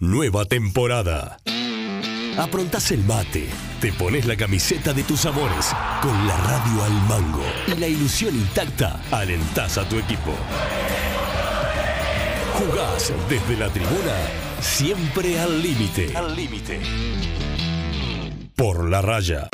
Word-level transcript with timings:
Nueva 0.00 0.44
temporada. 0.44 1.38
Aprontás 2.38 2.92
el 2.92 3.02
mate, 3.02 3.48
te 3.80 3.92
pones 3.92 4.26
la 4.26 4.36
camiseta 4.36 4.92
de 4.92 5.02
tus 5.02 5.26
amores, 5.26 5.74
con 6.00 6.24
la 6.24 6.36
radio 6.36 6.84
al 6.84 6.92
mango 7.08 7.42
y 7.66 7.74
la 7.74 7.88
ilusión 7.88 8.32
intacta, 8.32 9.00
alentás 9.10 9.76
a 9.76 9.88
tu 9.88 9.98
equipo. 9.98 10.30
Jugás 12.60 13.12
desde 13.28 13.56
la 13.56 13.70
tribuna, 13.70 14.14
siempre 14.60 15.40
al 15.40 15.60
límite. 15.60 16.16
Al 16.16 16.36
límite. 16.36 16.80
Por 18.54 18.88
la 18.88 19.02
raya. 19.02 19.48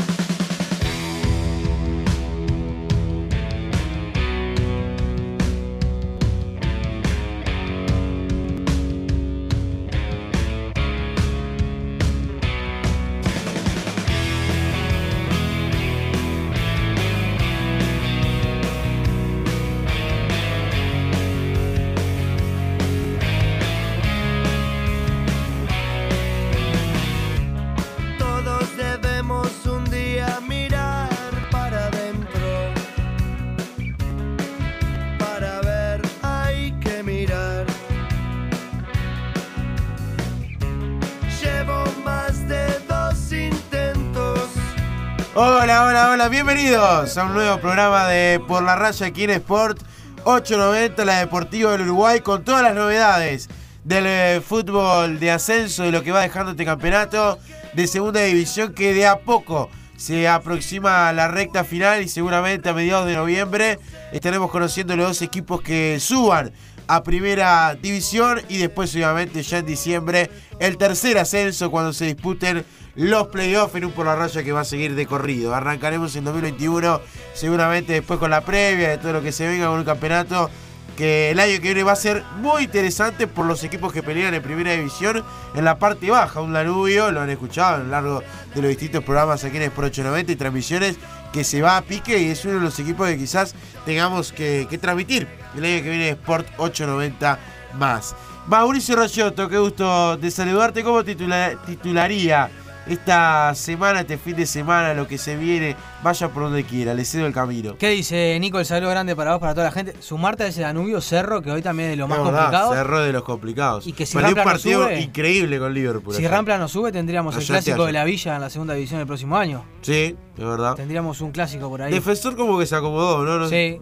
Bienvenidos 46.31 47.19
a 47.19 47.25
un 47.25 47.35
nuevo 47.35 47.59
programa 47.61 48.09
de 48.09 48.41
Por 48.49 48.63
la 48.63 48.77
Raya 48.77 49.07
aquí 49.07 49.25
en 49.25 49.31
Sport 49.31 49.83
890, 50.25 51.05
la 51.05 51.19
Deportiva 51.19 51.73
del 51.73 51.83
Uruguay, 51.83 52.21
con 52.21 52.45
todas 52.45 52.63
las 52.63 52.75
novedades 52.75 53.51
del 53.85 54.07
eh, 54.07 54.41
fútbol 54.41 55.21
de 55.21 55.31
ascenso 55.31 55.85
y 55.85 55.91
lo 55.91 56.03
que 56.03 56.13
va 56.13 56.23
dejando 56.23 56.53
este 56.53 56.65
campeonato 56.65 57.39
de 57.75 57.87
segunda 57.87 58.23
división 58.23 58.73
que 58.73 58.95
de 58.95 59.07
a 59.07 59.19
poco 59.19 59.69
se 59.97 60.27
aproxima 60.27 61.11
a 61.11 61.13
la 61.13 61.29
recta 61.29 61.63
final 61.63 62.03
y 62.03 62.09
seguramente 62.09 62.71
a 62.71 62.73
mediados 62.73 63.07
de 63.07 63.17
noviembre 63.17 63.79
estaremos 64.11 64.51
conociendo 64.51 64.97
los 64.97 65.09
dos 65.09 65.23
equipos 65.23 65.61
que 65.61 65.99
suban 66.01 66.53
a 66.87 67.03
primera 67.03 67.75
división 67.75 68.41
y 68.49 68.59
después 68.59 68.95
obviamente 68.95 69.43
ya 69.43 69.59
en 69.59 69.67
diciembre 69.67 70.31
el 70.59 70.79
tercer 70.79 71.19
ascenso 71.19 71.71
cuando 71.71 71.93
se 71.93 72.07
disputen 72.07 72.65
los 72.97 73.27
playoffs 73.29 73.75
en 73.75 73.87
un 73.87 73.93
por 73.93 74.07
la 74.07 74.15
raya 74.17 74.43
que 74.43 74.53
va 74.53 74.61
a 74.61 74.65
seguir 74.65 74.95
de 74.95 75.07
corrido. 75.07 75.55
Arrancaremos 75.55 76.15
en 76.17 76.25
2021 76.25 77.01
seguramente 77.35 77.93
después 77.95 78.19
con 78.21 78.31
la 78.31 78.43
previa 78.43 78.91
de 78.91 78.99
todo 78.99 79.13
lo 79.15 79.23
que 79.23 79.33
se 79.33 79.47
venga 79.49 79.67
con 79.67 79.79
un 79.79 79.85
campeonato 79.85 80.49
que 80.97 81.33
el 81.33 81.41
año 81.41 81.55
que 81.55 81.61
viene 81.61 81.83
va 81.83 81.91
a 81.93 81.97
ser 81.97 82.23
muy 82.37 82.65
interesante 82.65 83.27
por 83.27 83.47
los 83.47 83.65
equipos 83.65 83.93
que 83.93 84.01
pelean 84.05 84.33
en 84.33 84.43
primera 84.43 84.73
división 84.73 85.25
en 85.57 85.65
la 85.65 85.77
parte 85.77 86.09
baja. 86.09 86.41
Un 86.41 86.53
Danubio, 86.53 87.11
lo 87.11 87.21
han 87.21 87.31
escuchado 87.31 87.77
a 87.77 87.79
lo 87.79 87.85
largo 87.89 88.23
de 88.55 88.63
los 88.63 88.69
distintos 88.69 89.03
programas 89.03 89.43
aquí 89.43 89.57
en 89.57 89.65
Sport 89.65 89.87
890 89.89 90.33
y 90.33 90.37
transmisiones 90.37 90.97
que 91.33 91.43
se 91.43 91.63
va 91.63 91.79
a 91.79 91.83
pique 91.83 92.17
y 92.19 92.31
es 92.31 92.45
uno 92.45 92.55
de 92.55 92.61
los 92.61 92.79
equipos 92.79 93.09
que 93.09 93.19
quizás 93.19 93.57
tengamos 93.85 94.33
que, 94.33 94.69
transmitir 94.81 95.27
el 95.57 95.65
año 95.65 95.83
que 95.83 95.91
viene 95.91 96.09
Sport 96.11 96.47
890 96.59 97.41
más. 97.77 98.15
Mauricio 98.47 98.95
Rochoto, 98.95 99.49
qué 99.49 99.59
gusto 99.59 100.17
de 100.17 100.31
saludarte. 100.31 100.85
¿Cómo 100.85 101.03
titula- 101.03 101.57
titularía 101.67 102.51
esta 102.87 103.55
semana, 103.55 104.01
este 104.01 104.19
fin 104.19 104.37
de 104.37 104.47
semana, 104.47 104.95
lo 104.95 105.07
que 105.07 105.19
se 105.19 105.37
viene? 105.37 105.77
Vaya 106.05 106.29
por 106.29 106.43
donde 106.43 106.65
quiera, 106.65 106.93
le 106.93 107.03
cedo 107.07 107.27
el 107.27 107.33
camino. 107.33 107.77
¿Qué 107.79 107.89
dice 107.89 108.39
Nico? 108.39 108.59
El 108.61 108.67
saludo 108.67 108.91
grande 108.91 109.17
para 109.17 109.31
vos, 109.33 109.41
para 109.41 109.55
toda 109.55 109.65
la 109.69 109.73
gente. 109.73 109.95
Sumarte 110.01 110.45
a 110.45 110.47
ese 110.49 110.61
Danubio 110.61 111.01
Cerro, 111.01 111.41
que 111.41 111.51
hoy 111.51 111.63
también 111.63 111.89
es 111.89 111.93
de 111.95 111.97
lo 111.97 112.07
más 112.09 112.19
verdad, 112.19 112.33
complicado. 112.43 112.75
Cerro 112.75 113.01
de 113.01 113.13
los 113.13 113.23
complicados. 113.25 113.87
Y 113.87 113.95
que 113.95 114.05
si 114.05 114.13
Perdió 114.13 114.29
un 114.29 114.37
Rampla 114.37 114.45
no 114.45 114.51
partido 114.59 114.83
sube- 114.85 115.01
increíble 115.01 115.59
con 115.59 115.73
Liverpool. 115.73 116.15
Si. 116.15 116.29
Rampla 116.29 116.59
no 116.59 116.69
sube, 116.69 116.93
tendríamos 116.93 117.35
el 117.39 117.45
clásico 117.45 117.87
de 117.87 117.93
la 117.93 118.05
Villa 118.05 118.35
en 118.35 118.41
la 118.43 118.51
segunda 118.51 118.75
división 118.75 119.01
el 119.01 119.07
próximo 119.07 119.37
año. 119.39 119.65
Sí, 119.81 120.15
es 120.37 120.45
verdad. 120.45 120.75
Tendríamos 120.75 121.23
un 121.23 121.31
clásico 121.33 121.71
por 121.71 121.81
ahí. 121.81 121.93
Defensor 121.93 122.37
como 122.37 122.59
que 122.59 122.67
se 122.67 122.77
acomodó, 122.77 123.25
¿no? 123.25 123.39
No- 123.39 123.49
Sí. 123.49 123.79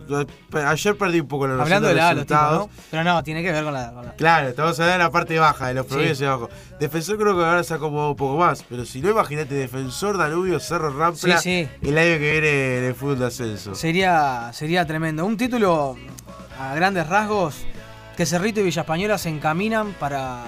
Ayer 0.64 0.96
perdí 0.96 1.18
un 1.20 1.26
poco 1.28 1.46
la 1.48 1.54
noción 1.54 1.62
Hablando 1.72 1.88
de 1.88 1.94
la 1.94 2.08
A, 2.08 2.14
los 2.14 2.24
tipos, 2.26 2.38
resultados. 2.40 2.66
¿no? 2.68 2.82
Pero 2.90 3.04
no, 3.04 3.22
tiene 3.24 3.42
que 3.42 3.50
ver 3.50 3.64
con 3.64 3.72
la. 3.74 3.92
con 3.92 4.04
la- 4.06 4.12
Claro, 4.14 4.48
estamos 4.48 4.78
hablando 4.78 4.92
de 4.98 5.04
la 5.04 5.10
parte 5.10 5.38
baja, 5.40 5.66
de 5.68 5.74
los 5.74 5.86
Sí. 5.86 5.90
promedios 5.92 6.20
y 6.20 6.24
abajo. 6.24 6.50
Defensor 6.78 7.18
creo 7.18 7.36
que 7.36 7.44
ahora 7.44 7.64
se 7.64 7.74
acomodó 7.74 8.10
un 8.10 8.16
poco 8.16 8.36
más, 8.36 8.64
pero 8.68 8.84
si 8.84 9.00
no, 9.00 9.10
imagínate, 9.10 9.54
Defensor, 9.56 10.18
Danubio, 10.18 10.60
Cerro, 10.60 10.90
Rampla, 10.96 11.38
Sí, 11.38 11.66
sí. 11.82 11.88
el 11.88 11.98
año 12.12 12.20
que 12.20 12.30
viene 12.32 12.78
en 12.78 12.84
el 12.84 12.94
fútbol 12.94 13.18
de 13.18 13.26
ascenso. 13.26 13.74
Sería, 13.74 14.50
sería 14.52 14.86
tremendo. 14.86 15.24
Un 15.24 15.36
título 15.36 15.96
a 16.58 16.74
grandes 16.74 17.06
rasgos 17.08 17.56
que 18.16 18.26
Cerrito 18.26 18.60
y 18.60 18.64
Villa 18.64 18.82
Española 18.82 19.18
se 19.18 19.28
encaminan 19.28 19.94
para 19.98 20.44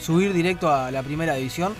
subir 0.00 0.32
directo 0.32 0.72
a 0.72 0.90
la 0.90 1.02
primera 1.02 1.34
división. 1.34 1.74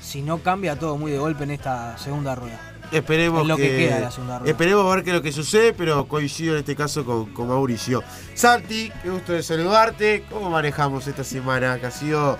Si 0.00 0.22
no 0.22 0.38
cambia 0.38 0.78
todo 0.78 0.96
muy 0.96 1.12
de 1.12 1.18
golpe 1.18 1.44
en 1.44 1.50
esta 1.50 1.98
segunda 1.98 2.34
rueda. 2.34 2.58
Esperemos 2.90 3.42
Es 3.42 3.48
lo 3.48 3.56
que 3.58 3.76
queda 3.76 3.96
de 3.96 4.00
la 4.00 4.10
segunda 4.10 4.38
rueda. 4.38 4.50
Esperemos 4.50 4.94
ver 4.94 5.04
qué 5.04 5.10
es 5.10 5.16
lo 5.16 5.22
que 5.22 5.32
sucede, 5.32 5.74
pero 5.74 6.08
coincido 6.08 6.54
en 6.54 6.60
este 6.60 6.74
caso 6.74 7.04
con, 7.04 7.26
con 7.34 7.48
Mauricio. 7.48 8.02
Santi, 8.32 8.90
qué 9.02 9.10
gusto 9.10 9.34
de 9.34 9.42
saludarte. 9.42 10.24
¿Cómo 10.30 10.48
manejamos 10.48 11.06
esta 11.06 11.24
semana? 11.24 11.78
Que 11.78 11.86
ha 11.86 11.90
sido 11.90 12.38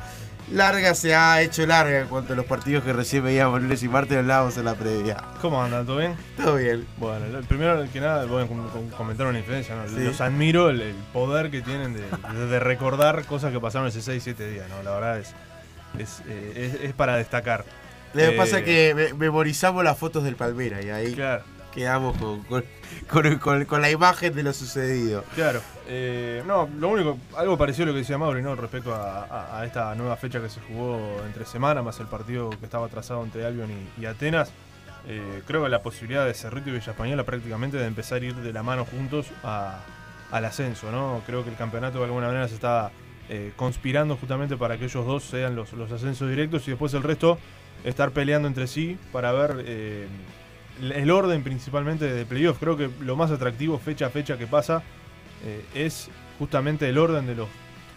larga, 0.52 0.94
se 0.94 1.14
ha 1.14 1.40
hecho 1.42 1.66
larga 1.66 2.00
en 2.00 2.08
cuanto 2.08 2.32
a 2.32 2.36
los 2.36 2.44
partidos 2.46 2.82
que 2.84 2.92
recién 2.92 3.22
veíamos 3.24 3.60
lunes 3.60 3.82
y 3.82 3.88
martes, 3.88 4.16
hablábamos 4.18 4.56
en 4.56 4.64
la 4.64 4.74
previa. 4.74 5.16
¿Cómo 5.40 5.62
andan? 5.62 5.84
¿Todo 5.86 5.98
bien? 5.98 6.14
Todo 6.36 6.56
bien. 6.56 6.86
Bueno, 6.96 7.24
primero 7.48 7.84
que 7.92 8.00
nada, 8.00 8.24
voy 8.26 8.44
a 8.44 8.46
com- 8.46 8.68
com- 8.70 8.88
comentar 8.90 9.26
una 9.26 9.38
diferencia. 9.38 9.74
¿no? 9.76 9.88
Sí. 9.88 9.96
Los 10.04 10.20
admiro 10.20 10.70
el, 10.70 10.80
el 10.80 10.94
poder 11.12 11.50
que 11.50 11.60
tienen 11.62 11.94
de, 11.94 12.00
de- 12.02 12.46
de 12.46 12.60
recordar 12.60 13.24
cosas 13.24 13.52
que 13.52 13.60
pasaron 13.60 13.88
hace 13.88 14.00
6, 14.02 14.22
7 14.22 14.50
días. 14.50 14.66
¿no? 14.68 14.82
La 14.82 14.90
verdad 14.94 15.18
es, 15.18 15.34
es, 15.98 16.22
eh, 16.28 16.72
es- 16.76 16.84
es 16.88 16.92
para 16.94 17.16
destacar. 17.16 17.64
Lo 18.14 18.20
que 18.20 18.28
Eh, 18.28 18.36
pasa 18.36 18.58
es 18.60 18.64
que 18.64 18.94
me- 18.94 19.12
memorizamos 19.14 19.84
las 19.84 19.98
fotos 19.98 20.24
del 20.24 20.34
Palmera 20.36 20.82
y 20.82 20.88
ahí 20.90 21.12
Claro, 21.14 21.42
quedamos 21.74 22.16
con, 22.18 22.42
con, 22.44 22.64
con- 23.08 23.64
con- 23.64 23.80
la 23.82 23.90
imagen 23.90 24.34
de 24.34 24.42
lo 24.42 24.52
sucedido. 24.52 25.24
claro. 25.34 25.60
Eh, 25.90 26.42
no, 26.46 26.68
lo 26.78 26.88
único, 26.88 27.18
algo 27.36 27.56
parecido 27.56 27.84
a 27.84 27.86
lo 27.88 27.92
que 27.94 28.00
decía 28.00 28.18
Mauri, 28.18 28.42
¿no? 28.42 28.54
Respecto 28.54 28.94
a, 28.94 29.62
esta 29.64 29.94
nueva 29.94 30.16
fecha 30.16 30.40
que 30.40 30.48
se 30.50 30.60
jugó 30.60 31.22
entre 31.26 31.46
semana, 31.46 31.82
más 31.82 31.98
el 32.00 32.06
partido 32.06 32.50
que 32.50 32.64
estaba 32.66 32.88
trazado 32.88 33.22
entre 33.24 33.46
Albion 33.46 33.70
y, 33.98 34.04
Atenas. 34.04 34.50
Eh, 35.06 35.42
creo 35.46 35.62
que 35.62 35.70
la 35.70 35.80
posibilidad 35.80 36.26
de 36.26 36.34
Cerrito 36.34 36.68
y 36.68 36.72
Villa 36.72 36.92
Española 36.92 37.24
prácticamente 37.24 37.78
de 37.78 37.86
empezar 37.86 38.20
a 38.20 38.24
ir 38.26 38.34
de 38.34 38.52
la 38.52 38.62
mano 38.62 38.84
juntos 38.84 39.26
al 39.42 40.44
ascenso, 40.44 40.90
¿no? 40.92 41.22
Creo 41.24 41.42
que 41.44 41.50
el 41.50 41.56
campeonato 41.56 41.98
de 41.98 42.04
alguna 42.04 42.26
manera 42.26 42.46
se 42.48 42.54
está 42.54 42.90
eh, 43.30 43.52
conspirando 43.56 44.16
justamente 44.16 44.56
para 44.58 44.76
que 44.76 44.84
ellos 44.84 45.06
dos 45.06 45.24
sean 45.24 45.56
los, 45.56 45.72
los 45.72 45.90
ascensos 45.90 46.28
directos 46.28 46.66
y 46.68 46.72
después 46.72 46.92
el 46.92 47.02
resto 47.02 47.38
estar 47.84 48.10
peleando 48.10 48.48
entre 48.48 48.66
sí 48.66 48.98
para 49.12 49.32
ver 49.32 49.64
el- 50.80 51.10
orden 51.10 51.42
principalmente 51.42 52.04
de 52.12 52.24
playoff. 52.26 52.58
Creo 52.58 52.76
que 52.76 52.90
lo 53.00 53.16
más 53.16 53.30
atractivo 53.30 53.78
fecha 53.78 54.06
a 54.06 54.10
fecha 54.10 54.36
que 54.38 54.46
pasa 54.46 54.82
eh, 55.44 55.64
es 55.74 56.10
justamente 56.38 56.88
el 56.88 56.98
orden 56.98 57.26
de 57.26 57.34
los 57.34 57.48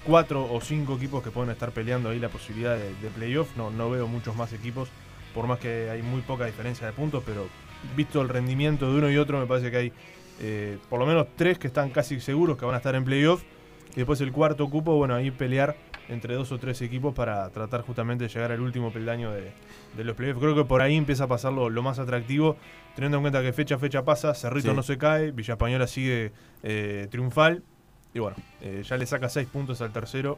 cuatro 0.06 0.52
o 0.52 0.60
cinco 0.62 0.96
equipos 0.96 1.24
que 1.24 1.30
pueden 1.32 1.52
estar 1.52 1.72
peleando 1.72 2.10
ahí 2.10 2.20
la 2.20 2.30
posibilidad 2.30 2.76
de, 2.76 2.94
de 2.96 3.10
playoff. 3.16 3.56
No, 3.56 3.70
no 3.70 3.90
veo 3.90 4.08
muchos 4.08 4.36
más 4.36 4.52
equipos, 4.54 4.90
por 5.34 5.48
más 5.48 5.60
que 5.60 5.90
hay 5.90 6.02
muy 6.02 6.22
poca 6.22 6.46
diferencia 6.46 6.88
de 6.88 6.94
puntos, 6.94 7.24
pero 7.26 7.48
visto 7.96 8.22
el 8.22 8.30
rendimiento 8.30 8.92
de 8.92 8.98
uno 8.98 9.12
y 9.12 9.18
otro, 9.18 9.40
me 9.40 9.46
parece 9.46 9.72
que 9.72 9.78
hay 9.78 9.94
eh, 10.40 10.78
por 10.90 11.00
lo 11.00 11.06
menos 11.06 11.28
tres 11.36 11.58
que 11.60 11.68
están 11.68 11.90
casi 11.92 12.20
seguros 12.20 12.58
que 12.58 12.66
van 12.66 12.74
a 12.76 12.78
estar 12.78 12.96
en 12.96 13.04
playoff. 13.06 13.44
Y 13.94 13.98
después 13.98 14.22
el 14.22 14.32
cuarto 14.32 14.70
cupo, 14.70 14.96
bueno, 14.96 15.16
ahí 15.16 15.32
pelear 15.32 15.76
entre 16.12 16.36
dos 16.36 16.52
o 16.52 16.60
tres 16.60 16.82
equipos 16.82 17.16
para 17.16 17.50
tratar 17.50 17.82
justamente 17.82 18.26
de 18.26 18.30
llegar 18.30 18.52
al 18.52 18.62
último 18.62 18.92
peldaño 18.94 19.32
de, 19.32 19.52
de 19.98 20.04
los 20.04 20.16
playoffs. 20.16 20.40
Creo 20.40 20.54
que 20.56 20.66
por 20.66 20.82
ahí 20.82 20.96
empieza 20.96 21.24
a 21.24 21.28
pasar 21.28 21.54
lo, 21.54 21.70
lo 21.70 21.82
más 21.82 21.98
atractivo, 22.00 22.58
teniendo 22.96 23.18
en 23.18 23.24
cuenta 23.24 23.42
que 23.42 23.54
fecha 23.54 23.76
a 23.76 23.80
fecha 23.80 24.04
pasa, 24.04 24.34
Cerrito 24.36 24.70
Sí. 24.70 24.76
no 24.76 24.84
se 24.84 24.98
cae, 24.98 25.32
Villa 25.32 25.54
Española 25.54 25.88
sigue 25.88 26.32
eh, 26.64 27.08
triunfal. 27.10 27.64
Y 28.14 28.20
bueno, 28.20 28.36
eh, 28.62 28.84
ya 28.86 28.98
le 28.98 29.06
saca 29.06 29.30
seis 29.30 29.48
puntos 29.48 29.82
al 29.82 29.92
tercero. 29.92 30.38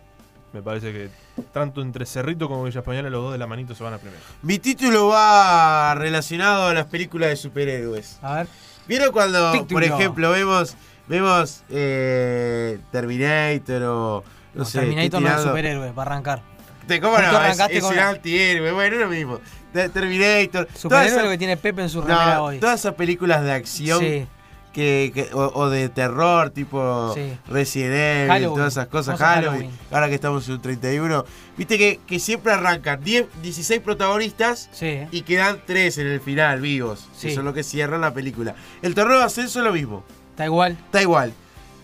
Me 0.53 0.62
parece 0.62 0.94
que 0.94 1.09
tanto 1.51 1.81
entre 1.81 2.06
Cerrito 2.06 2.48
como 2.48 2.63
Villa 2.65 2.81
Española, 2.81 3.09
los 3.09 3.24
dos 3.24 3.31
de 3.31 3.39
la 3.39 3.48
manito 3.48 3.74
se 3.74 3.83
van 3.83 3.94
a 3.95 3.98
primero. 3.98 4.21
Mi 4.44 4.59
título 4.59 5.07
va 5.07 5.95
relacionado 5.95 6.68
a 6.68 6.74
las 6.75 6.86
películas 6.86 7.30
de 7.30 7.36
superhéroes. 7.36 8.19
A 8.21 8.36
ver. 8.36 8.48
¿Vieron 8.88 9.12
cuando, 9.12 9.51
Título. 9.53 9.68
por 9.69 9.83
ejemplo, 9.83 10.30
vemos 10.30 10.75
vemos 11.07 11.63
eh, 11.69 12.77
Terminator 12.92 13.81
o 13.83 14.24
no, 14.53 14.65
sé, 14.65 14.79
Terminator 14.79 15.21
no 15.21 15.35
es 15.35 15.41
superhéroe, 15.41 15.91
va 15.91 16.03
a 16.03 16.05
arrancar. 16.05 16.41
Te- 16.88 17.00
¿Cómo 17.00 17.17
no? 17.17 17.23
Es, 17.23 17.33
arrancaste 17.33 17.77
es 17.77 17.83
con 17.83 17.94
un 17.94 18.00
antihéroe, 18.00 18.71
bueno, 18.73 18.95
es 18.95 19.01
lo 19.01 19.07
mismo. 19.07 19.39
Te- 19.71 19.89
Terminator. 19.89 20.67
Superhéroe 20.75 21.07
esas- 21.07 21.17
es 21.19 21.23
lo 21.23 21.29
que 21.31 21.38
tiene 21.38 21.57
Pepe 21.57 21.81
en 21.81 21.89
su 21.89 22.01
remera 22.01 22.35
no, 22.35 22.44
hoy. 22.45 22.59
todas 22.59 22.79
esas 22.79 22.94
películas 22.95 23.41
de 23.44 23.51
acción 23.53 24.00
Sí. 24.01 24.27
que, 24.73 25.11
que- 25.13 25.29
o, 25.33 25.51
o 25.53 25.69
de 25.69 25.88
terror, 25.89 26.50
tipo 26.50 27.13
Sí. 27.15 27.38
Resident 27.47 28.29
Evil, 28.31 28.47
todas 28.50 28.73
esas 28.73 28.88
cosas, 28.88 29.17
Halloween, 29.17 29.51
Halloween. 29.51 29.71
ahora 29.91 30.09
que 30.09 30.15
estamos 30.15 30.45
en 30.47 30.55
un 30.55 30.61
31, 30.61 31.25
viste 31.57 31.77
que, 31.77 32.00
que 32.05 32.19
siempre 32.19 32.51
arrancan 32.51 33.01
10, 33.03 33.27
16 33.41 33.79
protagonistas 33.81 34.69
Sí. 34.73 35.01
y 35.11 35.21
quedan 35.21 35.59
3 35.65 35.97
en 36.00 36.07
el 36.07 36.19
final 36.21 36.59
vivos, 36.59 37.07
que 37.21 37.33
son 37.33 37.45
los 37.45 37.53
que 37.53 37.63
cierran 37.63 38.01
la 38.01 38.13
película. 38.13 38.55
El 38.81 38.94
torneo 38.94 39.19
de 39.19 39.23
ascenso 39.23 39.59
es 39.59 39.65
lo 39.65 39.71
mismo, 39.71 40.03
Está 40.31 40.45
igual. 40.45 40.73
está 40.85 41.01
igual. 41.01 41.33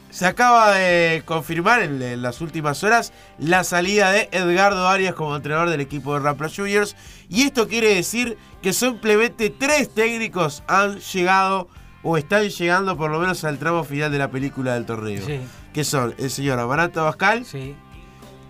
Se 0.10 0.26
acaba 0.26 0.72
de 0.74 1.22
confirmar 1.26 1.84
en, 1.84 2.02
en 2.02 2.22
las 2.24 2.42
últimas 2.42 2.84
horas 2.84 3.14
la 3.38 3.64
salida 3.64 4.12
de 4.12 4.28
Edgardo 4.32 4.88
Arias 4.88 5.14
como 5.14 5.36
entrenador 5.36 5.70
del 5.70 5.82
equipo 5.82 6.14
de 6.16 6.22
Rampla 6.22 6.50
Juniors. 6.50 6.96
Y 7.30 7.44
esto 7.44 7.68
quiere 7.68 7.94
decir 7.94 8.36
que 8.62 8.74
simplemente 8.74 9.52
tres 9.52 9.94
técnicos 9.94 10.64
han 10.68 11.00
llegado 11.00 11.68
o 12.02 12.18
están 12.18 12.50
llegando 12.50 12.98
por 12.98 13.12
lo 13.12 13.20
menos 13.20 13.44
al 13.44 13.60
tramo 13.60 13.84
final 13.84 14.12
de 14.12 14.18
la 14.18 14.32
película 14.32 14.74
del 14.74 14.86
torneo. 14.86 15.24
Sí. 15.26 15.42
Que 15.74 15.84
son 15.84 16.16
el 16.18 16.32
señor 16.32 16.58
Amaranto 16.60 17.02
Abascal, 17.02 17.46
Sí. 17.46 17.76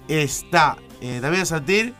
está 0.07 0.77
eh, 1.01 1.19
Damián 1.19 1.45
Santil 1.45 1.93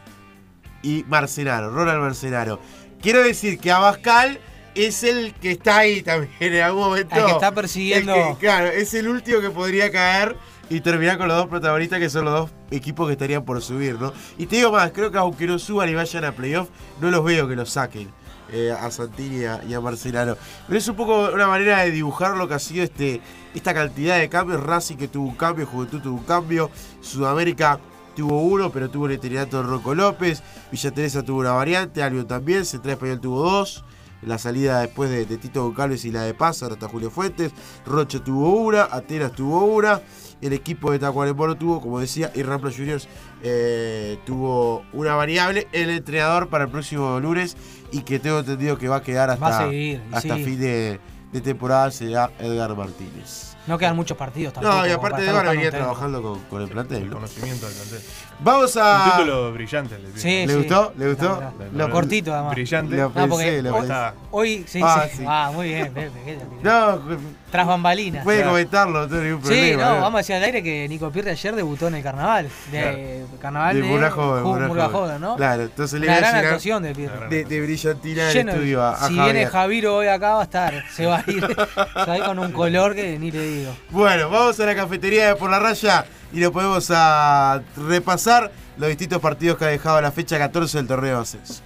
y 0.83 1.03
Marcenaro, 1.07 1.71
Ronald 1.71 1.99
Marcenaro. 2.01 2.59
Quiero 3.01 3.21
decir 3.23 3.59
que 3.59 3.71
Abascal 3.71 4.39
es 4.85 5.03
el 5.03 5.33
que 5.35 5.51
está 5.51 5.77
ahí 5.79 6.01
también 6.01 6.31
en 6.39 6.61
algún 6.61 6.81
momento. 6.83 7.15
Al 7.15 7.25
que 7.25 7.31
está 7.31 7.51
persiguiendo. 7.53 8.13
El 8.15 8.33
que- 8.35 8.39
claro, 8.39 8.67
es 8.67 8.93
el 8.93 9.07
último 9.07 9.39
que 9.41 9.49
podría 9.49 9.91
caer 9.91 10.35
y 10.69 10.81
terminar 10.81 11.17
con 11.17 11.27
los 11.27 11.37
dos 11.37 11.47
protagonistas 11.47 11.99
que 11.99 12.09
son 12.09 12.25
los 12.25 12.33
dos 12.33 12.51
equipos 12.71 13.07
que 13.07 13.13
estarían 13.13 13.43
por 13.43 13.61
subir, 13.61 13.95
¿no? 13.99 14.13
Y 14.37 14.45
te 14.45 14.57
digo 14.57 14.71
más, 14.71 14.91
creo 14.91 15.11
que 15.11 15.17
aunque 15.17 15.47
no 15.47 15.57
suban 15.57 15.89
y 15.89 15.95
vayan 15.95 16.25
a 16.25 16.31
playoff, 16.31 16.69
no 17.01 17.09
los 17.09 17.23
veo 17.23 17.47
que 17.47 17.55
los 17.55 17.69
saquen. 17.71 18.09
eh, 18.51 18.71
a 18.71 18.89
Santini 18.89 19.41
y 19.41 19.45
a, 19.45 19.61
y 19.69 19.75
a 19.75 19.79
Marcelano. 19.79 20.35
Pero 20.65 20.79
es 20.79 20.87
un 20.87 20.95
poco 20.95 21.29
una 21.31 21.45
manera 21.47 21.83
de 21.83 21.91
dibujar 21.91 22.35
lo 22.35 22.47
que 22.47 22.55
ha 22.55 22.59
sido 22.59 22.83
este, 22.83 23.21
esta 23.53 23.75
cantidad 23.75 24.17
de 24.17 24.27
cambios. 24.27 24.59
Racing 24.63 24.95
que 24.97 25.07
tuvo 25.07 25.27
un 25.27 25.35
cambio, 25.35 25.67
Juventud 25.67 26.01
tuvo 26.01 26.17
un 26.17 26.23
cambio, 26.23 26.71
Sudamérica 26.99 27.79
tuvo 28.15 28.41
uno, 28.41 28.71
pero 28.71 28.89
tuvo 28.89 29.05
el 29.05 29.11
eternidad 29.13 29.49
Rocco 29.51 29.93
López, 29.93 30.41
Villa 30.71 30.89
Teresa 30.91 31.21
tuvo 31.23 31.41
una 31.41 31.51
variante, 31.51 32.01
Albion 32.01 32.27
también, 32.27 32.65
Central 32.65 32.93
Español 32.93 33.19
tuvo 33.21 33.43
dos. 33.43 33.83
La 34.21 34.37
salida 34.37 34.81
después 34.81 35.09
de, 35.09 35.25
de 35.25 35.37
Tito 35.37 35.63
Goncalves 35.63 36.03
y 36.05 36.11
la 36.11 36.23
de 36.23 36.33
Paz, 36.33 36.61
ahora 36.61 36.75
está 36.75 36.87
Julio 36.87 37.09
Fuentes. 37.09 37.51
Rocha 37.85 38.23
tuvo 38.23 38.57
una, 38.57 38.83
Atenas 38.83 39.31
tuvo 39.31 39.63
una. 39.65 40.01
El 40.41 40.53
equipo 40.53 40.91
de 40.91 40.99
Tacuarembó 40.99 41.53
tuvo, 41.55 41.81
como 41.81 41.99
decía, 41.99 42.31
y 42.33 42.43
Rampla 42.43 42.71
Juniors 42.71 43.07
eh, 43.43 44.17
tuvo 44.25 44.83
una 44.93 45.15
variable. 45.15 45.67
El 45.71 45.89
entrenador 45.89 46.49
para 46.49 46.65
el 46.65 46.69
próximo 46.69 47.19
lunes 47.19 47.57
y 47.91 48.01
que 48.01 48.19
tengo 48.19 48.39
entendido 48.39 48.77
que 48.77 48.87
va 48.87 48.97
a 48.97 49.03
quedar 49.03 49.29
hasta, 49.29 49.49
Va 49.49 49.57
a 49.57 49.63
seguir, 49.63 50.01
y 50.09 50.15
hasta 50.15 50.35
sí. 50.35 50.43
fin 50.43 50.59
de, 50.59 50.99
de 51.31 51.41
temporada 51.41 51.91
será 51.91 52.31
Edgar 52.39 52.75
Martínez. 52.75 53.55
No 53.67 53.77
quedan 53.77 53.95
muchos 53.95 54.17
partidos 54.17 54.53
tampoco. 54.53 54.77
No, 54.77 54.87
y 54.87 54.91
aparte 54.91 55.21
de 55.21 55.29
Edgar 55.29 55.47
venía 55.47 55.71
trabajando 55.71 56.21
con, 56.21 56.39
con 56.45 56.61
el 56.61 56.69
plantel. 56.69 57.03
El 57.03 57.09
¿no? 57.09 57.15
conocimiento 57.15 57.67
del 57.67 57.75
plantel. 57.75 58.01
Vamos 58.41 58.75
Un 58.75 58.81
a. 58.85 59.11
título 59.17 59.51
brillante. 59.53 59.99
le. 59.99 60.11
Sí, 60.17 60.45
¿Le 60.45 60.47
sí. 60.47 60.55
gustó? 60.59 60.93
¿Le 60.97 61.09
gustó? 61.09 61.41
Lo 61.73 61.89
cortito, 61.89 62.33
además. 62.33 62.53
Brillante. 62.53 62.95
Lo 62.95 63.03
No, 63.09 63.13
porque 63.27 63.27
pensé, 63.45 63.61
lo 63.63 63.69
hoy- 63.73 63.79
pensé. 63.81 63.93
Está- 63.93 64.13
Hoy, 64.31 64.63
sí, 64.67 64.79
Ah, 64.83 65.05
sí. 65.11 65.17
sí. 65.17 65.23
Ah, 65.27 65.51
muy 65.53 65.67
bien. 65.67 65.93
Pepe, 65.93 66.11
¿qué 66.25 66.35
te- 66.35 66.45
No, 66.63 67.01
Tras 67.51 67.65
bambalinas. 67.65 68.23
puede 68.23 68.37
Claro. 68.39 68.51
comentarlo, 68.51 68.99
no 69.01 69.07
tengo 69.07 69.21
ningún 69.23 69.41
Sí, 69.41 69.47
problema. 69.47 69.83
no, 69.85 69.95
¿eh? 69.95 69.99
vamos 70.01 70.13
a 70.13 70.17
decir 70.19 70.35
al 70.35 70.43
aire 70.43 70.61
que 70.63 70.87
Nico 70.87 71.09
Pirre 71.11 71.31
ayer 71.31 71.55
debutó 71.55 71.87
en 71.87 71.95
el 71.95 72.03
carnaval. 72.03 72.47
De 72.71 73.25
carnaval 73.41 73.75
de 73.75 73.81
de, 73.81 73.87
Murga 73.87 74.11
Joven, 74.11 74.43
Ju- 74.43 74.47
Murga 74.47 74.67
Murga 74.67 74.83
Joven. 74.89 74.99
Joven, 75.07 75.21
¿no? 75.21 75.35
Claro, 75.35 75.63
entonces 75.63 75.99
le 75.99 76.07
Una 76.07 76.15
voy 76.19 76.23
a 76.25 76.29
gran 76.31 76.45
actuación 76.45 76.83
de 76.83 76.95
Pirre. 76.95 77.17
Una 77.17 77.27
de, 77.27 77.45
de 77.45 77.61
brillantina 77.61 78.23
de- 78.27 78.39
estudio 78.39 78.83
a, 78.83 78.91
a 78.93 79.07
si 79.07 79.15
Javier. 79.15 79.23
viene 79.35 79.45
Javiro 79.49 79.95
hoy 79.95 80.07
acá 80.07 80.33
va 80.35 80.41
a 80.41 80.43
estar, 80.43 80.83
se 80.93 81.05
va 81.07 81.17
a 81.25 81.31
ir, 81.31 81.45
se 81.47 81.55
va 82.05 82.13
a 82.13 82.17
ir 82.17 82.23
con 82.23 82.39
un 82.39 82.51
color 82.51 82.93
que 82.95 83.17
ni 83.17 83.31
le 83.31 83.41
digo. 83.41 83.75
Bueno, 83.89 84.29
vamos 84.29 84.59
a 84.59 84.65
la 84.65 84.75
cafetería 84.75 85.29
de 85.29 85.35
Por 85.35 85.49
la 85.49 85.59
Raya 85.59 86.05
y 86.31 86.39
lo 86.39 86.51
podemos 86.51 86.91
a 86.93 87.61
repasar 87.75 88.51
los 88.77 88.87
distintos 88.89 89.19
partidos 89.19 89.57
que 89.57 89.65
ha 89.65 89.69
dejado 89.69 89.99
la 90.01 90.11
fecha 90.11 90.37
14 90.37 90.77
del 90.77 90.87
torneo 90.87 91.15
de 91.15 91.21
ascenso. 91.23 91.61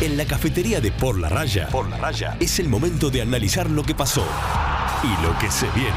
En 0.00 0.16
la 0.16 0.24
cafetería 0.24 0.80
de 0.80 0.90
Por 0.92 1.18
la 1.18 1.28
Raya, 1.28 1.68
Por 1.68 1.86
la 1.90 1.98
Raya, 1.98 2.34
es 2.40 2.58
el 2.58 2.70
momento 2.70 3.10
de 3.10 3.20
analizar 3.20 3.68
lo 3.68 3.82
que 3.82 3.94
pasó 3.94 4.24
y 5.02 5.22
lo 5.22 5.38
que 5.38 5.50
se 5.50 5.66
viene. 5.72 5.92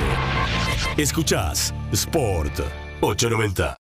Escuchás 0.97 1.73
Sport 1.93 2.59
890. 2.99 3.77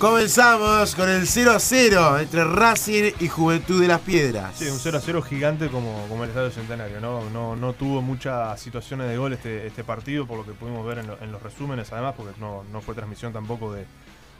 Comenzamos 0.00 0.94
con 0.94 1.10
el 1.10 1.26
0 1.26 1.50
a 1.50 1.58
0 1.58 2.20
entre 2.20 2.42
Racing 2.42 3.12
y 3.20 3.28
Juventud 3.28 3.82
de 3.82 3.86
las 3.86 4.00
Piedras. 4.00 4.56
Sí, 4.56 4.66
un 4.66 4.78
0 4.78 4.96
a 4.96 5.00
0 5.02 5.20
gigante 5.20 5.68
como, 5.68 6.06
como 6.08 6.24
el 6.24 6.30
Estadio 6.30 6.50
Centenario. 6.50 7.02
¿no? 7.02 7.28
No, 7.28 7.54
no 7.54 7.74
tuvo 7.74 8.00
muchas 8.00 8.58
situaciones 8.58 9.10
de 9.10 9.18
gol 9.18 9.34
este, 9.34 9.66
este 9.66 9.84
partido, 9.84 10.26
por 10.26 10.38
lo 10.38 10.46
que 10.46 10.52
pudimos 10.52 10.86
ver 10.86 11.04
en 11.20 11.30
los 11.30 11.42
resúmenes, 11.42 11.92
además, 11.92 12.14
porque 12.16 12.32
no, 12.40 12.64
no 12.72 12.80
fue 12.80 12.94
transmisión 12.94 13.34
tampoco 13.34 13.74
de, 13.74 13.84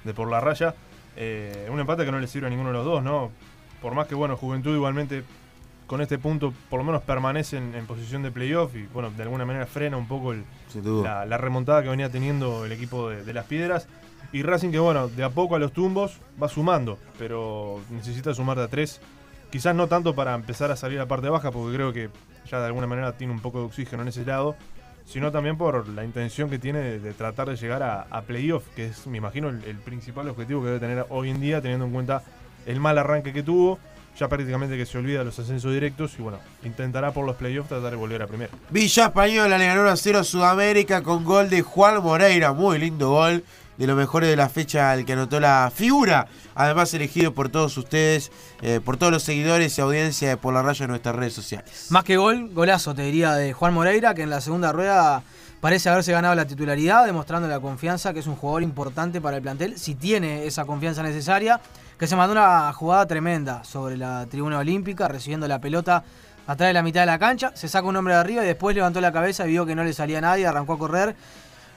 de 0.04 0.14
por 0.14 0.30
la 0.30 0.40
raya. 0.40 0.74
Eh, 1.14 1.68
un 1.70 1.78
empate 1.78 2.06
que 2.06 2.10
no 2.10 2.20
le 2.20 2.26
sirve 2.26 2.46
a 2.46 2.50
ninguno 2.50 2.70
de 2.70 2.76
los 2.76 2.86
dos, 2.86 3.02
¿no? 3.02 3.30
Por 3.82 3.94
más 3.94 4.06
que, 4.06 4.14
bueno, 4.14 4.38
Juventud 4.38 4.74
igualmente 4.74 5.24
con 5.90 6.00
este 6.00 6.18
punto 6.18 6.54
por 6.68 6.78
lo 6.78 6.84
menos 6.84 7.02
permanece 7.02 7.56
en, 7.56 7.84
posición 7.84 8.22
de 8.22 8.30
playoff 8.30 8.76
y, 8.76 8.86
bueno, 8.94 9.10
de 9.10 9.24
alguna 9.24 9.44
manera 9.44 9.66
frena 9.66 9.96
un 9.96 10.06
poco 10.06 10.32
el, 10.32 10.44
la, 10.84 11.26
la 11.26 11.36
remontada 11.36 11.82
que 11.82 11.88
venía 11.88 12.08
teniendo 12.08 12.64
el 12.64 12.70
equipo 12.70 13.10
de, 13.10 13.24
de 13.24 13.32
las 13.32 13.46
piedras. 13.46 13.88
Y 14.30 14.42
Racing 14.42 14.70
que 14.70 14.78
bueno, 14.78 15.08
de 15.08 15.24
a 15.24 15.30
poco 15.30 15.56
a 15.56 15.58
los 15.58 15.72
tumbos 15.72 16.20
va 16.40 16.48
sumando, 16.48 16.96
pero 17.18 17.80
necesita 17.90 18.32
sumar 18.34 18.56
de 18.58 18.62
a 18.62 18.68
tres. 18.68 19.00
Quizás 19.50 19.74
no 19.74 19.88
tanto 19.88 20.14
para 20.14 20.36
empezar 20.36 20.70
a 20.70 20.76
salir 20.76 20.96
a 21.00 21.02
la 21.02 21.08
parte 21.08 21.28
baja, 21.28 21.50
porque 21.50 21.74
creo 21.74 21.92
que 21.92 22.08
ya 22.48 22.60
de 22.60 22.66
alguna 22.66 22.86
manera 22.86 23.16
tiene 23.18 23.32
un 23.32 23.40
poco 23.40 23.58
de 23.58 23.64
oxígeno 23.64 24.02
en 24.02 24.10
ese 24.10 24.24
lado, 24.24 24.54
sino 25.06 25.32
también 25.32 25.58
por 25.58 25.88
la 25.88 26.04
intención 26.04 26.48
que 26.48 26.60
tiene 26.60 26.78
de, 26.78 27.00
de 27.00 27.12
tratar 27.14 27.48
de 27.48 27.56
llegar 27.56 27.82
a, 27.82 28.02
a 28.02 28.22
playoff, 28.22 28.64
que 28.76 28.86
es, 28.86 29.08
me 29.08 29.18
imagino, 29.18 29.48
el, 29.48 29.64
el 29.64 29.78
principal 29.78 30.28
objetivo 30.28 30.60
que 30.60 30.68
debe 30.68 30.78
tener 30.78 31.04
hoy 31.08 31.30
en 31.30 31.40
día, 31.40 31.60
teniendo 31.60 31.86
en 31.86 31.92
cuenta 31.92 32.22
el 32.64 32.78
mal 32.78 32.96
arranque 32.96 33.32
que 33.32 33.42
tuvo. 33.42 33.80
Ya 34.18 34.28
prácticamente 34.28 34.76
que 34.76 34.84
se 34.84 34.98
olvida 34.98 35.20
de 35.20 35.24
los 35.24 35.38
ascensos 35.38 35.72
directos 35.72 36.12
y 36.18 36.22
bueno, 36.22 36.38
intentará 36.62 37.12
por 37.12 37.24
los 37.24 37.36
playoffs 37.36 37.68
tratar 37.68 37.90
de 37.90 37.96
volver 37.96 38.22
a 38.22 38.26
primero. 38.26 38.50
Villa 38.68 39.06
Española 39.06 39.56
le 39.56 39.66
ganó 39.66 39.80
1 39.82 39.90
a 39.90 39.96
0 39.96 40.18
a 40.18 40.24
Sudamérica 40.24 41.02
con 41.02 41.24
gol 41.24 41.48
de 41.48 41.62
Juan 41.62 42.02
Moreira. 42.02 42.52
Muy 42.52 42.78
lindo 42.78 43.10
gol. 43.10 43.44
De 43.78 43.86
los 43.86 43.96
mejores 43.96 44.28
de 44.28 44.36
la 44.36 44.50
fecha, 44.50 44.92
el 44.92 45.06
que 45.06 45.14
anotó 45.14 45.40
la 45.40 45.72
figura. 45.74 46.26
Además, 46.54 46.92
elegido 46.92 47.32
por 47.32 47.48
todos 47.48 47.78
ustedes, 47.78 48.30
eh, 48.60 48.78
por 48.84 48.98
todos 48.98 49.10
los 49.10 49.22
seguidores 49.22 49.78
y 49.78 49.80
audiencia 49.80 50.28
de 50.28 50.36
Por 50.36 50.52
la 50.52 50.60
Raya 50.60 50.84
en 50.84 50.90
nuestras 50.90 51.16
redes 51.16 51.32
sociales. 51.32 51.86
Más 51.88 52.04
que 52.04 52.18
gol, 52.18 52.50
golazo 52.52 52.94
te 52.94 53.00
diría 53.00 53.32
de 53.32 53.54
Juan 53.54 53.72
Moreira, 53.72 54.14
que 54.14 54.20
en 54.20 54.28
la 54.28 54.42
segunda 54.42 54.70
rueda 54.70 55.22
parece 55.60 55.88
haberse 55.88 56.12
ganado 56.12 56.34
la 56.34 56.46
titularidad, 56.46 57.06
demostrando 57.06 57.48
la 57.48 57.60
confianza 57.60 58.12
que 58.12 58.20
es 58.20 58.26
un 58.26 58.36
jugador 58.36 58.62
importante 58.62 59.20
para 59.20 59.36
el 59.36 59.42
plantel, 59.42 59.78
si 59.78 59.94
tiene 59.94 60.46
esa 60.46 60.64
confianza 60.64 61.02
necesaria, 61.02 61.60
que 62.00 62.06
se 62.06 62.16
mandó 62.16 62.32
una 62.32 62.72
jugada 62.72 63.06
tremenda 63.06 63.62
sobre 63.62 63.98
la 63.98 64.24
tribuna 64.24 64.56
olímpica, 64.56 65.06
recibiendo 65.06 65.46
la 65.46 65.60
pelota 65.60 66.02
atrás 66.46 66.70
de 66.70 66.72
la 66.72 66.82
mitad 66.82 67.00
de 67.00 67.06
la 67.06 67.18
cancha, 67.18 67.52
se 67.54 67.68
saca 67.68 67.86
un 67.86 67.94
hombre 67.94 68.14
de 68.14 68.20
arriba 68.20 68.42
y 68.42 68.46
después 68.46 68.74
levantó 68.74 69.02
la 69.02 69.12
cabeza 69.12 69.46
y 69.46 69.50
vio 69.50 69.66
que 69.66 69.74
no 69.74 69.84
le 69.84 69.92
salía 69.92 70.18
nadie, 70.18 70.46
arrancó 70.46 70.72
a 70.72 70.78
correr 70.78 71.14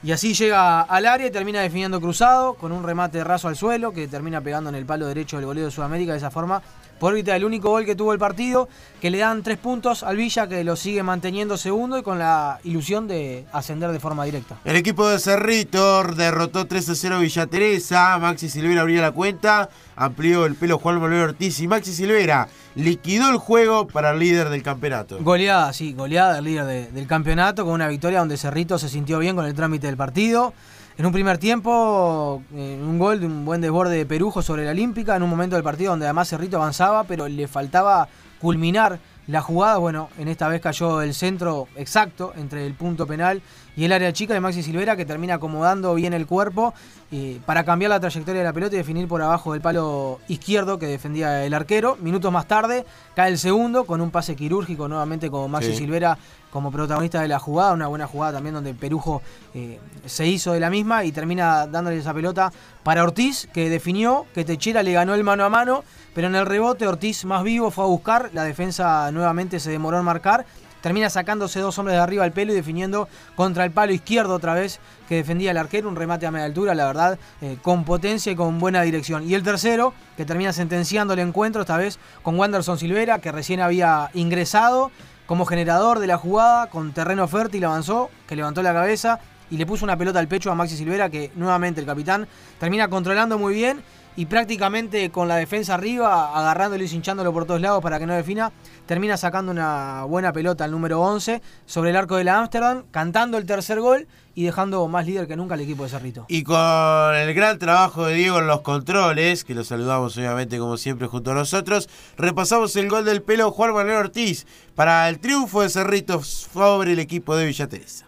y 0.02 0.12
así 0.12 0.32
llega 0.32 0.80
al 0.80 1.04
área 1.04 1.26
y 1.26 1.30
termina 1.30 1.60
definiendo 1.60 2.00
cruzado 2.00 2.54
con 2.54 2.72
un 2.72 2.84
remate 2.84 3.22
raso 3.22 3.48
al 3.48 3.56
suelo 3.56 3.92
que 3.92 4.08
termina 4.08 4.40
pegando 4.40 4.70
en 4.70 4.76
el 4.76 4.86
palo 4.86 5.06
derecho 5.06 5.36
del 5.36 5.44
goleo 5.44 5.66
de 5.66 5.70
Sudamérica 5.70 6.12
de 6.12 6.18
esa 6.18 6.30
forma. 6.30 6.62
Por 6.98 7.10
ahorita 7.12 7.34
el 7.36 7.44
único 7.44 7.68
gol 7.70 7.84
que 7.84 7.94
tuvo 7.96 8.12
el 8.12 8.18
partido, 8.18 8.68
que 9.00 9.10
le 9.10 9.18
dan 9.18 9.42
tres 9.42 9.58
puntos 9.58 10.02
al 10.02 10.16
Villa 10.16 10.46
que 10.48 10.64
lo 10.64 10.76
sigue 10.76 11.02
manteniendo 11.02 11.56
segundo 11.56 11.98
y 11.98 12.02
con 12.02 12.18
la 12.18 12.60
ilusión 12.64 13.06
de 13.08 13.44
ascender 13.52 13.90
de 13.92 14.00
forma 14.00 14.24
directa. 14.24 14.56
El 14.64 14.76
equipo 14.76 15.08
de 15.08 15.18
Cerrito 15.18 16.02
derrotó 16.04 16.66
3 16.66 16.88
a 16.90 16.94
0 16.94 17.16
a 17.16 17.18
Villa 17.18 17.46
Teresa. 17.46 18.18
Maxi 18.18 18.48
Silvera 18.48 18.82
abrió 18.82 19.02
la 19.02 19.10
cuenta. 19.12 19.68
Amplió 19.96 20.46
el 20.46 20.54
pelo 20.54 20.78
Juan 20.78 21.00
Manuel 21.00 21.22
Ortiz 21.30 21.60
y 21.60 21.68
Maxi 21.68 21.92
Silvera 21.92 22.48
liquidó 22.74 23.30
el 23.30 23.36
juego 23.36 23.86
para 23.86 24.10
el 24.10 24.18
líder 24.18 24.48
del 24.48 24.62
campeonato. 24.62 25.18
Goleada, 25.20 25.72
sí, 25.72 25.92
goleada 25.92 26.34
del 26.34 26.44
líder 26.44 26.64
de- 26.64 26.86
del 26.90 27.06
campeonato 27.06 27.64
con 27.64 27.74
una 27.74 27.86
victoria 27.86 28.18
donde 28.18 28.36
Cerrito 28.36 28.78
se 28.78 28.88
sintió 28.88 29.18
bien 29.20 29.36
con 29.36 29.44
el 29.46 29.54
trámite 29.54 29.86
del 29.86 29.96
partido. 29.96 30.52
En 30.96 31.04
un 31.06 31.12
primer 31.12 31.38
tiempo, 31.38 32.40
eh, 32.54 32.78
un 32.80 33.00
gol 33.00 33.18
de 33.18 33.26
un 33.26 33.44
buen 33.44 33.60
desborde 33.60 33.96
de 33.96 34.06
Perujo 34.06 34.42
sobre 34.42 34.64
la 34.64 34.70
Olímpica, 34.70 35.16
en 35.16 35.24
un 35.24 35.30
momento 35.30 35.56
del 35.56 35.64
partido 35.64 35.90
donde 35.90 36.06
además 36.06 36.28
Cerrito 36.28 36.56
avanzaba, 36.58 37.02
pero 37.02 37.26
le 37.26 37.48
faltaba 37.48 38.06
culminar 38.40 39.00
la 39.26 39.40
jugada, 39.40 39.78
bueno, 39.78 40.08
en 40.18 40.28
esta 40.28 40.46
vez 40.46 40.60
cayó 40.60 41.02
el 41.02 41.12
centro 41.12 41.66
exacto 41.74 42.32
entre 42.36 42.64
el 42.64 42.74
punto 42.74 43.08
penal 43.08 43.42
y 43.76 43.84
el 43.84 43.92
área 43.92 44.12
chica 44.12 44.34
de 44.34 44.40
Maxi 44.40 44.62
Silvera 44.62 44.96
que 44.96 45.04
termina 45.04 45.34
acomodando 45.34 45.94
bien 45.94 46.12
el 46.12 46.26
cuerpo 46.26 46.74
eh, 47.10 47.40
para 47.44 47.64
cambiar 47.64 47.90
la 47.90 48.00
trayectoria 48.00 48.40
de 48.40 48.46
la 48.46 48.52
pelota 48.52 48.74
y 48.74 48.78
definir 48.78 49.08
por 49.08 49.20
abajo 49.22 49.52
del 49.52 49.60
palo 49.60 50.20
izquierdo 50.28 50.78
que 50.78 50.86
defendía 50.86 51.44
el 51.44 51.54
arquero. 51.54 51.96
Minutos 52.00 52.32
más 52.32 52.46
tarde 52.46 52.84
cae 53.14 53.30
el 53.30 53.38
segundo 53.38 53.84
con 53.84 54.00
un 54.00 54.10
pase 54.10 54.36
quirúrgico 54.36 54.88
nuevamente 54.88 55.30
con 55.30 55.50
Maxi 55.50 55.74
Silvera 55.74 56.18
como 56.54 56.70
protagonista 56.70 57.20
de 57.20 57.26
la 57.26 57.40
jugada, 57.40 57.72
una 57.72 57.88
buena 57.88 58.06
jugada 58.06 58.34
también 58.34 58.54
donde 58.54 58.74
Perujo 58.74 59.22
eh, 59.54 59.80
se 60.06 60.24
hizo 60.28 60.52
de 60.52 60.60
la 60.60 60.70
misma 60.70 61.04
y 61.04 61.10
termina 61.10 61.66
dándole 61.66 61.96
esa 61.96 62.14
pelota 62.14 62.52
para 62.84 63.02
Ortiz 63.02 63.48
que 63.52 63.68
definió 63.68 64.24
que 64.32 64.44
Techera 64.44 64.84
le 64.84 64.92
ganó 64.92 65.14
el 65.14 65.24
mano 65.24 65.44
a 65.44 65.48
mano, 65.48 65.82
pero 66.14 66.28
en 66.28 66.36
el 66.36 66.46
rebote 66.46 66.86
Ortiz 66.86 67.24
más 67.24 67.42
vivo 67.42 67.72
fue 67.72 67.82
a 67.82 67.88
buscar, 67.88 68.30
la 68.34 68.44
defensa 68.44 69.10
nuevamente 69.10 69.58
se 69.58 69.72
demoró 69.72 69.98
en 69.98 70.04
marcar 70.04 70.46
termina 70.84 71.08
sacándose 71.08 71.60
dos 71.60 71.78
hombres 71.78 71.96
de 71.96 72.02
arriba 72.02 72.24
al 72.24 72.32
pelo 72.32 72.52
y 72.52 72.56
definiendo 72.56 73.08
contra 73.36 73.64
el 73.64 73.70
palo 73.70 73.94
izquierdo 73.94 74.34
otra 74.34 74.52
vez 74.52 74.80
que 75.08 75.14
defendía 75.14 75.52
el 75.52 75.56
arquero, 75.56 75.88
un 75.88 75.96
remate 75.96 76.26
a 76.26 76.30
media 76.30 76.44
altura, 76.44 76.74
la 76.74 76.84
verdad, 76.84 77.18
eh, 77.40 77.56
con 77.62 77.86
potencia 77.86 78.32
y 78.32 78.36
con 78.36 78.58
buena 78.58 78.82
dirección. 78.82 79.26
Y 79.26 79.32
el 79.32 79.42
tercero, 79.42 79.94
que 80.18 80.26
termina 80.26 80.52
sentenciando 80.52 81.14
el 81.14 81.20
encuentro, 81.20 81.62
esta 81.62 81.78
vez 81.78 81.98
con 82.22 82.38
Wanderson 82.38 82.76
Silvera, 82.76 83.18
que 83.18 83.32
recién 83.32 83.62
había 83.62 84.10
ingresado 84.12 84.90
como 85.24 85.46
generador 85.46 86.00
de 86.00 86.06
la 86.06 86.18
jugada, 86.18 86.68
con 86.68 86.92
terreno 86.92 87.26
fértil 87.28 87.64
avanzó, 87.64 88.10
que 88.28 88.36
levantó 88.36 88.62
la 88.62 88.74
cabeza 88.74 89.20
y 89.50 89.56
le 89.56 89.64
puso 89.64 89.86
una 89.86 89.96
pelota 89.96 90.18
al 90.18 90.28
pecho 90.28 90.50
a 90.50 90.54
Maxi 90.54 90.76
Silvera, 90.76 91.08
que 91.08 91.32
nuevamente 91.34 91.80
el 91.80 91.86
capitán 91.86 92.28
termina 92.60 92.88
controlando 92.88 93.38
muy 93.38 93.54
bien 93.54 93.82
y 94.16 94.26
prácticamente 94.26 95.10
con 95.10 95.28
la 95.28 95.36
defensa 95.36 95.74
arriba, 95.74 96.36
agarrándolo 96.38 96.84
y 96.84 96.86
hinchándolo 96.86 97.32
por 97.32 97.46
todos 97.46 97.60
lados 97.60 97.82
para 97.82 97.98
que 97.98 98.06
no 98.06 98.14
defina, 98.14 98.52
termina 98.86 99.16
sacando 99.16 99.50
una 99.50 100.04
buena 100.04 100.32
pelota 100.32 100.64
al 100.64 100.70
número 100.70 101.00
11 101.00 101.42
sobre 101.66 101.90
el 101.90 101.96
arco 101.96 102.16
de 102.16 102.24
la 102.24 102.38
Amsterdam, 102.38 102.84
cantando 102.90 103.38
el 103.38 103.46
tercer 103.46 103.80
gol 103.80 104.06
y 104.34 104.44
dejando 104.44 104.86
más 104.88 105.06
líder 105.06 105.26
que 105.26 105.36
nunca 105.36 105.54
al 105.54 105.60
equipo 105.60 105.84
de 105.84 105.88
Cerrito. 105.88 106.26
Y 106.28 106.42
con 106.42 107.14
el 107.14 107.34
gran 107.34 107.58
trabajo 107.58 108.06
de 108.06 108.14
Diego 108.14 108.38
en 108.38 108.46
los 108.46 108.60
controles, 108.62 109.44
que 109.44 109.54
lo 109.54 109.64
saludamos 109.64 110.16
obviamente 110.16 110.58
como 110.58 110.76
siempre 110.76 111.06
junto 111.06 111.32
a 111.32 111.34
nosotros, 111.34 111.88
repasamos 112.16 112.74
el 112.76 112.88
gol 112.88 113.04
del 113.04 113.22
pelo 113.22 113.50
Juan 113.50 113.74
Manuel 113.74 113.96
Ortiz 113.96 114.46
para 114.74 115.08
el 115.08 115.18
triunfo 115.18 115.62
de 115.62 115.70
Cerrito 115.70 116.22
sobre 116.22 116.92
el 116.92 116.98
equipo 116.98 117.36
de 117.36 117.46
Villa 117.46 117.68
Teresa. 117.68 118.06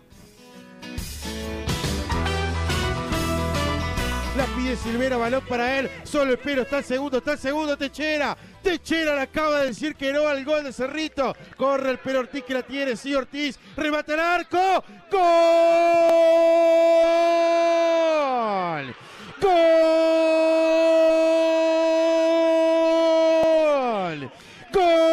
La 4.66 4.72
pide 4.72 4.82
Silvera, 4.82 5.16
balón 5.16 5.44
para 5.48 5.78
él. 5.78 5.88
Solo 6.02 6.32
el 6.32 6.38
pelo, 6.38 6.62
está 6.62 6.78
el 6.78 6.84
segundo, 6.84 7.18
está 7.18 7.34
el 7.34 7.38
segundo, 7.38 7.76
Techera. 7.76 8.36
Techera 8.64 9.14
le 9.14 9.20
acaba 9.20 9.60
de 9.60 9.68
decir 9.68 9.94
que 9.94 10.12
no 10.12 10.26
al 10.26 10.44
gol 10.44 10.64
de 10.64 10.72
Cerrito. 10.72 11.36
Corre 11.56 11.92
el 11.92 11.98
pelo 11.98 12.18
Ortiz 12.18 12.42
que 12.42 12.54
la 12.54 12.62
tiene, 12.62 12.96
sí 12.96 13.14
Ortiz. 13.14 13.60
Remata 13.76 14.14
el 14.14 14.20
arco. 14.20 14.82
¡Gol! 15.08 15.22
¡Gol! 19.40 19.62
¡Gol! 24.72 25.12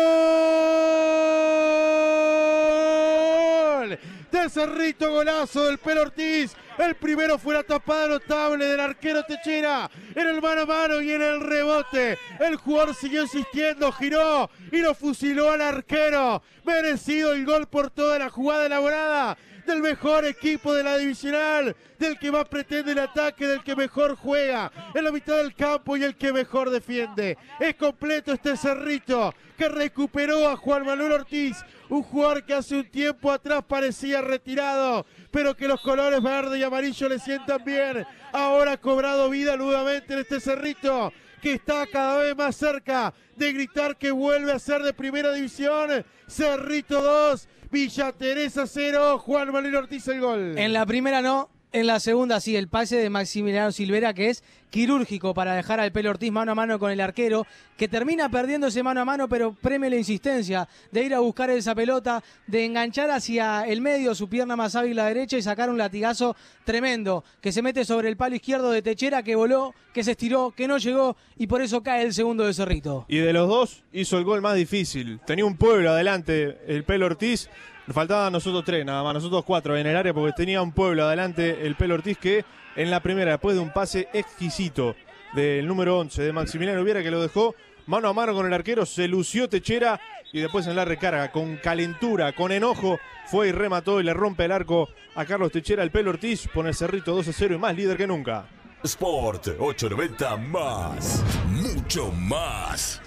De 4.31 4.49
Cerrito, 4.49 5.11
golazo 5.11 5.65
del 5.65 5.77
pelo 5.77 6.01
Ortiz. 6.01 6.55
El 6.77 6.95
primero 6.95 7.37
fue 7.37 7.53
la 7.53 7.63
tapada 7.63 8.07
notable 8.07 8.65
del 8.65 8.79
arquero 8.79 9.23
Techera. 9.23 9.89
En 10.15 10.27
el 10.27 10.41
mano 10.41 10.61
a 10.61 10.65
mano 10.65 11.01
y 11.01 11.11
en 11.11 11.21
el 11.21 11.41
rebote. 11.41 12.17
El 12.39 12.55
jugador 12.55 12.95
siguió 12.95 13.23
insistiendo, 13.23 13.91
giró 13.91 14.49
y 14.71 14.77
lo 14.77 14.93
fusiló 14.95 15.51
al 15.51 15.61
arquero. 15.61 16.41
Merecido 16.63 17.33
el 17.33 17.45
gol 17.45 17.67
por 17.67 17.89
toda 17.89 18.17
la 18.17 18.29
jugada 18.29 18.65
elaborada 18.65 19.37
del 19.65 19.81
mejor 19.81 20.25
equipo 20.25 20.73
de 20.73 20.83
la 20.83 20.97
divisional, 20.97 21.75
del 21.97 22.17
que 22.19 22.31
más 22.31 22.47
pretende 22.47 22.91
el 22.91 22.99
ataque, 22.99 23.47
del 23.47 23.63
que 23.63 23.75
mejor 23.75 24.15
juega 24.15 24.71
en 24.93 25.03
la 25.03 25.11
mitad 25.11 25.37
del 25.37 25.55
campo 25.55 25.97
y 25.97 26.03
el 26.03 26.15
que 26.15 26.33
mejor 26.33 26.69
defiende. 26.69 27.37
Es 27.59 27.75
completo 27.75 28.33
este 28.33 28.57
cerrito 28.57 29.33
que 29.57 29.69
recuperó 29.69 30.49
a 30.49 30.57
Juan 30.57 30.85
Manuel 30.85 31.13
Ortiz, 31.13 31.57
un 31.89 32.03
jugador 32.03 32.43
que 32.43 32.53
hace 32.53 32.75
un 32.75 32.89
tiempo 32.89 33.31
atrás 33.31 33.63
parecía 33.67 34.21
retirado, 34.21 35.05
pero 35.31 35.55
que 35.55 35.67
los 35.67 35.81
colores 35.81 36.21
verde 36.21 36.59
y 36.59 36.63
amarillo 36.63 37.09
le 37.09 37.19
sientan 37.19 37.63
bien. 37.63 38.05
Ahora 38.31 38.73
ha 38.73 38.77
cobrado 38.77 39.29
vida 39.29 39.55
nuevamente 39.57 40.13
en 40.13 40.19
este 40.19 40.39
cerrito 40.39 41.11
que 41.43 41.53
está 41.53 41.85
cada 41.87 42.19
vez 42.19 42.37
más 42.37 42.55
cerca 42.55 43.13
de 43.35 43.51
gritar 43.51 43.97
que 43.97 44.11
vuelve 44.11 44.53
a 44.53 44.59
ser 44.59 44.81
de 44.81 44.93
primera 44.93 45.33
división. 45.33 46.05
Cerrito 46.25 47.01
2, 47.01 47.49
Villa 47.73 48.11
Teresa 48.11 48.67
0, 48.67 49.17
Juan 49.17 49.51
Manuel 49.51 49.75
Ortiz 49.75 50.07
el 50.07 50.19
gol. 50.19 50.57
En 50.59 50.73
la 50.73 50.85
primera 50.85 51.23
no, 51.23 51.49
en 51.73 51.87
la 51.87 51.99
segunda 51.99 52.39
sí, 52.39 52.55
el 52.55 52.67
pase 52.67 52.97
de 52.97 53.09
Maximiliano 53.09 53.71
Silvera 53.71 54.13
que 54.13 54.29
es 54.29 54.43
quirúrgico 54.69 55.33
para 55.33 55.55
dejar 55.55 55.79
al 55.79 55.91
pelo 55.91 56.11
Ortiz 56.11 56.31
mano 56.31 56.51
a 56.51 56.55
mano 56.55 56.79
con 56.79 56.91
el 56.91 56.99
arquero, 57.01 57.45
que 57.77 57.87
termina 57.87 58.29
perdiéndose 58.29 58.81
mano 58.81 59.01
a 59.01 59.05
mano, 59.05 59.27
pero 59.27 59.53
premia 59.53 59.89
la 59.89 59.97
insistencia 59.97 60.67
de 60.91 61.03
ir 61.03 61.13
a 61.13 61.19
buscar 61.19 61.49
esa 61.49 61.75
pelota, 61.75 62.23
de 62.47 62.65
enganchar 62.65 63.11
hacia 63.11 63.67
el 63.67 63.81
medio 63.81 64.15
su 64.15 64.29
pierna 64.29 64.55
más 64.55 64.75
hábil 64.75 64.95
la 64.95 65.07
derecha 65.07 65.37
y 65.37 65.41
sacar 65.41 65.69
un 65.69 65.77
latigazo 65.77 66.35
tremendo, 66.63 67.23
que 67.41 67.51
se 67.51 67.61
mete 67.61 67.85
sobre 67.85 68.09
el 68.09 68.17
palo 68.17 68.35
izquierdo 68.35 68.71
de 68.71 68.81
Techera, 68.81 69.21
que 69.21 69.35
voló, 69.35 69.75
que 69.93 70.03
se 70.03 70.11
estiró, 70.11 70.53
que 70.55 70.67
no 70.67 70.77
llegó 70.77 71.17
y 71.37 71.47
por 71.47 71.61
eso 71.61 71.83
cae 71.83 72.03
el 72.03 72.13
segundo 72.13 72.45
de 72.45 72.53
Cerrito. 72.53 73.05
Y 73.07 73.17
de 73.17 73.33
los 73.33 73.47
dos 73.47 73.83
hizo 73.91 74.17
el 74.17 74.23
gol 74.23 74.41
más 74.41 74.55
difícil. 74.55 75.19
Tenía 75.25 75.45
un 75.45 75.57
pueblo 75.57 75.91
adelante, 75.91 76.57
el 76.67 76.83
pelo 76.83 77.05
Ortiz. 77.05 77.49
Faltaban 77.91 78.31
nosotros 78.31 78.63
tres, 78.63 78.85
nada 78.85 79.03
más, 79.03 79.13
nosotros 79.13 79.43
cuatro 79.45 79.75
en 79.75 79.85
el 79.85 79.97
área 79.97 80.13
porque 80.13 80.31
tenía 80.31 80.61
un 80.61 80.71
pueblo 80.71 81.05
adelante 81.05 81.65
el 81.65 81.75
pelo 81.75 81.95
Ortiz 81.95 82.17
que 82.17 82.45
en 82.75 82.89
la 82.89 83.01
primera, 83.01 83.31
después 83.31 83.55
de 83.55 83.61
un 83.61 83.73
pase 83.73 84.07
exquisito 84.13 84.95
del 85.33 85.67
número 85.67 85.99
11 85.99 86.21
de 86.21 86.31
Maximiliano 86.31 86.83
Viera 86.83 87.03
que 87.03 87.11
lo 87.11 87.21
dejó 87.21 87.55
mano 87.85 88.07
a 88.07 88.13
mano 88.13 88.33
con 88.33 88.45
el 88.45 88.53
arquero, 88.53 88.85
se 88.85 89.07
lució 89.09 89.49
Techera 89.49 89.99
y 90.31 90.39
después 90.39 90.65
en 90.67 90.77
la 90.77 90.85
recarga, 90.85 91.31
con 91.31 91.57
calentura, 91.57 92.33
con 92.33 92.53
enojo, 92.53 92.99
fue 93.25 93.49
y 93.49 93.51
remató 93.51 93.99
y 93.99 94.03
le 94.03 94.13
rompe 94.13 94.45
el 94.45 94.53
arco 94.53 94.87
a 95.15 95.25
Carlos 95.25 95.51
Techera, 95.51 95.83
el 95.83 95.91
pelo 95.91 96.11
Ortiz, 96.11 96.47
pone 96.53 96.69
el 96.69 96.75
cerrito 96.75 97.13
2 97.13 97.27
a 97.27 97.33
0 97.33 97.55
y 97.55 97.57
más 97.57 97.75
líder 97.75 97.97
que 97.97 98.07
nunca. 98.07 98.47
Sport 98.83 99.47
890 99.59 100.37
más, 100.37 101.23
mucho 101.47 102.11
más. 102.11 103.01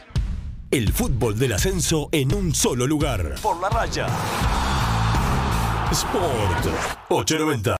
El 0.77 0.93
fútbol 0.93 1.39
del 1.39 1.55
ascenso 1.55 2.11
en 2.13 2.35
un 2.35 2.55
solo 2.55 2.87
lugar. 2.87 3.37
Por 3.41 3.59
la 3.63 3.71
raya. 3.71 4.09
Sport 5.91 6.67
890. 7.09 7.77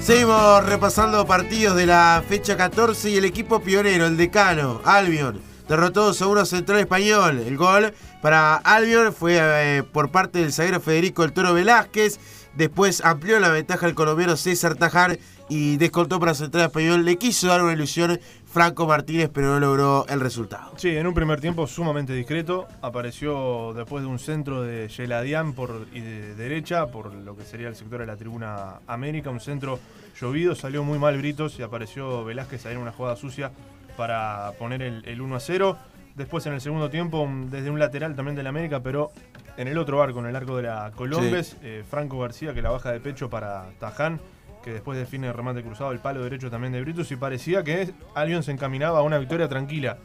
Seguimos 0.00 0.64
repasando 0.64 1.26
partidos 1.26 1.74
de 1.74 1.86
la 1.86 2.22
fecha 2.28 2.56
14 2.56 3.10
y 3.10 3.16
el 3.16 3.24
equipo 3.24 3.58
pionero, 3.58 4.06
el 4.06 4.16
decano, 4.16 4.80
Albion, 4.84 5.40
derrotó 5.68 6.04
2 6.04 6.22
a 6.22 6.26
1 6.28 6.44
Central 6.44 6.78
Español. 6.78 7.40
El 7.40 7.56
gol 7.56 7.92
para 8.22 8.54
Albion 8.58 9.12
fue 9.12 9.38
eh, 9.40 9.82
por 9.82 10.12
parte 10.12 10.38
del 10.38 10.52
zaguero 10.52 10.80
Federico 10.80 11.24
El 11.24 11.32
Toro 11.32 11.52
Velázquez. 11.52 12.20
Después 12.54 13.04
amplió 13.04 13.40
la 13.40 13.48
ventaja 13.48 13.88
el 13.88 13.96
colombiano 13.96 14.36
César 14.36 14.76
Tajar 14.76 15.18
y 15.50 15.76
descontó 15.76 16.20
para 16.20 16.32
Central 16.32 16.66
Español. 16.66 17.04
Le 17.04 17.18
quiso 17.18 17.48
dar 17.48 17.62
una 17.62 17.72
ilusión 17.72 18.18
Franco 18.46 18.86
Martínez, 18.86 19.30
pero 19.34 19.48
no 19.48 19.60
logró 19.60 20.06
el 20.08 20.20
resultado. 20.20 20.72
Sí, 20.76 20.96
en 20.96 21.06
un 21.06 21.12
primer 21.12 21.40
tiempo 21.40 21.66
sumamente 21.66 22.14
discreto. 22.14 22.68
Apareció 22.80 23.74
después 23.74 24.02
de 24.04 24.08
un 24.08 24.20
centro 24.20 24.62
de 24.62 24.88
Yeladián 24.88 25.52
por, 25.52 25.88
y 25.92 26.00
de 26.00 26.34
derecha, 26.36 26.86
por 26.86 27.12
lo 27.12 27.36
que 27.36 27.44
sería 27.44 27.68
el 27.68 27.74
sector 27.74 28.00
de 28.00 28.06
la 28.06 28.16
tribuna 28.16 28.76
América. 28.86 29.30
Un 29.30 29.40
centro 29.40 29.80
llovido, 30.18 30.54
salió 30.54 30.84
muy 30.84 30.98
mal 30.98 31.18
Britos 31.18 31.58
y 31.58 31.62
apareció 31.62 32.24
Velázquez 32.24 32.64
ahí 32.66 32.74
en 32.74 32.80
una 32.80 32.92
jugada 32.92 33.16
sucia 33.16 33.50
para 33.96 34.52
poner 34.56 34.82
el, 34.82 35.20
1 35.20 35.34
a 35.34 35.40
0. 35.40 35.76
Después 36.14 36.46
en 36.46 36.52
el 36.52 36.60
segundo 36.60 36.90
tiempo, 36.90 37.28
desde 37.50 37.70
un 37.70 37.78
lateral 37.80 38.14
también 38.14 38.36
del 38.36 38.46
América, 38.46 38.80
pero 38.80 39.10
en 39.56 39.66
el 39.66 39.78
otro 39.78 40.00
arco, 40.00 40.20
en 40.20 40.26
el 40.26 40.36
arco 40.36 40.56
de 40.56 40.62
la 40.62 40.92
Colombes, 40.94 41.56
eh, 41.62 41.82
Franco 41.88 42.20
García 42.20 42.54
que 42.54 42.62
la 42.62 42.70
baja 42.70 42.92
de 42.92 43.00
pecho 43.00 43.28
para 43.28 43.66
Taján 43.80 44.20
que 44.62 44.72
después 44.72 44.98
define 44.98 45.28
el 45.28 45.34
remate 45.34 45.62
cruzado, 45.62 45.92
el 45.92 46.00
palo 46.00 46.22
derecho 46.22 46.50
también 46.50 46.72
de 46.72 46.80
Britus, 46.80 47.10
y 47.12 47.16
parecía 47.16 47.64
que 47.64 47.92
Albion 48.14 48.42
se 48.42 48.52
encaminaba 48.52 48.98
a 48.98 49.02
una 49.02 49.18
victoria 49.18 49.48
tranquila 49.48 49.98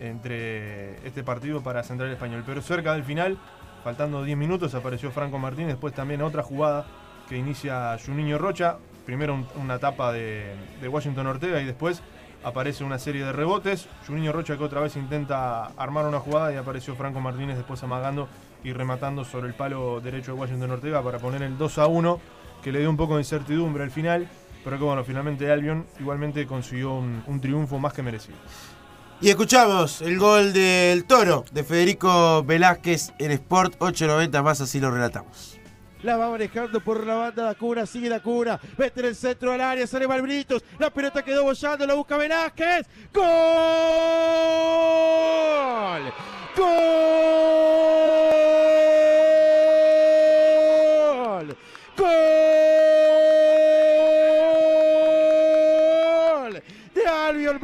entre 0.00 0.96
este 1.06 1.22
partido 1.22 1.62
para 1.62 1.82
Central 1.82 2.10
Español. 2.10 2.42
Pero 2.46 2.60
cerca 2.62 2.92
del 2.92 3.04
final, 3.04 3.38
faltando 3.82 4.22
10 4.22 4.36
minutos, 4.36 4.74
apareció 4.74 5.10
Franco 5.10 5.38
Martín, 5.38 5.68
después 5.68 5.94
también 5.94 6.22
otra 6.22 6.42
jugada 6.42 6.86
que 7.28 7.36
inicia 7.36 7.96
Juninho 8.04 8.38
Rocha, 8.38 8.76
primero 9.06 9.46
una 9.56 9.76
etapa 9.76 10.12
de, 10.12 10.54
Washington 10.86 11.26
Ortega 11.26 11.60
y 11.60 11.64
después 11.64 12.02
aparece 12.42 12.84
una 12.84 12.98
serie 12.98 13.24
de 13.24 13.32
rebotes. 13.32 13.88
Juninho 14.06 14.32
Rocha 14.32 14.56
que 14.56 14.64
otra 14.64 14.80
vez 14.80 14.96
intenta 14.96 15.66
armar 15.76 16.06
una 16.06 16.20
jugada 16.20 16.52
y 16.52 16.56
apareció 16.56 16.94
Franco 16.94 17.20
Martínez 17.20 17.56
después 17.56 17.82
amagando 17.82 18.28
y 18.62 18.72
rematando 18.72 19.24
sobre 19.24 19.48
el 19.48 19.54
palo 19.54 20.00
derecho 20.00 20.34
de 20.34 20.40
Washington 20.40 20.72
Ortega 20.72 21.02
para 21.02 21.18
poner 21.18 21.42
el 21.42 21.56
2 21.56 21.78
a 21.78 21.86
1 21.86 22.20
que 22.64 22.72
le 22.72 22.80
dio 22.80 22.90
un 22.90 22.96
poco 22.96 23.14
de 23.16 23.20
incertidumbre 23.20 23.84
al 23.84 23.90
final, 23.90 24.26
pero 24.64 24.78
que 24.78 24.84
bueno, 24.84 25.04
finalmente 25.04 25.52
Albion 25.52 25.86
igualmente 26.00 26.46
consiguió 26.46 26.94
un, 26.94 27.40
triunfo 27.40 27.78
más 27.78 27.92
que 27.92 28.02
merecido. 28.02 28.38
Y 29.20 29.28
escuchamos 29.28 30.00
el 30.00 30.18
gol 30.18 30.54
del 30.54 31.04
toro 31.04 31.44
de 31.52 31.62
Federico 31.62 32.42
Velázquez 32.42 33.12
en 33.18 33.32
Sport 33.32 33.74
890 33.78 34.42
más, 34.42 34.62
así 34.62 34.80
lo 34.80 34.90
relatamos. 34.90 35.60
La 36.02 36.16
va 36.16 36.30
manejando 36.30 36.80
por 36.80 37.06
la 37.06 37.14
banda 37.16 37.44
da 37.44 37.54
Cura, 37.54 37.84
sigue 37.84 38.08
da 38.08 38.22
Cura, 38.22 38.58
mete 38.78 39.00
en 39.00 39.06
el 39.06 39.14
centro 39.14 39.52
del 39.52 39.60
área, 39.60 39.86
sale 39.86 40.08
Malbritos, 40.08 40.64
la 40.78 40.88
pelota 40.90 41.22
quedó 41.22 41.44
bollando, 41.44 41.86
la 41.86 41.94
busca 41.94 42.16
Velázquez. 42.16 42.86
¡Gol! 43.12 43.24
¡Gol! 46.56 46.74
¡Gol! 51.96 52.53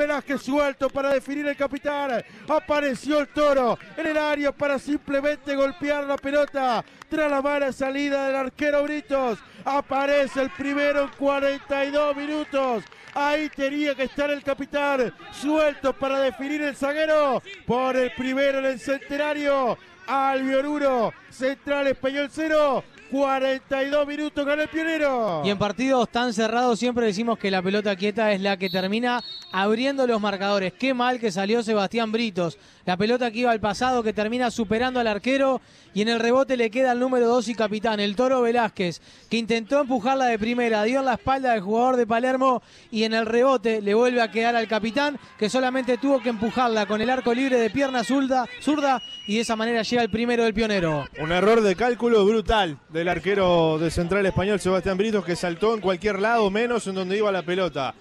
Velázquez 0.00 0.40
suelto 0.40 0.88
para 0.88 1.12
definir 1.12 1.46
el 1.46 1.56
capitán. 1.56 2.24
Apareció 2.48 3.20
el 3.20 3.28
toro 3.28 3.78
en 3.98 4.06
el 4.06 4.16
área 4.16 4.50
para 4.50 4.78
simplemente 4.78 5.54
golpear 5.54 6.04
la 6.04 6.16
pelota. 6.16 6.82
Tras 7.10 7.30
la 7.30 7.42
mala 7.42 7.70
salida 7.70 8.26
del 8.26 8.36
arquero 8.36 8.82
Britos. 8.84 9.38
Aparece 9.62 10.40
el 10.40 10.50
primero 10.50 11.02
en 11.02 11.08
42 11.18 12.16
minutos. 12.16 12.84
Ahí 13.12 13.50
tenía 13.50 13.94
que 13.94 14.04
estar 14.04 14.30
el 14.30 14.42
capitán. 14.42 15.12
Suelto 15.32 15.92
para 15.92 16.20
definir 16.20 16.62
el 16.62 16.74
zaguero. 16.74 17.42
Por 17.66 17.94
el 17.96 18.10
primero 18.12 18.60
en 18.60 18.64
el 18.64 18.80
centenario. 18.80 19.76
Albion 20.06 20.64
1. 20.64 21.12
Central 21.28 21.88
Español 21.88 22.28
0. 22.32 22.84
42 23.10 24.06
minutos 24.06 24.44
con 24.44 24.60
el 24.60 24.68
pionero. 24.68 25.42
Y 25.44 25.50
en 25.50 25.58
partidos 25.58 26.08
tan 26.10 26.32
cerrados 26.32 26.78
siempre 26.78 27.06
decimos 27.06 27.38
que 27.38 27.50
la 27.50 27.60
pelota 27.60 27.96
quieta 27.96 28.32
es 28.32 28.40
la 28.40 28.56
que 28.56 28.70
termina 28.70 29.22
abriendo 29.52 30.06
los 30.06 30.20
marcadores. 30.20 30.72
Qué 30.78 30.94
mal 30.94 31.18
que 31.18 31.32
salió 31.32 31.62
Sebastián 31.62 32.12
Britos. 32.12 32.58
La 32.84 32.96
pelota 32.96 33.30
que 33.30 33.40
iba 33.40 33.50
al 33.50 33.60
pasado 33.60 34.02
que 34.02 34.12
termina 34.12 34.50
superando 34.50 35.00
al 35.00 35.06
arquero 35.06 35.60
y 35.92 36.02
en 36.02 36.08
el 36.08 36.20
rebote 36.20 36.56
le 36.56 36.70
queda 36.70 36.92
el 36.92 37.00
número 37.00 37.26
2 37.26 37.48
y 37.48 37.54
capitán, 37.54 38.00
el 38.00 38.16
Toro 38.16 38.42
Velázquez, 38.42 39.00
que 39.28 39.36
intentó 39.36 39.80
empujarla 39.80 40.26
de 40.26 40.38
primera, 40.38 40.82
dio 40.84 41.00
en 41.00 41.06
la 41.06 41.14
espalda 41.14 41.52
del 41.52 41.62
jugador 41.62 41.96
de 41.96 42.06
Palermo 42.06 42.62
y 42.90 43.04
en 43.04 43.14
el 43.14 43.26
rebote 43.26 43.80
le 43.80 43.94
vuelve 43.94 44.22
a 44.22 44.30
quedar 44.30 44.56
al 44.56 44.68
capitán 44.68 45.18
que 45.38 45.50
solamente 45.50 45.98
tuvo 45.98 46.20
que 46.20 46.28
empujarla 46.28 46.86
con 46.86 47.00
el 47.00 47.10
arco 47.10 47.34
libre 47.34 47.58
de 47.58 47.70
pierna 47.70 48.04
zurda, 48.04 48.46
zurda 48.60 49.02
y 49.26 49.36
de 49.36 49.40
esa 49.40 49.56
manera 49.56 49.82
llega 49.82 50.02
el 50.02 50.10
primero 50.10 50.44
del 50.44 50.54
pionero. 50.54 51.06
Un 51.20 51.32
error 51.32 51.60
de 51.60 51.76
cálculo 51.76 52.24
brutal 52.24 52.78
del 53.00 53.08
arquero 53.08 53.78
de 53.78 53.90
Central 53.90 54.26
Español, 54.26 54.60
Sebastián 54.60 54.98
Britos, 54.98 55.24
que 55.24 55.34
saltó 55.34 55.72
en 55.72 55.80
cualquier 55.80 56.18
lado, 56.18 56.50
menos 56.50 56.86
en 56.86 56.94
donde 56.94 57.16
iba 57.16 57.32
la 57.32 57.40
pelota. 57.40 57.94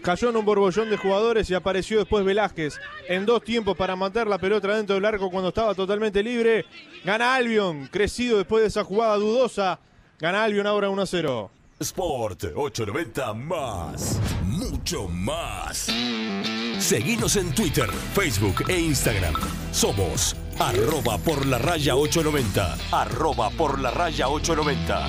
Cayó 0.00 0.30
en 0.30 0.36
un 0.36 0.44
borbollón 0.46 0.88
de 0.88 0.96
jugadores 0.96 1.50
y 1.50 1.54
apareció 1.54 1.98
después 1.98 2.24
Velázquez 2.24 2.80
en 3.08 3.26
dos 3.26 3.44
tiempos 3.44 3.76
para 3.76 3.94
matar 3.94 4.26
la 4.26 4.38
pelota 4.38 4.74
dentro 4.74 4.94
del 4.94 5.04
arco 5.04 5.30
cuando 5.30 5.50
estaba 5.50 5.74
totalmente 5.74 6.22
libre. 6.22 6.64
Gana 7.04 7.34
Albion, 7.34 7.88
crecido 7.88 8.38
después 8.38 8.62
de 8.62 8.68
esa 8.68 8.84
jugada 8.84 9.16
dudosa. 9.16 9.80
Gana 10.18 10.44
Albion 10.44 10.66
ahora 10.66 10.88
1 10.88 11.04
0. 11.04 11.50
Sport 11.82 12.44
890 12.54 13.34
más. 13.34 14.20
Mucho 14.44 15.08
más. 15.08 15.88
Seguinos 16.78 17.34
en 17.34 17.52
Twitter, 17.52 17.90
Facebook 18.14 18.64
e 18.68 18.78
Instagram. 18.78 19.34
Somos 19.72 20.36
arroba 20.60 21.18
por 21.18 21.44
la 21.44 21.58
raya 21.58 21.96
890. 21.96 22.76
Arroba 22.92 23.50
por 23.50 23.80
la 23.80 23.90
raya 23.90 24.28
890. 24.28 25.08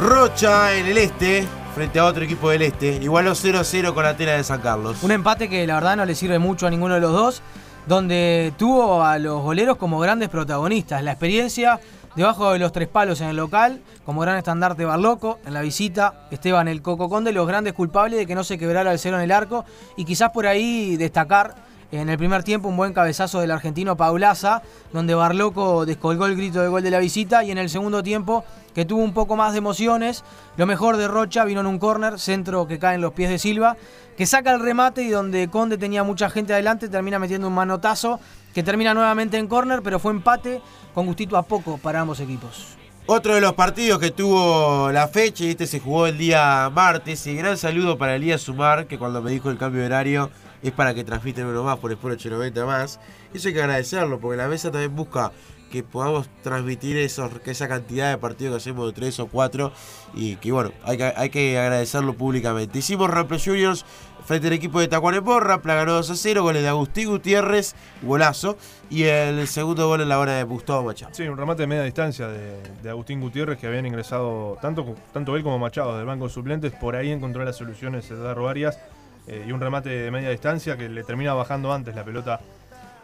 Rocha 0.00 0.74
en 0.76 0.86
el 0.86 0.96
este, 0.96 1.46
frente 1.74 1.98
a 1.98 2.06
otro 2.06 2.24
equipo 2.24 2.48
del 2.48 2.62
este. 2.62 2.96
Igualó 3.02 3.32
0-0 3.32 3.92
con 3.92 4.06
Atenas 4.06 4.38
de 4.38 4.44
San 4.44 4.62
Carlos. 4.62 5.02
Un 5.02 5.10
empate 5.10 5.50
que 5.50 5.66
la 5.66 5.74
verdad 5.74 5.96
no 5.96 6.06
le 6.06 6.14
sirve 6.14 6.38
mucho 6.38 6.66
a 6.66 6.70
ninguno 6.70 6.94
de 6.94 7.00
los 7.00 7.12
dos, 7.12 7.42
donde 7.88 8.52
tuvo 8.58 9.02
a 9.02 9.18
los 9.18 9.42
goleros 9.42 9.78
como 9.78 9.98
grandes 9.98 10.28
protagonistas. 10.28 11.02
La 11.02 11.12
experiencia 11.12 11.80
debajo 12.14 12.52
de 12.52 12.58
los 12.58 12.70
tres 12.70 12.86
palos 12.86 13.22
en 13.22 13.28
el 13.28 13.36
local, 13.36 13.80
como 14.04 14.20
gran 14.20 14.36
estandarte 14.36 14.84
Barloco, 14.84 15.38
en 15.46 15.54
la 15.54 15.62
visita 15.62 16.26
Esteban 16.30 16.68
el 16.68 16.82
Coco 16.82 17.08
Conde, 17.08 17.32
los 17.32 17.46
grandes 17.48 17.72
culpables 17.72 18.18
de 18.18 18.26
que 18.26 18.34
no 18.34 18.44
se 18.44 18.58
quebrara 18.58 18.92
el 18.92 18.98
cero 18.98 19.16
en 19.16 19.22
el 19.22 19.32
arco 19.32 19.64
y 19.96 20.04
quizás 20.04 20.30
por 20.30 20.46
ahí 20.46 20.96
destacar 20.96 21.54
en 21.90 22.10
el 22.10 22.18
primer 22.18 22.42
tiempo 22.42 22.68
un 22.68 22.76
buen 22.76 22.92
cabezazo 22.92 23.40
del 23.40 23.50
argentino 23.50 23.96
Paulaza, 23.96 24.60
donde 24.92 25.14
Barloco 25.14 25.86
descolgó 25.86 26.26
el 26.26 26.36
grito 26.36 26.60
de 26.60 26.68
gol 26.68 26.82
de 26.82 26.90
la 26.90 26.98
visita 26.98 27.42
y 27.42 27.50
en 27.50 27.56
el 27.56 27.70
segundo 27.70 28.02
tiempo 28.02 28.44
que 28.74 28.84
tuvo 28.84 29.02
un 29.02 29.14
poco 29.14 29.34
más 29.36 29.52
de 29.52 29.58
emociones, 29.58 30.24
lo 30.58 30.66
mejor 30.66 30.98
de 30.98 31.08
Rocha 31.08 31.44
vino 31.46 31.60
en 31.60 31.66
un 31.66 31.78
córner, 31.78 32.20
centro 32.20 32.66
que 32.68 32.78
cae 32.78 32.96
en 32.96 33.00
los 33.00 33.14
pies 33.14 33.30
de 33.30 33.38
Silva, 33.38 33.76
que 34.18 34.26
saca 34.26 34.52
el 34.52 34.58
remate 34.58 35.02
y 35.02 35.10
donde 35.10 35.48
Conde 35.48 35.78
tenía 35.78 36.02
mucha 36.02 36.28
gente 36.28 36.52
adelante 36.52 36.88
termina 36.88 37.20
metiendo 37.20 37.46
un 37.46 37.54
manotazo 37.54 38.18
que 38.52 38.64
termina 38.64 38.92
nuevamente 38.92 39.38
en 39.38 39.46
córner, 39.46 39.80
pero 39.80 40.00
fue 40.00 40.10
empate 40.10 40.60
con 40.92 41.06
gustito 41.06 41.36
a 41.36 41.44
poco 41.44 41.78
para 41.78 42.00
ambos 42.00 42.18
equipos. 42.18 42.76
Otro 43.06 43.36
de 43.36 43.40
los 43.40 43.52
partidos 43.52 44.00
que 44.00 44.10
tuvo 44.10 44.90
la 44.90 45.06
fecha 45.06 45.44
y 45.44 45.50
este 45.50 45.68
se 45.68 45.78
jugó 45.78 46.08
el 46.08 46.18
día 46.18 46.68
martes. 46.74 47.28
Y 47.28 47.36
gran 47.36 47.56
saludo 47.56 47.96
para 47.96 48.16
Elías 48.16 48.40
Sumar, 48.40 48.88
que 48.88 48.98
cuando 48.98 49.22
me 49.22 49.30
dijo 49.30 49.50
el 49.50 49.56
cambio 49.56 49.82
de 49.82 49.86
horario 49.86 50.30
es 50.64 50.72
para 50.72 50.94
que 50.94 51.04
transmiten 51.04 51.46
uno 51.46 51.62
más 51.62 51.78
por 51.78 51.92
Sport 51.92 52.14
890 52.14 52.66
más. 52.66 52.98
Eso 53.32 53.46
hay 53.46 53.54
que 53.54 53.62
agradecerlo, 53.62 54.18
porque 54.18 54.36
la 54.36 54.48
mesa 54.48 54.72
también 54.72 54.96
busca 54.96 55.30
que 55.70 55.82
podamos 55.82 56.28
transmitir 56.42 56.96
esos, 56.96 57.30
esa 57.44 57.68
cantidad 57.68 58.10
de 58.10 58.18
partidos 58.18 58.54
que 58.54 58.56
hacemos 58.70 58.86
de 58.86 58.92
3 58.92 59.20
o 59.20 59.26
4 59.26 59.72
y 60.14 60.36
que 60.36 60.52
bueno, 60.52 60.72
hay 60.84 60.96
que, 60.96 61.12
hay 61.14 61.30
que 61.30 61.58
agradecerlo 61.58 62.14
públicamente. 62.14 62.78
Hicimos 62.78 63.10
Rampla 63.10 63.38
Juniors 63.38 63.84
frente 64.24 64.48
al 64.48 64.52
equipo 64.52 64.80
de 64.80 64.88
Tacuanepo, 64.88 65.40
Rampla 65.40 65.74
ganó 65.74 65.94
2 65.94 66.10
a 66.10 66.14
0, 66.14 66.42
goles 66.42 66.62
de 66.62 66.68
Agustín 66.68 67.08
Gutiérrez, 67.08 67.74
golazo, 68.02 68.58
y 68.90 69.04
el 69.04 69.46
segundo 69.48 69.88
gol 69.88 70.02
en 70.02 70.08
la 70.08 70.18
hora 70.18 70.32
de 70.32 70.42
Gustavo 70.44 70.84
Machado. 70.84 71.14
Sí, 71.14 71.26
un 71.26 71.38
remate 71.38 71.62
de 71.62 71.66
media 71.66 71.82
distancia 71.82 72.28
de, 72.28 72.60
de 72.82 72.90
Agustín 72.90 73.20
Gutiérrez 73.20 73.58
que 73.58 73.66
habían 73.66 73.86
ingresado 73.86 74.58
tanto, 74.60 74.94
tanto 75.12 75.34
él 75.36 75.42
como 75.42 75.58
Machado 75.58 75.96
del 75.96 76.06
banco 76.06 76.28
de 76.28 76.30
suplentes, 76.30 76.72
por 76.72 76.96
ahí 76.96 77.10
encontró 77.10 77.44
las 77.44 77.56
soluciones 77.56 78.08
Darro 78.10 78.48
Arias 78.48 78.78
eh, 79.26 79.44
y 79.46 79.52
un 79.52 79.60
remate 79.60 79.90
de 79.90 80.10
media 80.10 80.30
distancia 80.30 80.76
que 80.76 80.88
le 80.88 81.04
termina 81.04 81.34
bajando 81.34 81.72
antes 81.72 81.94
la 81.94 82.04
pelota 82.04 82.40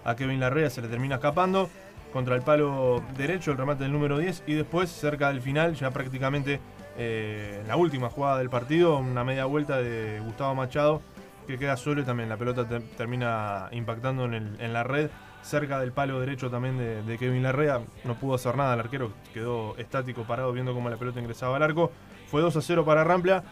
a 0.04 0.16
Kevin 0.16 0.40
Larrea, 0.40 0.70
se 0.70 0.82
le 0.82 0.88
termina 0.88 1.16
escapando 1.16 1.68
contra 2.14 2.34
el 2.36 2.40
palo 2.42 3.02
derecho, 3.18 3.50
el 3.50 3.58
remate 3.58 3.82
del 3.82 3.92
número 3.92 4.16
10 4.16 4.44
y 4.46 4.54
después 4.54 4.88
cerca 4.90 5.28
del 5.28 5.42
final, 5.42 5.74
ya 5.74 5.90
prácticamente 5.90 6.60
eh, 6.96 7.58
en 7.60 7.68
la 7.68 7.76
última 7.76 8.08
jugada 8.08 8.38
del 8.38 8.48
partido, 8.48 8.96
una 8.98 9.22
media 9.24 9.44
vuelta 9.44 9.76
de 9.78 10.20
Gustavo 10.20 10.54
Machado 10.54 11.02
que 11.46 11.58
queda 11.58 11.76
solo 11.76 12.00
y 12.00 12.04
también 12.04 12.30
la 12.30 12.38
pelota 12.38 12.66
te- 12.66 12.80
termina 12.80 13.68
impactando 13.72 14.24
en 14.24 14.72
la 14.72 14.82
red 14.84 15.10
cerca 15.42 15.78
del 15.78 15.92
palo 15.92 16.18
derecho 16.20 16.48
también 16.48 16.78
de, 16.78 17.02
de 17.02 17.18
Kevin 17.18 17.42
Larrea. 17.42 17.80
No 18.04 18.14
pudo 18.14 18.36
hacer 18.36 18.56
nada 18.56 18.72
el 18.72 18.80
arquero, 18.80 19.12
quedó 19.34 19.76
estático 19.76 20.22
parado 20.22 20.52
viendo 20.52 20.72
cómo 20.72 20.88
la 20.88 20.96
pelota 20.96 21.20
ingresaba 21.20 21.56
al 21.56 21.62
arco. 21.62 21.90
Fue 22.28 22.40
2 22.40 22.56
a 22.56 22.62
0 22.62 22.86
para 22.86 23.04
Rampla. 23.04 23.44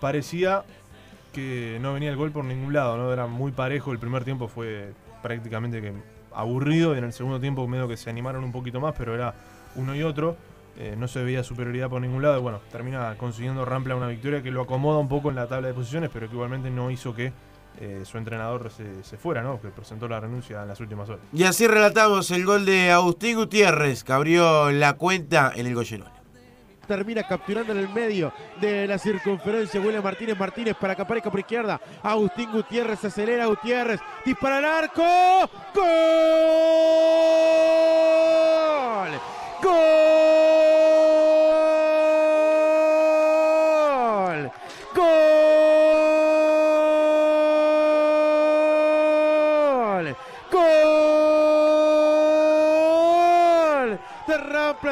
Parecía 0.00 0.64
que 1.32 1.78
no 1.80 1.92
venía 1.94 2.10
el 2.10 2.16
gol 2.16 2.32
por 2.32 2.44
ningún 2.44 2.72
lado, 2.72 2.96
¿no? 2.96 3.12
Era 3.12 3.26
muy 3.28 3.52
parejo. 3.52 3.92
El 3.92 3.98
primer 4.00 4.24
tiempo 4.24 4.48
fue 4.48 4.92
prácticamente 5.22 5.80
que 5.80 5.92
aburrido 6.40 6.94
y 6.94 6.98
en 6.98 7.04
el 7.04 7.12
segundo 7.12 7.40
tiempo 7.40 7.66
medio 7.66 7.88
que 7.88 7.96
se 7.96 8.08
animaron 8.10 8.44
un 8.44 8.52
poquito 8.52 8.80
más, 8.80 8.94
pero 8.96 9.14
era 9.14 9.34
uno 9.74 9.94
y 9.94 10.02
otro. 10.02 10.36
Eh, 10.80 10.94
no 10.96 11.08
se 11.08 11.24
veía 11.24 11.42
superioridad 11.42 11.90
por 11.90 12.00
ningún 12.00 12.22
lado 12.22 12.40
bueno, 12.40 12.60
termina 12.70 13.16
consiguiendo 13.18 13.64
Rampla 13.64 13.96
una 13.96 14.06
victoria 14.06 14.44
que 14.44 14.52
lo 14.52 14.62
acomoda 14.62 14.98
un 14.98 15.08
poco 15.08 15.28
en 15.28 15.34
la 15.34 15.48
tabla 15.48 15.66
de 15.66 15.74
posiciones, 15.74 16.08
pero 16.12 16.28
que 16.28 16.34
igualmente 16.34 16.70
no 16.70 16.92
hizo 16.92 17.16
que 17.16 17.32
eh, 17.80 18.02
su 18.04 18.16
entrenador 18.16 18.70
se, 18.70 19.02
se 19.02 19.16
fuera, 19.16 19.42
¿no? 19.42 19.60
Que 19.60 19.68
presentó 19.68 20.06
la 20.06 20.20
renuncia 20.20 20.62
en 20.62 20.68
las 20.68 20.78
últimas 20.78 21.08
horas. 21.08 21.22
Y 21.32 21.42
así 21.42 21.66
relatamos 21.66 22.30
el 22.30 22.44
gol 22.44 22.64
de 22.64 22.92
Agustín 22.92 23.36
Gutiérrez, 23.36 24.04
que 24.04 24.12
abrió 24.12 24.70
la 24.70 24.92
cuenta 24.92 25.52
en 25.54 25.66
el 25.66 25.74
Goyenol. 25.74 26.17
Termina 26.88 27.22
capturando 27.22 27.72
en 27.72 27.78
el 27.78 27.88
medio 27.90 28.32
de 28.60 28.88
la 28.88 28.98
circunferencia. 28.98 29.80
William 29.80 30.02
Martínez 30.02 30.36
Martínez 30.36 30.74
para 30.74 30.96
que 30.96 31.02
aparezca 31.02 31.30
por 31.30 31.38
izquierda. 31.38 31.80
Agustín 32.02 32.50
Gutiérrez 32.50 33.04
acelera. 33.04 33.46
Gutiérrez 33.46 34.00
dispara 34.24 34.58
al 34.58 34.64
arco. 34.64 35.04
¡Gol! 35.74 35.84
¡Gol! 39.62 41.27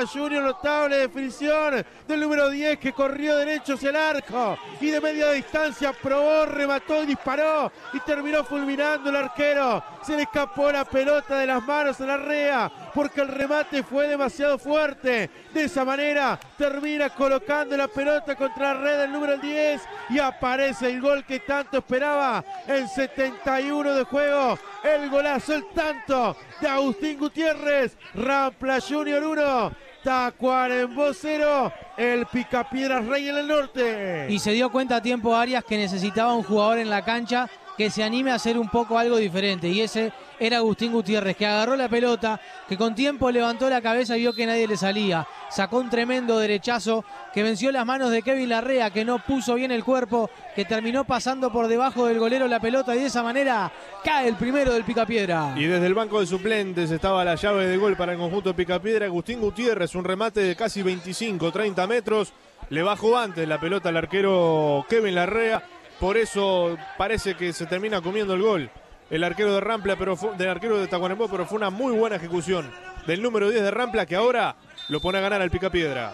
Junior, 0.06 0.42
notable 0.42 0.98
definición 0.98 1.84
del 2.06 2.20
número 2.20 2.50
10 2.50 2.78
que 2.78 2.92
corrió 2.92 3.36
derecho 3.36 3.74
hacia 3.74 3.90
el 3.90 3.96
arco 3.96 4.58
y 4.80 4.90
de 4.90 5.00
media 5.00 5.30
distancia 5.30 5.92
probó, 5.92 6.46
remató 6.46 7.02
y 7.02 7.06
disparó 7.06 7.70
y 7.92 8.00
terminó 8.00 8.44
fulminando 8.44 9.10
el 9.10 9.16
arquero. 9.16 9.82
Se 10.02 10.16
le 10.16 10.22
escapó 10.22 10.70
la 10.70 10.84
pelota 10.84 11.38
de 11.38 11.46
las 11.46 11.62
manos 11.64 12.00
a 12.00 12.06
la 12.06 12.16
rea 12.16 12.70
porque 12.94 13.20
el 13.20 13.28
remate 13.28 13.82
fue 13.82 14.08
demasiado 14.08 14.58
fuerte. 14.58 15.30
De 15.52 15.64
esa 15.64 15.84
manera 15.84 16.38
termina 16.56 17.10
colocando 17.10 17.76
la 17.76 17.88
pelota 17.88 18.34
contra 18.34 18.74
la 18.74 18.80
red 18.80 18.98
del 18.98 19.12
número 19.12 19.36
10 19.36 19.82
y 20.10 20.18
aparece 20.18 20.90
el 20.90 21.00
gol 21.00 21.24
que 21.24 21.40
tanto 21.40 21.78
esperaba 21.78 22.44
en 22.66 22.88
71 22.88 23.94
de 23.94 24.04
juego. 24.04 24.58
El 24.82 25.10
golazo, 25.10 25.54
el 25.54 25.66
tanto 25.74 26.36
de 26.60 26.68
Agustín 26.68 27.18
Gutiérrez. 27.18 27.96
Rampla 28.14 28.78
Junior 28.80 29.22
1. 29.22 29.72
Tacuarembó 30.06 31.12
0. 31.12 31.72
El 31.96 32.26
Picapiedras 32.26 33.04
Rey 33.06 33.28
en 33.28 33.38
el 33.38 33.48
norte. 33.48 34.28
Y 34.30 34.38
se 34.38 34.52
dio 34.52 34.70
cuenta 34.70 34.94
a 34.94 35.02
tiempo 35.02 35.34
Arias 35.34 35.64
que 35.64 35.76
necesitaba 35.76 36.32
un 36.32 36.44
jugador 36.44 36.78
en 36.78 36.88
la 36.88 37.04
cancha 37.04 37.50
que 37.76 37.90
se 37.90 38.02
anime 38.02 38.30
a 38.30 38.36
hacer 38.36 38.58
un 38.58 38.68
poco 38.68 38.98
algo 38.98 39.16
diferente. 39.16 39.68
Y 39.68 39.80
ese 39.80 40.12
era 40.38 40.58
Agustín 40.58 40.92
Gutiérrez, 40.92 41.36
que 41.36 41.46
agarró 41.46 41.76
la 41.76 41.88
pelota, 41.88 42.40
que 42.68 42.76
con 42.76 42.94
tiempo 42.94 43.30
levantó 43.30 43.68
la 43.70 43.80
cabeza 43.80 44.16
y 44.16 44.20
vio 44.20 44.32
que 44.32 44.46
nadie 44.46 44.66
le 44.66 44.76
salía. 44.76 45.26
Sacó 45.50 45.78
un 45.78 45.90
tremendo 45.90 46.38
derechazo 46.38 47.04
que 47.32 47.42
venció 47.42 47.70
las 47.72 47.86
manos 47.86 48.10
de 48.10 48.22
Kevin 48.22 48.48
Larrea, 48.48 48.90
que 48.90 49.04
no 49.04 49.18
puso 49.24 49.54
bien 49.54 49.70
el 49.70 49.84
cuerpo, 49.84 50.30
que 50.54 50.64
terminó 50.64 51.04
pasando 51.04 51.52
por 51.52 51.68
debajo 51.68 52.06
del 52.06 52.18
golero 52.18 52.48
la 52.48 52.60
pelota 52.60 52.94
y 52.94 53.00
de 53.00 53.06
esa 53.06 53.22
manera 53.22 53.72
cae 54.04 54.28
el 54.28 54.36
primero 54.36 54.72
del 54.72 54.84
Picapiedra. 54.84 55.54
Y 55.56 55.64
desde 55.64 55.86
el 55.86 55.94
banco 55.94 56.20
de 56.20 56.26
suplentes 56.26 56.90
estaba 56.90 57.24
la 57.24 57.36
llave 57.36 57.66
de 57.66 57.76
gol 57.76 57.96
para 57.96 58.12
el 58.12 58.18
conjunto 58.18 58.54
Picapiedra. 58.54 59.06
Agustín 59.06 59.40
Gutiérrez, 59.40 59.94
un 59.94 60.04
remate 60.04 60.40
de 60.40 60.56
casi 60.56 60.82
25, 60.82 61.52
30 61.52 61.86
metros. 61.86 62.32
Le 62.68 62.82
bajó 62.82 63.16
antes 63.16 63.46
la 63.46 63.60
pelota 63.60 63.90
al 63.90 63.96
arquero 63.96 64.84
Kevin 64.88 65.14
Larrea. 65.14 65.62
Por 66.00 66.16
eso 66.16 66.76
parece 66.98 67.34
que 67.34 67.52
se 67.52 67.66
termina 67.66 68.00
comiendo 68.00 68.34
el 68.34 68.42
gol 68.42 68.70
el 69.10 69.24
arquero 69.24 69.54
de 69.54 69.60
Rampla, 69.60 69.96
pero 69.96 70.16
fue, 70.16 70.36
del 70.36 70.48
arquero 70.48 70.78
de 70.78 70.88
Tacuarembó, 70.88 71.28
pero 71.28 71.46
fue 71.46 71.56
una 71.56 71.70
muy 71.70 71.92
buena 71.92 72.16
ejecución 72.16 72.70
del 73.06 73.22
número 73.22 73.50
10 73.50 73.62
de 73.62 73.70
Rampla 73.70 74.06
que 74.06 74.16
ahora 74.16 74.56
lo 74.88 75.00
pone 75.00 75.18
a 75.18 75.20
ganar 75.20 75.40
al 75.42 75.50
Picapiedra. 75.50 76.12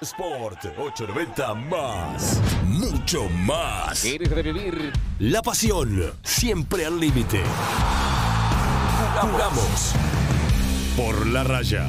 Sport 0.00 0.64
890 0.78 1.54
más. 1.54 2.40
Mucho 2.64 3.28
más. 3.28 4.00
¿Quieres 4.00 4.30
revivir? 4.30 4.92
La 5.18 5.42
pasión, 5.42 6.14
siempre 6.22 6.86
al 6.86 7.00
límite. 7.00 7.42
Jugamos 9.20 9.94
por 10.96 11.26
la 11.26 11.42
raya. 11.42 11.88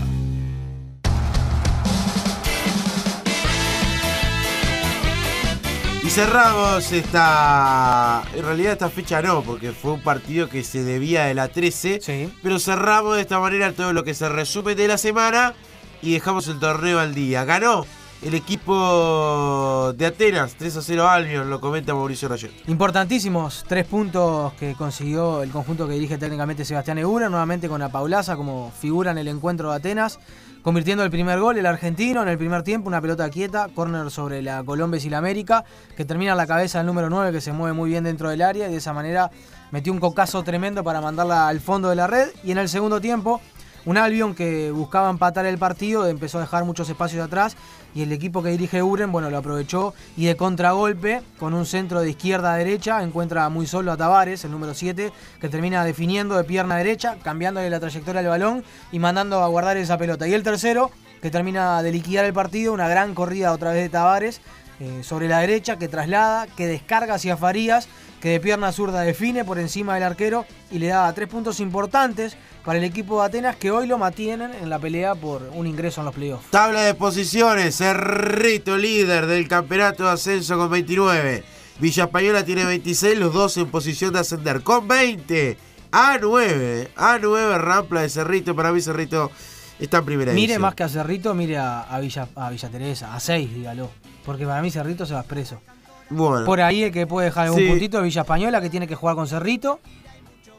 Y 6.01 6.09
cerramos 6.09 6.91
esta. 6.91 8.23
En 8.33 8.45
realidad, 8.45 8.73
esta 8.73 8.89
fecha 8.89 9.21
no, 9.21 9.41
porque 9.41 9.73
fue 9.73 9.91
un 9.91 10.01
partido 10.01 10.47
que 10.47 10.63
se 10.63 10.83
debía 10.83 11.25
de 11.25 11.33
la 11.33 11.49
13. 11.49 11.99
Sí. 12.01 12.33
Pero 12.41 12.57
cerramos 12.57 13.15
de 13.15 13.21
esta 13.21 13.39
manera 13.39 13.73
todo 13.73 13.91
lo 13.91 14.03
que 14.03 14.13
se 14.13 14.29
resume 14.29 14.75
de 14.75 14.87
la 14.87 14.97
semana 14.97 15.53
y 16.01 16.13
dejamos 16.13 16.47
el 16.47 16.59
torneo 16.59 16.99
al 16.99 17.13
día. 17.13 17.43
Ganó 17.43 17.85
el 18.21 18.33
equipo 18.33 19.93
de 19.97 20.05
Atenas, 20.05 20.55
3 20.57 20.77
a 20.77 20.81
0 20.81 21.09
Albion, 21.09 21.49
lo 21.49 21.61
comenta 21.61 21.93
Mauricio 21.93 22.27
Rayo. 22.27 22.49
Importantísimos 22.67 23.63
tres 23.67 23.85
puntos 23.85 24.53
que 24.53 24.73
consiguió 24.73 25.41
el 25.41 25.51
conjunto 25.51 25.87
que 25.87 25.93
dirige 25.93 26.17
técnicamente 26.17 26.65
Sebastián 26.65 26.97
Egura, 26.97 27.29
nuevamente 27.29 27.69
con 27.69 27.79
la 27.79 27.89
Paulaza 27.89 28.35
como 28.35 28.71
figura 28.77 29.11
en 29.11 29.19
el 29.19 29.27
encuentro 29.27 29.69
de 29.69 29.77
Atenas, 29.77 30.19
convirtiendo 30.61 31.03
el 31.03 31.11
primer 31.11 31.39
gol 31.39 31.57
el 31.57 31.65
argentino 31.65 32.21
en 32.21 32.27
el 32.27 32.37
primer 32.37 32.63
tiempo, 32.63 32.87
una 32.87 33.01
pelota 33.01 33.29
quieta, 33.29 33.69
córner 33.73 34.11
sobre 34.11 34.41
la 34.41 34.63
Colombia 34.63 34.99
y 35.03 35.09
la 35.09 35.17
América, 35.17 35.63
que 35.95 36.05
termina 36.05 36.35
la 36.35 36.47
cabeza 36.47 36.79
del 36.79 36.87
número 36.87 37.09
9 37.09 37.31
que 37.31 37.41
se 37.41 37.51
mueve 37.51 37.73
muy 37.73 37.89
bien 37.89 38.03
dentro 38.03 38.29
del 38.29 38.41
área 38.41 38.67
y 38.67 38.71
de 38.71 38.77
esa 38.77 38.93
manera 38.93 39.31
metió 39.71 39.93
un 39.93 39.99
cocazo 39.99 40.43
tremendo 40.43 40.83
para 40.83 41.01
mandarla 41.01 41.47
al 41.47 41.59
fondo 41.59 41.89
de 41.89 41.95
la 41.95 42.07
red. 42.07 42.29
Y 42.43 42.51
en 42.51 42.57
el 42.57 42.69
segundo 42.69 42.99
tiempo 43.01 43.41
un 43.85 43.97
Albion 43.97 44.35
que 44.35 44.71
buscaba 44.71 45.09
empatar 45.09 45.45
el 45.45 45.57
partido, 45.57 46.05
empezó 46.07 46.37
a 46.37 46.41
dejar 46.41 46.65
muchos 46.65 46.89
espacios 46.89 47.25
atrás 47.25 47.55
y 47.93 48.03
el 48.03 48.11
equipo 48.11 48.43
que 48.43 48.49
dirige 48.49 48.83
Uren, 48.83 49.11
bueno, 49.11 49.29
lo 49.29 49.37
aprovechó 49.37 49.93
y 50.15 50.25
de 50.25 50.35
contragolpe, 50.35 51.21
con 51.39 51.53
un 51.53 51.65
centro 51.65 52.01
de 52.01 52.11
izquierda 52.11 52.53
a 52.53 52.57
derecha, 52.57 53.01
encuentra 53.01 53.49
muy 53.49 53.67
solo 53.67 53.91
a 53.91 53.97
Tavares, 53.97 54.45
el 54.45 54.51
número 54.51 54.73
7, 54.73 55.11
que 55.39 55.49
termina 55.49 55.83
definiendo 55.83 56.37
de 56.37 56.43
pierna 56.43 56.77
derecha, 56.77 57.17
cambiándole 57.23 57.69
la 57.69 57.79
trayectoria 57.79 58.21
del 58.21 58.29
balón 58.29 58.63
y 58.91 58.99
mandando 58.99 59.41
a 59.43 59.47
guardar 59.47 59.77
esa 59.77 59.97
pelota. 59.97 60.27
Y 60.27 60.33
el 60.33 60.43
tercero, 60.43 60.91
que 61.21 61.31
termina 61.31 61.81
de 61.81 61.91
liquidar 61.91 62.25
el 62.25 62.33
partido, 62.33 62.73
una 62.73 62.87
gran 62.87 63.13
corrida 63.13 63.51
otra 63.51 63.71
vez 63.71 63.83
de 63.83 63.89
Tavares 63.89 64.41
eh, 64.79 65.01
sobre 65.03 65.27
la 65.27 65.39
derecha, 65.39 65.77
que 65.77 65.87
traslada, 65.87 66.47
que 66.47 66.67
descarga 66.67 67.15
hacia 67.15 67.35
Farías, 67.35 67.89
que 68.21 68.29
de 68.29 68.39
pierna 68.39 68.71
zurda 68.71 69.01
define 69.01 69.45
por 69.45 69.59
encima 69.59 69.95
del 69.95 70.03
arquero 70.03 70.45
y 70.71 70.79
le 70.79 70.87
da 70.87 71.11
tres 71.13 71.27
puntos 71.27 71.59
importantes 71.59 72.35
para 72.65 72.77
el 72.77 72.85
equipo 72.85 73.19
de 73.19 73.27
Atenas 73.27 73.55
que 73.55 73.71
hoy 73.71 73.87
lo 73.87 73.97
mantienen 73.97 74.53
en 74.53 74.69
la 74.69 74.79
pelea 74.79 75.15
por 75.15 75.49
un 75.53 75.67
ingreso 75.67 76.01
en 76.01 76.05
los 76.05 76.15
playoffs. 76.15 76.51
Tabla 76.51 76.81
de 76.81 76.93
posiciones, 76.93 77.77
Cerrito 77.77 78.77
líder 78.77 79.25
del 79.25 79.47
campeonato 79.47 80.03
de 80.03 80.11
ascenso 80.11 80.57
con 80.57 80.69
29. 80.69 81.43
Villa 81.79 82.03
Española 82.03 82.43
tiene 82.43 82.65
26, 82.65 83.17
los 83.17 83.33
dos 83.33 83.55
en 83.57 83.67
posición 83.67 84.13
de 84.13 84.19
ascender 84.19 84.61
con 84.61 84.87
20. 84.87 85.57
A9, 85.91 86.89
A9 86.95 87.57
Rampla 87.57 88.01
de 88.01 88.09
Cerrito, 88.09 88.55
para 88.55 88.71
mí 88.71 88.81
Cerrito 88.81 89.31
está 89.79 89.97
en 89.99 90.05
primera 90.05 90.33
Mire 90.33 90.59
más 90.59 90.75
que 90.75 90.83
a 90.83 90.89
Cerrito, 90.89 91.33
mire 91.33 91.57
a, 91.57 91.81
a 91.81 91.99
Villa, 91.99 92.27
a 92.35 92.49
Villa 92.49 92.69
Teresa, 92.69 93.15
a 93.15 93.19
6, 93.19 93.55
dígalo. 93.55 93.89
Porque 94.23 94.45
para 94.45 94.61
mí 94.61 94.69
Cerrito 94.69 95.05
se 95.05 95.13
va 95.13 95.21
expreso. 95.21 95.61
Bueno, 96.09 96.45
Por 96.45 96.59
ahí 96.61 96.83
el 96.83 96.91
que 96.91 97.05
puede 97.07 97.25
dejar 97.27 97.45
algún 97.47 97.59
Sí. 97.61 97.67
puntito 97.67 97.97
de 97.97 98.03
Villa 98.03 98.21
Española 98.21 98.61
que 98.61 98.69
tiene 98.69 98.87
que 98.87 98.95
jugar 98.95 99.15
con 99.15 99.27
Cerrito. 99.27 99.79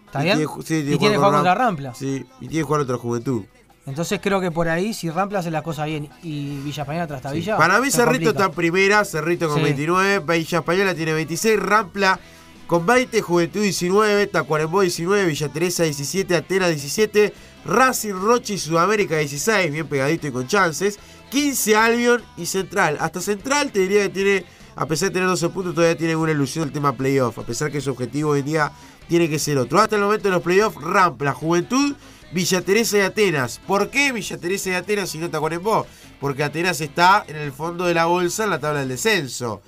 ¿Está 0.07 0.21
y 0.21 0.25
bien? 0.25 0.37
tiene- 0.39 0.53
sí, 0.65 0.75
y 0.77 0.97
tiene 0.99 1.13
que 1.15 1.17
jugar 1.17 1.33
contra 1.33 1.55
Ram- 1.55 1.59
Rampla. 1.59 1.95
Sí, 1.95 2.25
y 2.41 2.49
tiene 2.49 2.55
que 2.55 2.63
jugar 2.63 2.81
otra 2.83 2.97
juventud. 2.99 3.45
Entonces 3.87 4.21
creo 4.23 4.41
que 4.41 4.51
por 4.51 4.69
ahí, 4.69 4.93
si 4.95 5.11
Rampla 5.11 5.39
hace 5.41 5.51
las 5.51 5.63
cosas 5.63 5.87
bien 5.87 6.09
y 6.23 6.59
Villa 6.59 6.83
Española 6.83 7.07
tras 7.07 7.23
Sí. 7.33 7.39
Villa. 7.39 7.57
Para 7.57 7.81
mí 7.81 7.91
Cerrito 7.91 8.11
complica. 8.13 8.31
está 8.31 8.45
en 8.47 8.53
primera, 8.53 9.05
Cerrito 9.05 9.49
con 9.49 9.59
Sí. 9.59 9.63
29, 9.65 10.19
Villa 10.21 10.59
Española 10.59 10.95
tiene 10.95 11.13
26, 11.13 11.59
Rampla 11.59 12.21
con 12.67 12.87
20, 12.87 13.21
Juventud 13.21 13.61
19, 13.63 14.27
Tacuarembó 14.29 14.83
19, 14.83 15.27
Villa 15.27 15.49
Teresa 15.49 15.83
17, 15.85 16.37
Atenas 16.37 16.69
17, 16.69 17.33
Racing 17.65 18.13
Roche 18.13 18.55
y 18.55 18.59
Sudamérica 18.59 19.17
16, 19.19 19.73
bien 19.73 19.89
pegadito 19.89 20.29
y 20.29 20.31
con 20.33 20.47
chances, 20.47 20.99
15 21.31 21.75
Albion 21.75 22.23
y 22.37 22.47
Central. 22.47 22.97
Hasta 23.01 23.21
Central 23.21 23.73
te 23.73 23.81
diría 23.81 24.03
que 24.03 24.09
tiene, 24.11 24.45
a 24.81 24.87
pesar 24.87 25.11
de 25.11 25.13
tener 25.13 25.29
12 25.29 25.51
puntos, 25.51 25.75
todavía 25.75 25.95
tiene 25.95 26.17
una 26.17 26.33
ilusión 26.33 26.65
del 26.65 26.73
tema 26.73 26.95
playoff, 26.95 27.39
a 27.39 27.43
pesar 27.43 27.71
que 27.71 27.83
su 27.83 27.91
objetivo 27.91 28.31
hoy 28.31 28.41
en 28.41 28.47
día 28.47 28.73
tiene 29.09 29.29
que 29.29 29.39
ser 29.39 29.59
otro. 29.59 29.79
Hasta 29.79 29.97
el 29.97 30.03
momento 30.03 30.29
de 30.29 30.35
los 30.35 30.43
playoffs, 30.43 30.81
Rampla, 30.81 31.35
Juventud, 31.35 31.95
Villa 32.33 32.63
Teresa 32.63 32.97
y 32.97 33.01
Atenas. 33.03 33.61
¿Por 33.67 33.91
qué 33.91 34.11
Villa 34.11 34.39
Teresa 34.39 34.71
y 34.71 34.73
Atenas 34.73 35.15
y 35.15 35.19
no 35.19 35.29
Tacuarembó? 35.29 35.87
Porque 36.19 36.45
Atenas 36.45 36.81
está 36.81 37.27
en 37.29 37.37
el 37.37 37.53
fondo 37.53 37.85
de 37.85 37.93
la 37.93 38.07
bolsa 38.07 38.45
en 38.45 38.51
la 38.51 38.59
tabla 38.59 38.81
del 38.81 38.89
descenso. 38.89 39.61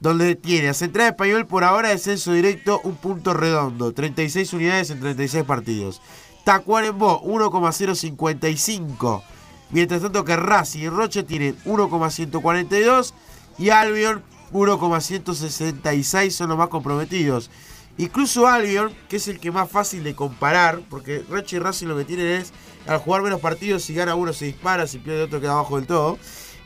Donde 0.00 0.34
tiene 0.34 0.70
a 0.70 0.74
Central 0.74 1.10
Español 1.10 1.46
por 1.46 1.62
ahora 1.62 1.90
descenso 1.90 2.32
directo, 2.32 2.80
un 2.82 2.96
punto 2.96 3.34
redondo, 3.34 3.92
36 3.92 4.52
unidades 4.54 4.90
en 4.90 4.98
36 4.98 5.44
partidos. 5.44 6.02
Tacuarembó 6.42 7.20
1,055. 7.20 9.22
Mientras 9.70 10.02
tanto 10.02 10.24
que 10.24 10.34
Racing 10.34 10.80
y 10.80 10.88
Rocha 10.88 11.22
tienen 11.22 11.56
1,142 11.64 13.14
y 13.56 13.70
Albion 13.70 14.24
1,166 14.50 16.34
son 16.34 16.48
los 16.50 16.58
más 16.58 16.68
comprometidos. 16.68 17.50
Incluso 17.96 18.46
Albion, 18.46 18.92
que 19.08 19.16
es 19.16 19.26
el 19.28 19.40
que 19.40 19.50
más 19.50 19.68
fácil 19.70 20.04
de 20.04 20.14
comparar, 20.14 20.80
porque 20.88 21.24
Rocha 21.28 21.56
y 21.56 21.58
Racing 21.58 21.86
lo 21.88 21.96
que 21.96 22.04
tienen 22.04 22.26
es, 22.28 22.52
al 22.86 22.98
jugar 22.98 23.22
menos 23.22 23.40
partidos, 23.40 23.82
si 23.82 23.92
gana 23.94 24.14
uno 24.14 24.32
se 24.32 24.44
dispara, 24.46 24.86
si 24.86 24.98
pierde 24.98 25.22
otro 25.22 25.40
queda 25.40 25.52
abajo 25.52 25.76
del 25.76 25.86
todo. 25.86 26.18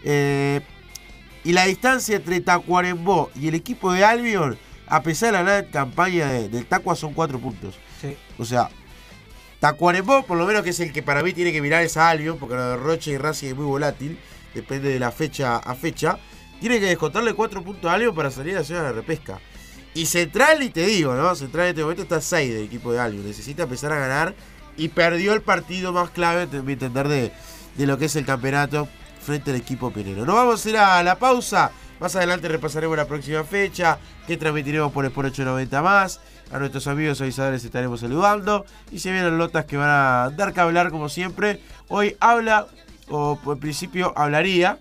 Eh, 0.04 0.60
y 1.44 1.52
la 1.52 1.64
distancia 1.64 2.16
entre 2.16 2.40
Tacuarembó 2.40 3.30
y 3.34 3.48
el 3.48 3.54
equipo 3.54 3.92
de 3.92 4.04
Albion, 4.04 4.58
a 4.86 5.02
pesar 5.02 5.28
de 5.28 5.32
la 5.32 5.42
gran 5.42 5.64
campaña 5.72 6.28
de- 6.30 6.48
del 6.50 6.66
Tacua, 6.66 6.94
son 6.94 7.14
4 7.14 7.38
puntos. 7.38 7.76
Sí. 8.00 8.14
O 8.38 8.44
sea, 8.44 8.68
Tacuarembó, 9.58 10.24
por 10.24 10.36
lo 10.36 10.44
menos 10.46 10.62
que 10.62 10.70
es 10.70 10.80
el 10.80 10.92
que 10.92 11.02
para 11.02 11.22
mí 11.22 11.32
tiene 11.32 11.50
que 11.52 11.62
mirar 11.62 11.82
es 11.82 11.96
a 11.96 12.10
Albion, 12.10 12.36
porque 12.38 12.56
lo 12.56 12.62
de 12.70 12.76
Rocha 12.76 13.10
y 13.10 13.16
Racing 13.16 13.48
es 13.48 13.56
muy 13.56 13.64
volátil, 13.64 14.18
depende 14.54 14.88
de 14.90 14.98
la 14.98 15.10
fecha 15.12 15.56
a 15.56 15.74
fecha. 15.74 16.18
Tiene 16.62 16.78
que 16.78 16.86
descontarle 16.86 17.34
4 17.34 17.64
puntos 17.64 17.90
a 17.90 17.94
Albion 17.94 18.14
para 18.14 18.30
salir 18.30 18.54
a 18.54 18.60
la 18.60 18.64
zona 18.64 18.84
de 18.84 18.92
repesca. 18.92 19.40
Y 19.94 20.06
Central, 20.06 20.62
y 20.62 20.70
te 20.70 20.86
digo, 20.86 21.12
¿no? 21.12 21.34
Central 21.34 21.64
en 21.64 21.70
este 21.70 21.82
momento 21.82 22.04
está 22.04 22.20
6 22.20 22.54
del 22.54 22.62
equipo 22.62 22.92
de 22.92 23.00
Albion. 23.00 23.26
Necesita 23.26 23.64
empezar 23.64 23.90
a 23.90 23.98
ganar 23.98 24.32
y 24.76 24.86
perdió 24.86 25.32
el 25.32 25.42
partido 25.42 25.92
más 25.92 26.10
clave, 26.10 26.46
en 26.52 26.64
mi 26.64 26.74
entender, 26.74 27.08
de, 27.08 27.32
de 27.76 27.86
lo 27.86 27.98
que 27.98 28.04
es 28.04 28.14
el 28.14 28.24
campeonato 28.24 28.86
frente 29.20 29.50
al 29.50 29.56
equipo 29.56 29.90
Pinero. 29.90 30.24
Nos 30.24 30.36
vamos 30.36 30.64
a 30.64 30.70
ir 30.70 30.76
a 30.76 31.02
la 31.02 31.18
pausa. 31.18 31.72
Más 31.98 32.14
adelante 32.14 32.46
repasaremos 32.46 32.96
la 32.96 33.08
próxima 33.08 33.42
fecha, 33.42 33.98
que 34.28 34.36
transmitiremos 34.36 34.92
por 34.92 35.04
Sport 35.04 35.30
890 35.30 35.82
más. 35.82 36.20
A 36.52 36.60
nuestros 36.60 36.86
amigos 36.86 37.20
avisadores 37.20 37.64
estaremos 37.64 37.98
saludando. 37.98 38.66
Y 38.92 39.00
se 39.00 39.10
vienen 39.10 39.36
lotas 39.36 39.64
que 39.64 39.76
van 39.76 39.90
a 39.90 40.30
dar 40.36 40.52
que 40.52 40.60
hablar 40.60 40.92
como 40.92 41.08
siempre. 41.08 41.60
Hoy 41.88 42.16
habla, 42.20 42.68
o 43.08 43.36
por 43.42 43.58
principio 43.58 44.12
hablaría. 44.16 44.78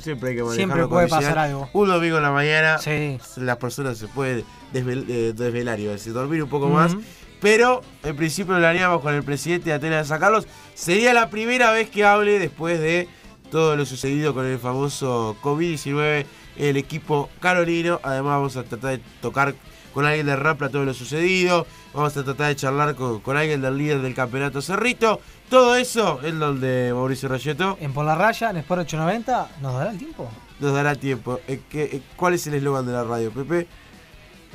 Siempre 0.00 0.30
hay 0.30 0.36
que 0.36 0.42
manejarlo 0.42 0.52
Siempre 0.54 0.86
puede 0.86 1.08
pasar 1.08 1.38
algo. 1.38 1.68
Un 1.72 1.88
domingo 1.88 2.16
en 2.16 2.22
la 2.22 2.30
mañana 2.30 2.78
Sí. 2.78 3.18
las 3.36 3.56
personas 3.58 3.98
se 3.98 4.08
pueden 4.08 4.44
desvel- 4.72 5.04
eh, 5.08 5.32
desvelar, 5.36 5.78
decir, 5.78 6.12
dormir 6.12 6.42
un 6.42 6.48
poco 6.48 6.68
más. 6.68 6.96
Pero 7.40 7.82
en 8.02 8.16
principio 8.16 8.58
lo 8.58 8.66
haríamos 8.66 9.02
con 9.02 9.12
el 9.14 9.22
presidente 9.22 9.68
de 9.70 9.74
Atenas 9.76 10.04
de 10.04 10.08
San 10.08 10.18
Carlos. 10.20 10.46
Sería 10.74 11.12
la 11.12 11.28
primera 11.28 11.72
vez 11.72 11.90
que 11.90 12.04
hable 12.04 12.38
después 12.38 12.80
de 12.80 13.06
todo 13.50 13.76
lo 13.76 13.84
sucedido 13.84 14.32
con 14.32 14.46
el 14.46 14.58
famoso 14.58 15.36
COVID-19, 15.42 16.24
el 16.56 16.76
equipo 16.78 17.28
carolino. 17.40 18.00
Además 18.02 18.30
vamos 18.36 18.56
a 18.56 18.62
tratar 18.64 18.92
de 18.92 19.00
tocar 19.20 19.54
con 19.92 20.06
alguien 20.06 20.26
de 20.26 20.36
Rapla 20.36 20.70
todo 20.70 20.84
lo 20.84 20.94
sucedido. 20.94 21.66
Vamos 21.94 22.16
a 22.16 22.24
tratar 22.24 22.48
de 22.48 22.56
charlar 22.56 22.94
con, 22.96 23.20
con 23.20 23.36
alguien 23.36 23.60
del 23.62 23.78
líder 23.78 24.00
del 24.00 24.14
campeonato 24.14 24.60
Cerrito. 24.60 25.20
Todo 25.48 25.76
eso 25.76 26.20
es 26.22 26.36
donde 26.38 26.90
Mauricio 26.92 27.28
Rayeto 27.28 27.78
En 27.80 27.92
Por 27.92 28.04
la 28.04 28.14
Raya, 28.16 28.50
en 28.50 28.56
Sport 28.58 28.80
890, 28.82 29.48
¿nos 29.60 29.74
dará 29.74 29.90
el 29.92 29.98
tiempo? 29.98 30.28
nos 30.60 30.72
dará 30.74 30.94
tiempo. 30.94 31.40
Eh, 31.48 31.60
¿qué- 31.68 31.84
eh, 31.84 32.02
¿Cuál 32.16 32.34
es 32.34 32.46
el 32.46 32.54
eslogan 32.54 32.86
de 32.86 32.92
la 32.92 33.04
radio, 33.04 33.30
Pepe? 33.30 33.66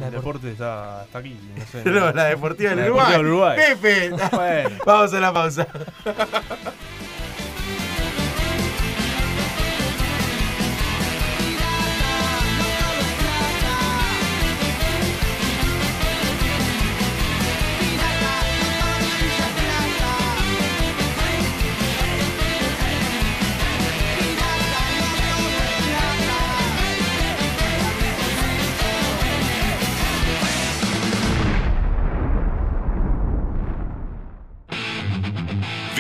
El 0.04 0.12
deporte 0.12 0.52
está, 0.52 1.04
está 1.06 1.20
aquí, 1.20 1.38
no 1.58 1.66
sé. 1.66 1.84
No, 1.90 2.12
la 2.14 2.26
deportiva 2.26 2.74
del 2.76 2.92
Uruguay. 2.92 3.58
Pepe. 3.58 4.12
Bueno. 4.32 4.70
Vamos 4.86 5.14
a 5.14 5.20
la 5.20 5.34
pausa. 5.34 5.68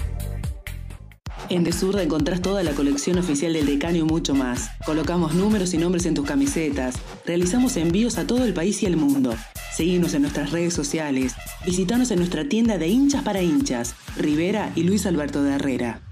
En 1.49 1.62
Desurda 1.62 2.03
encontrás 2.03 2.42
toda 2.42 2.64
la 2.64 2.73
colección 2.73 3.18
oficial 3.18 3.53
del 3.53 3.66
Decano 3.66 3.99
y 3.99 4.03
mucho 4.03 4.35
más. 4.35 4.68
Colocamos 4.85 5.37
números 5.37 5.75
y 5.75 5.79
nombres 5.79 6.07
en 6.07 6.14
tus 6.14 6.27
camisetas. 6.27 6.97
Realizamos 7.25 7.77
envíos 7.77 8.18
a 8.18 8.27
todo 8.27 8.44
el 8.44 8.53
país 8.53 8.83
y 8.83 8.87
el 8.87 8.97
mundo. 8.97 9.33
Seguinos 9.73 10.12
en 10.14 10.23
nuestras 10.23 10.51
redes 10.51 10.75
sociales. 10.75 11.35
Visítanos 11.64 12.11
en 12.11 12.18
nuestra 12.18 12.49
tienda 12.49 12.79
de 12.79 12.88
hinchas 12.88 13.23
para 13.23 13.42
hinchas, 13.42 13.94
Rivera 14.16 14.73
y 14.75 14.83
Luis 14.83 15.07
Alberto 15.07 15.44
de 15.44 15.55
Herrera. 15.55 16.08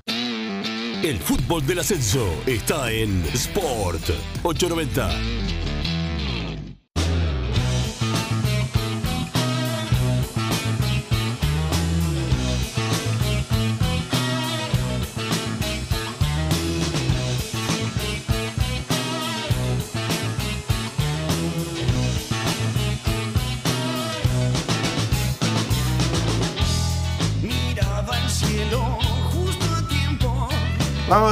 El 1.03 1.19
fútbol 1.19 1.65
del 1.67 1.81
ascenso 1.81 2.27
está 2.47 2.91
en 2.91 3.23
Sport 3.35 4.11
890. 4.43 5.56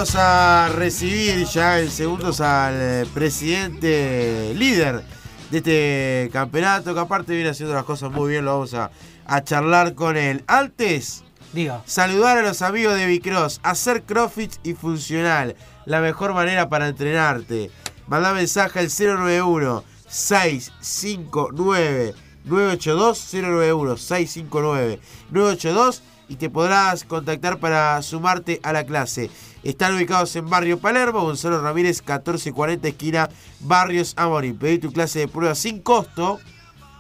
Vamos 0.05 0.17
a 0.17 0.69
recibir 0.69 1.47
ya 1.47 1.81
en 1.81 1.90
segundos 1.90 2.43
al 2.43 2.75
eh, 2.79 3.07
presidente 3.14 4.53
líder 4.55 5.03
de 5.51 5.57
este 5.57 6.29
campeonato, 6.31 6.93
que 6.93 7.01
aparte 7.01 7.33
viene 7.33 7.49
haciendo 7.49 7.75
las 7.75 7.85
cosas 7.85 8.12
muy 8.12 8.33
bien, 8.33 8.45
lo 8.45 8.53
vamos 8.53 8.75
a, 8.75 8.90
a 9.25 9.45
charlar 9.45 9.95
con 9.95 10.19
él. 10.19 10.45
Antes, 10.47 11.25
Diga. 11.55 11.81
saludar 11.87 12.37
a 12.37 12.43
los 12.43 12.61
amigos 12.61 12.97
de 12.97 13.07
Bicross, 13.07 13.61
hacer 13.62 14.03
CrossFit 14.03 14.53
y 14.62 14.75
funcional, 14.75 15.57
la 15.87 16.03
mejor 16.03 16.35
manera 16.35 16.69
para 16.69 16.88
entrenarte. 16.88 17.71
Manda 18.07 18.35
mensaje 18.35 18.81
al 18.81 18.90
091 18.90 19.85
659 20.07 22.14
982 22.45 23.33
091 23.33 23.97
659 23.97 25.01
982 25.31 26.03
y 26.29 26.37
te 26.37 26.51
podrás 26.51 27.05
contactar 27.05 27.59
para 27.59 28.01
sumarte 28.03 28.61
a 28.63 28.73
la 28.73 28.85
clase. 28.85 29.31
Están 29.63 29.95
ubicados 29.95 30.35
en 30.37 30.49
Barrio 30.49 30.79
Palermo, 30.79 31.23
Gonzalo 31.23 31.61
Ramírez 31.63 32.01
1440 32.03 32.89
esquina 32.89 33.29
Barrios 33.61 34.15
Amorín. 34.17 34.57
Pedí 34.57 34.79
tu 34.79 34.93
clase 34.93 35.21
de 35.21 35.29
prueba 35.29 35.55
sin 35.55 35.81
costo. 35.81 36.39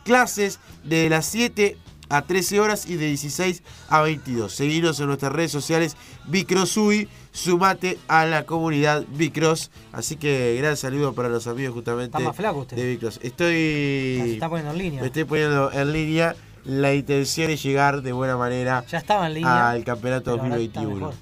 Clases 0.04 0.60
de 0.82 1.08
las 1.08 1.24
7 1.26 1.78
a 2.10 2.22
13 2.22 2.60
horas 2.60 2.86
y 2.86 2.96
de 2.96 3.06
16 3.06 3.62
a 3.88 4.02
22. 4.02 4.52
Seguinos 4.52 5.00
en 5.00 5.06
nuestras 5.06 5.32
redes 5.32 5.50
sociales 5.50 5.96
Bicrossui, 6.26 7.08
sumate 7.32 7.98
a 8.08 8.26
la 8.26 8.44
comunidad 8.44 9.04
Bicross. 9.08 9.70
Así 9.92 10.16
que 10.16 10.56
gran 10.58 10.76
saludo 10.76 11.14
para 11.14 11.28
los 11.30 11.46
amigos 11.46 11.74
justamente 11.74 12.16
Está 12.16 12.20
más 12.20 12.36
flaco 12.36 12.60
usted. 12.60 12.76
de 12.76 12.86
Bicross. 12.86 13.18
Estoy 13.22 13.54
Se 13.54 14.32
está 14.34 14.48
poniendo 14.48 14.72
en 14.72 14.78
línea. 14.78 15.00
me 15.00 15.06
estoy 15.06 15.24
poniendo 15.24 15.72
en 15.72 15.92
línea 15.92 16.36
la 16.64 16.94
intención 16.94 17.50
es 17.50 17.62
llegar 17.62 18.02
de 18.02 18.12
buena 18.12 18.36
manera 18.36 18.84
Ya 18.90 18.98
estaba 18.98 19.26
en 19.26 19.34
línea. 19.34 19.70
al 19.70 19.84
campeonato 19.84 20.32
pero 20.32 20.42
ahora 20.44 20.56
está 20.56 20.80
2021. 20.82 20.94
mejor. 20.94 21.14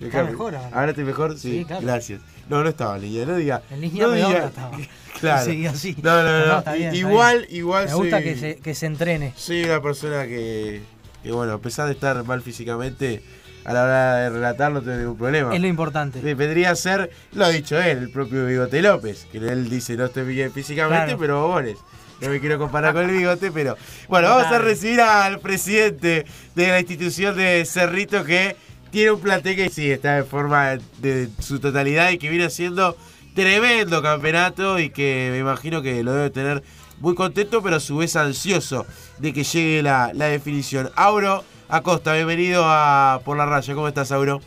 Está 0.00 0.24
mejor 0.24 0.54
ahora. 0.56 0.70
¿Ahora 0.76 0.90
estoy 0.90 1.04
mejor? 1.04 1.38
Sí, 1.38 1.58
Sí, 1.60 1.64
claro. 1.64 1.82
gracias. 1.82 2.20
No, 2.48 2.62
no 2.62 2.68
estaba 2.68 2.96
en 2.96 3.02
línea, 3.02 3.24
no 3.26 3.36
diga. 3.36 3.62
En 3.70 3.80
línea 3.80 4.06
no 4.06 4.12
diga- 4.12 4.46
estaba. 4.46 4.78
Claro. 5.20 5.44
Seguía 5.44 5.70
así. 5.70 5.96
No, 6.02 6.22
no, 6.22 6.46
no. 6.46 6.62
bien, 6.74 6.82
está 6.88 6.96
igual, 6.96 7.46
igual 7.48 7.86
Me 7.86 7.94
gusta 7.94 8.16
soy- 8.16 8.24
que 8.24 8.36
se, 8.36 8.56
que 8.56 8.74
se 8.74 8.86
entrene. 8.86 9.32
Soy 9.36 9.64
una 9.64 9.80
persona 9.80 10.24
que, 10.26 10.82
que, 11.22 11.32
bueno, 11.32 11.52
a 11.54 11.58
pesar 11.58 11.86
de 11.86 11.92
estar 11.92 12.22
mal 12.24 12.42
físicamente, 12.42 13.22
a 13.64 13.72
la 13.72 13.84
hora 13.84 14.14
de 14.16 14.30
relatar 14.30 14.72
no 14.72 14.82
tengo 14.82 14.98
ningún 14.98 15.16
problema. 15.16 15.54
Es 15.54 15.60
lo 15.62 15.68
importante. 15.68 16.20
Vendría 16.34 16.70
a 16.72 16.76
ser, 16.76 17.10
lo 17.32 17.44
ha 17.46 17.48
dicho 17.48 17.78
él, 17.80 17.98
el 17.98 18.10
propio 18.10 18.44
Bigote 18.44 18.82
López, 18.82 19.26
que 19.32 19.38
él 19.38 19.70
dice 19.70 19.96
no 19.96 20.06
estoy 20.06 20.24
bien 20.26 20.52
físicamente, 20.52 21.04
Claro. 21.04 21.18
pero 21.18 21.42
bobones. 21.46 21.78
No 22.20 22.28
me 22.28 22.40
quiero 22.40 22.58
comparar 22.58 22.94
con 22.94 23.08
el 23.08 23.16
bigote, 23.16 23.50
pero 23.50 23.76
bueno, 24.08 24.28
vamos 24.28 24.46
a 24.46 24.58
recibir 24.58 25.00
al 25.00 25.40
presidente 25.40 26.24
de 26.54 26.68
la 26.68 26.80
institución 26.80 27.36
de 27.36 27.64
Cerrito 27.64 28.24
que 28.24 28.56
tiene 28.90 29.10
un 29.10 29.20
plantel 29.20 29.56
que 29.56 29.68
sí 29.68 29.90
está 29.90 30.18
en 30.18 30.26
forma 30.26 30.78
de 30.98 31.28
su 31.40 31.58
totalidad 31.58 32.10
y 32.10 32.18
que 32.18 32.30
viene 32.30 32.44
haciendo 32.44 32.96
tremendo 33.34 34.00
campeonato 34.00 34.78
y 34.78 34.90
que 34.90 35.28
me 35.32 35.38
imagino 35.38 35.82
que 35.82 36.04
lo 36.04 36.12
debe 36.12 36.30
tener 36.30 36.62
muy 37.00 37.14
contento, 37.14 37.62
pero 37.62 37.76
a 37.76 37.80
su 37.80 37.96
vez 37.96 38.14
ansioso 38.14 38.86
de 39.18 39.32
que 39.32 39.42
llegue 39.42 39.82
la, 39.82 40.12
la 40.14 40.26
definición. 40.26 40.90
Auro 40.94 41.42
Acosta, 41.68 42.14
bienvenido 42.14 42.62
a 42.64 43.20
Por 43.24 43.36
la 43.36 43.46
Raya. 43.46 43.74
¿Cómo 43.74 43.88
estás, 43.88 44.12
Auro? 44.12 44.40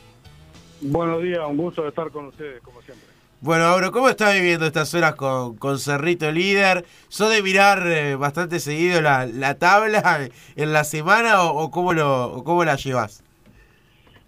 Buenos 0.80 1.22
días, 1.22 1.42
un 1.46 1.58
gusto 1.58 1.82
de 1.82 1.90
estar 1.90 2.10
con 2.12 2.28
ustedes, 2.28 2.62
como 2.62 2.82
siempre. 2.82 3.07
Bueno, 3.40 3.66
Auro, 3.66 3.92
¿cómo 3.92 4.10
estás 4.10 4.34
viviendo 4.34 4.66
estas 4.66 4.96
horas 4.96 5.14
con, 5.14 5.58
con 5.58 5.78
Cerrito 5.78 6.32
líder? 6.32 6.86
¿Sos 7.08 7.30
de 7.30 7.44
mirar 7.44 7.86
eh, 7.86 8.16
bastante 8.16 8.60
seguido 8.60 9.00
la, 9.00 9.28
la 9.28 9.60
tabla 9.60 10.28
en 10.56 10.74
la 10.74 10.84
semana 10.84 11.44
o, 11.44 11.70
cómo, 11.70 11.94
lo, 11.94 12.42
cómo 12.44 12.66
la 12.66 12.76
llevas? 12.78 13.24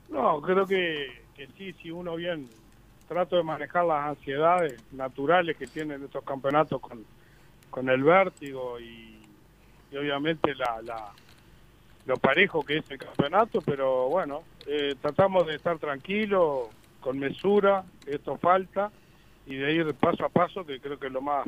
No, 0.09 0.39
creo 0.41 0.67
que, 0.67 1.23
que 1.35 1.47
sí, 1.57 1.73
si 1.81 1.89
uno 1.89 2.17
bien 2.17 2.47
trato 3.07 3.35
de 3.35 3.41
manejar 3.41 3.85
las 3.85 4.09
ansiedades 4.09 4.79
naturales 4.91 5.57
que 5.57 5.65
tienen 5.65 6.03
estos 6.03 6.23
campeonatos 6.23 6.79
con, 6.79 7.03
con 7.71 7.89
el 7.89 8.03
vértigo 8.03 8.79
y, 8.79 9.17
y 9.91 9.97
obviamente 9.97 10.53
la, 10.53 10.83
la, 10.83 11.11
lo 12.05 12.15
parejo 12.17 12.61
que 12.61 12.77
es 12.77 12.91
el 12.91 12.99
campeonato, 12.99 13.61
pero 13.61 14.07
bueno, 14.07 14.43
eh, 14.67 14.93
tratamos 15.01 15.47
de 15.47 15.55
estar 15.55 15.79
tranquilos, 15.79 16.67
con 16.99 17.19
mesura, 17.19 17.83
esto 18.05 18.37
falta, 18.37 18.91
y 19.45 19.55
de 19.55 19.73
ir 19.73 19.93
paso 19.95 20.25
a 20.25 20.29
paso, 20.29 20.65
que 20.65 20.79
creo 20.79 20.99
que 20.99 21.07
es 21.07 21.13
lo 21.13 21.21
más 21.21 21.47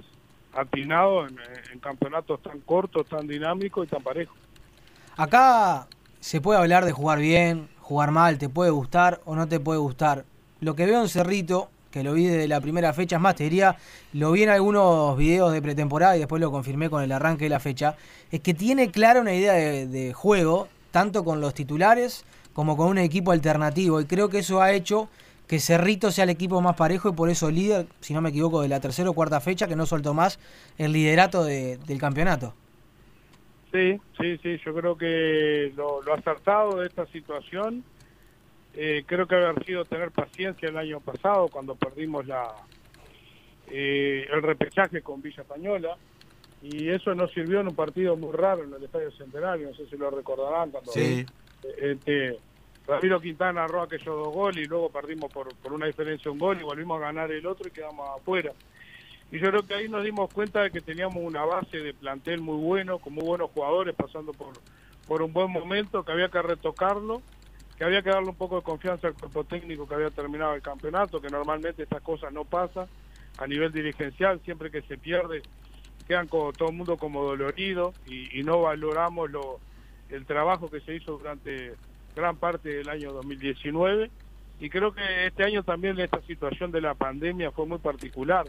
atinado 0.53 1.27
en, 1.27 1.79
campeonatos 1.79 2.41
tan 2.41 2.59
cortos, 2.61 3.07
tan 3.07 3.27
dinámicos 3.27 3.87
y 3.87 3.89
tan 3.89 4.03
parejos. 4.03 4.35
Acá 5.15 5.87
se 6.19 6.41
puede 6.41 6.59
hablar 6.59 6.85
de 6.85 6.91
jugar 6.91 7.19
bien, 7.19 7.69
jugar 7.79 8.11
mal, 8.11 8.37
te 8.37 8.49
puede 8.49 8.71
gustar 8.71 9.21
o 9.25 9.35
no 9.35 9.47
te 9.47 9.59
puede 9.59 9.79
gustar. 9.79 10.25
Lo 10.59 10.75
que 10.75 10.85
veo 10.85 11.01
en 11.01 11.09
Cerrito, 11.09 11.69
que 11.89 12.03
lo 12.03 12.13
vi 12.13 12.25
desde 12.25 12.47
la 12.47 12.61
primera 12.61 12.93
fecha, 12.93 13.17
es 13.17 13.21
más, 13.21 13.35
te 13.35 13.43
diría, 13.43 13.77
lo 14.13 14.31
vi 14.31 14.43
en 14.43 14.49
algunos 14.49 15.17
videos 15.17 15.51
de 15.53 15.61
pretemporada 15.61 16.15
y 16.15 16.19
después 16.19 16.41
lo 16.41 16.51
confirmé 16.51 16.89
con 16.89 17.03
el 17.03 17.11
arranque 17.11 17.45
de 17.45 17.49
la 17.49 17.59
fecha, 17.59 17.95
es 18.31 18.39
que 18.41 18.53
tiene 18.53 18.91
clara 18.91 19.21
una 19.21 19.33
idea 19.33 19.53
de, 19.53 19.87
de 19.87 20.13
juego, 20.13 20.67
tanto 20.91 21.23
con 21.23 21.41
los 21.41 21.53
titulares 21.53 22.25
como 22.53 22.75
con 22.75 22.87
un 22.87 22.97
equipo 22.97 23.31
alternativo. 23.31 24.01
Y 24.01 24.05
creo 24.05 24.29
que 24.29 24.39
eso 24.39 24.61
ha 24.61 24.71
hecho 24.71 25.09
que 25.51 25.59
Cerrito 25.59 26.11
sea 26.11 26.23
el 26.23 26.29
equipo 26.29 26.61
más 26.61 26.77
parejo 26.77 27.09
y 27.09 27.11
por 27.11 27.29
eso 27.29 27.51
líder, 27.51 27.85
si 27.99 28.13
no 28.13 28.21
me 28.21 28.29
equivoco, 28.29 28.61
de 28.61 28.69
la 28.69 28.79
tercera 28.79 29.09
o 29.09 29.13
cuarta 29.13 29.41
fecha, 29.41 29.67
que 29.67 29.75
no 29.75 29.85
soltó 29.85 30.13
más 30.13 30.39
el 30.77 30.93
liderato 30.93 31.43
de- 31.43 31.75
del 31.75 31.99
campeonato. 31.99 32.53
Sí, 33.73 33.99
sí, 34.17 34.37
sí, 34.41 34.57
yo 34.65 34.73
creo 34.73 34.97
que 34.97 35.73
lo, 35.75 36.01
lo 36.03 36.13
acertado 36.13 36.77
de 36.79 36.87
esta 36.87 37.05
situación, 37.07 37.83
eh, 38.75 39.03
creo 39.05 39.27
que 39.27 39.35
haber 39.35 39.61
sido 39.65 39.83
tener 39.83 40.11
paciencia 40.11 40.69
el 40.69 40.77
año 40.77 41.01
pasado 41.01 41.49
cuando 41.49 41.75
perdimos 41.75 42.25
la 42.27 42.47
eh, 43.69 44.25
el 44.31 44.41
repechaje 44.41 45.01
con 45.01 45.21
Villa 45.21 45.41
Española 45.41 45.97
y 46.61 46.87
eso 46.87 47.13
nos 47.13 47.29
sirvió 47.33 47.59
en 47.59 47.67
un 47.67 47.75
partido 47.75 48.15
muy 48.15 48.31
raro 48.31 48.63
en 48.63 48.73
el 48.73 48.83
Estadio 48.85 49.11
Centenario, 49.11 49.67
no 49.69 49.75
sé 49.75 49.85
si 49.89 49.97
lo 49.97 50.09
recordarán 50.11 50.71
cuando 50.71 50.93
Sí. 50.93 51.25
eh, 51.63 51.91
este, 51.91 52.39
Ramiro 52.87 53.21
Quintana 53.21 53.65
erró 53.65 53.83
aquellos 53.83 54.05
dos 54.05 54.33
goles 54.33 54.65
y 54.65 54.67
luego 54.67 54.89
perdimos 54.89 55.31
por, 55.31 55.55
por 55.55 55.73
una 55.73 55.85
diferencia 55.85 56.31
un 56.31 56.39
gol 56.39 56.59
y 56.59 56.63
volvimos 56.63 56.97
a 56.97 57.05
ganar 57.05 57.31
el 57.31 57.45
otro 57.45 57.67
y 57.67 57.71
quedamos 57.71 58.09
afuera. 58.09 58.51
Y 59.31 59.39
yo 59.39 59.49
creo 59.49 59.65
que 59.65 59.75
ahí 59.75 59.87
nos 59.87 60.03
dimos 60.03 60.33
cuenta 60.33 60.63
de 60.63 60.71
que 60.71 60.81
teníamos 60.81 61.17
una 61.17 61.45
base 61.45 61.77
de 61.77 61.93
plantel 61.93 62.41
muy 62.41 62.57
bueno, 62.57 62.99
con 62.99 63.13
muy 63.13 63.23
buenos 63.23 63.51
jugadores, 63.51 63.95
pasando 63.95 64.33
por, 64.33 64.53
por 65.07 65.21
un 65.21 65.31
buen 65.31 65.51
momento, 65.51 66.03
que 66.03 66.11
había 66.11 66.27
que 66.29 66.41
retocarlo, 66.41 67.21
que 67.77 67.85
había 67.85 68.01
que 68.01 68.09
darle 68.09 68.29
un 68.29 68.35
poco 68.35 68.57
de 68.57 68.63
confianza 68.63 69.07
al 69.07 69.13
cuerpo 69.13 69.45
técnico 69.45 69.87
que 69.87 69.95
había 69.95 70.09
terminado 70.09 70.53
el 70.53 70.61
campeonato, 70.61 71.21
que 71.21 71.29
normalmente 71.29 71.83
estas 71.83 72.01
cosas 72.01 72.33
no 72.33 72.43
pasan 72.43 72.87
a 73.37 73.47
nivel 73.47 73.71
dirigencial, 73.71 74.41
siempre 74.43 74.69
que 74.69 74.81
se 74.81 74.97
pierde 74.97 75.41
quedan 76.07 76.27
como, 76.27 76.51
todo 76.51 76.69
el 76.69 76.75
mundo 76.75 76.97
como 76.97 77.23
dolorido 77.23 77.93
y, 78.05 78.37
y 78.37 78.43
no 78.43 78.61
valoramos 78.61 79.31
lo, 79.31 79.59
el 80.09 80.25
trabajo 80.25 80.69
que 80.69 80.81
se 80.81 80.95
hizo 80.95 81.17
durante 81.17 81.75
gran 82.15 82.37
parte 82.37 82.69
del 82.69 82.89
año 82.89 83.11
2019 83.13 84.09
y 84.59 84.69
creo 84.69 84.93
que 84.93 85.27
este 85.27 85.43
año 85.43 85.63
también 85.63 85.99
esta 85.99 86.21
situación 86.21 86.71
de 86.71 86.81
la 86.81 86.93
pandemia 86.93 87.51
fue 87.51 87.65
muy 87.65 87.79
particular 87.79 88.47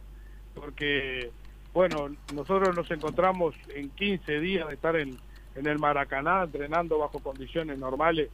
porque 0.55 1.31
bueno 1.73 2.11
nosotros 2.35 2.75
nos 2.77 2.91
encontramos 2.91 3.55
en 3.75 3.91
15 3.91 4.41
días 4.41 4.69
de 4.69 4.75
estar 4.75 4.97
en, 4.97 5.17
en 5.55 5.67
el 5.67 5.79
Maracaná 5.79 6.43
entrenando 6.45 6.99
bajo 6.99 7.21
condiciones 7.21 7.79
normales 7.79 8.29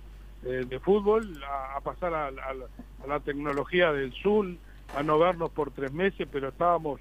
eh, 0.44 0.64
de 0.68 0.80
fútbol 0.80 1.40
a, 1.44 1.80
pasar 1.80 2.14
a, 2.14 2.26
a- 2.28 3.04
a 3.04 3.06
la 3.06 3.20
tecnología 3.20 3.92
del 3.92 4.12
Zoom 4.22 4.56
a 4.96 5.02
no 5.02 5.18
vernos 5.18 5.50
por 5.50 5.70
tres 5.70 5.92
meses 5.92 6.26
pero 6.30 6.48
estábamos 6.48 7.00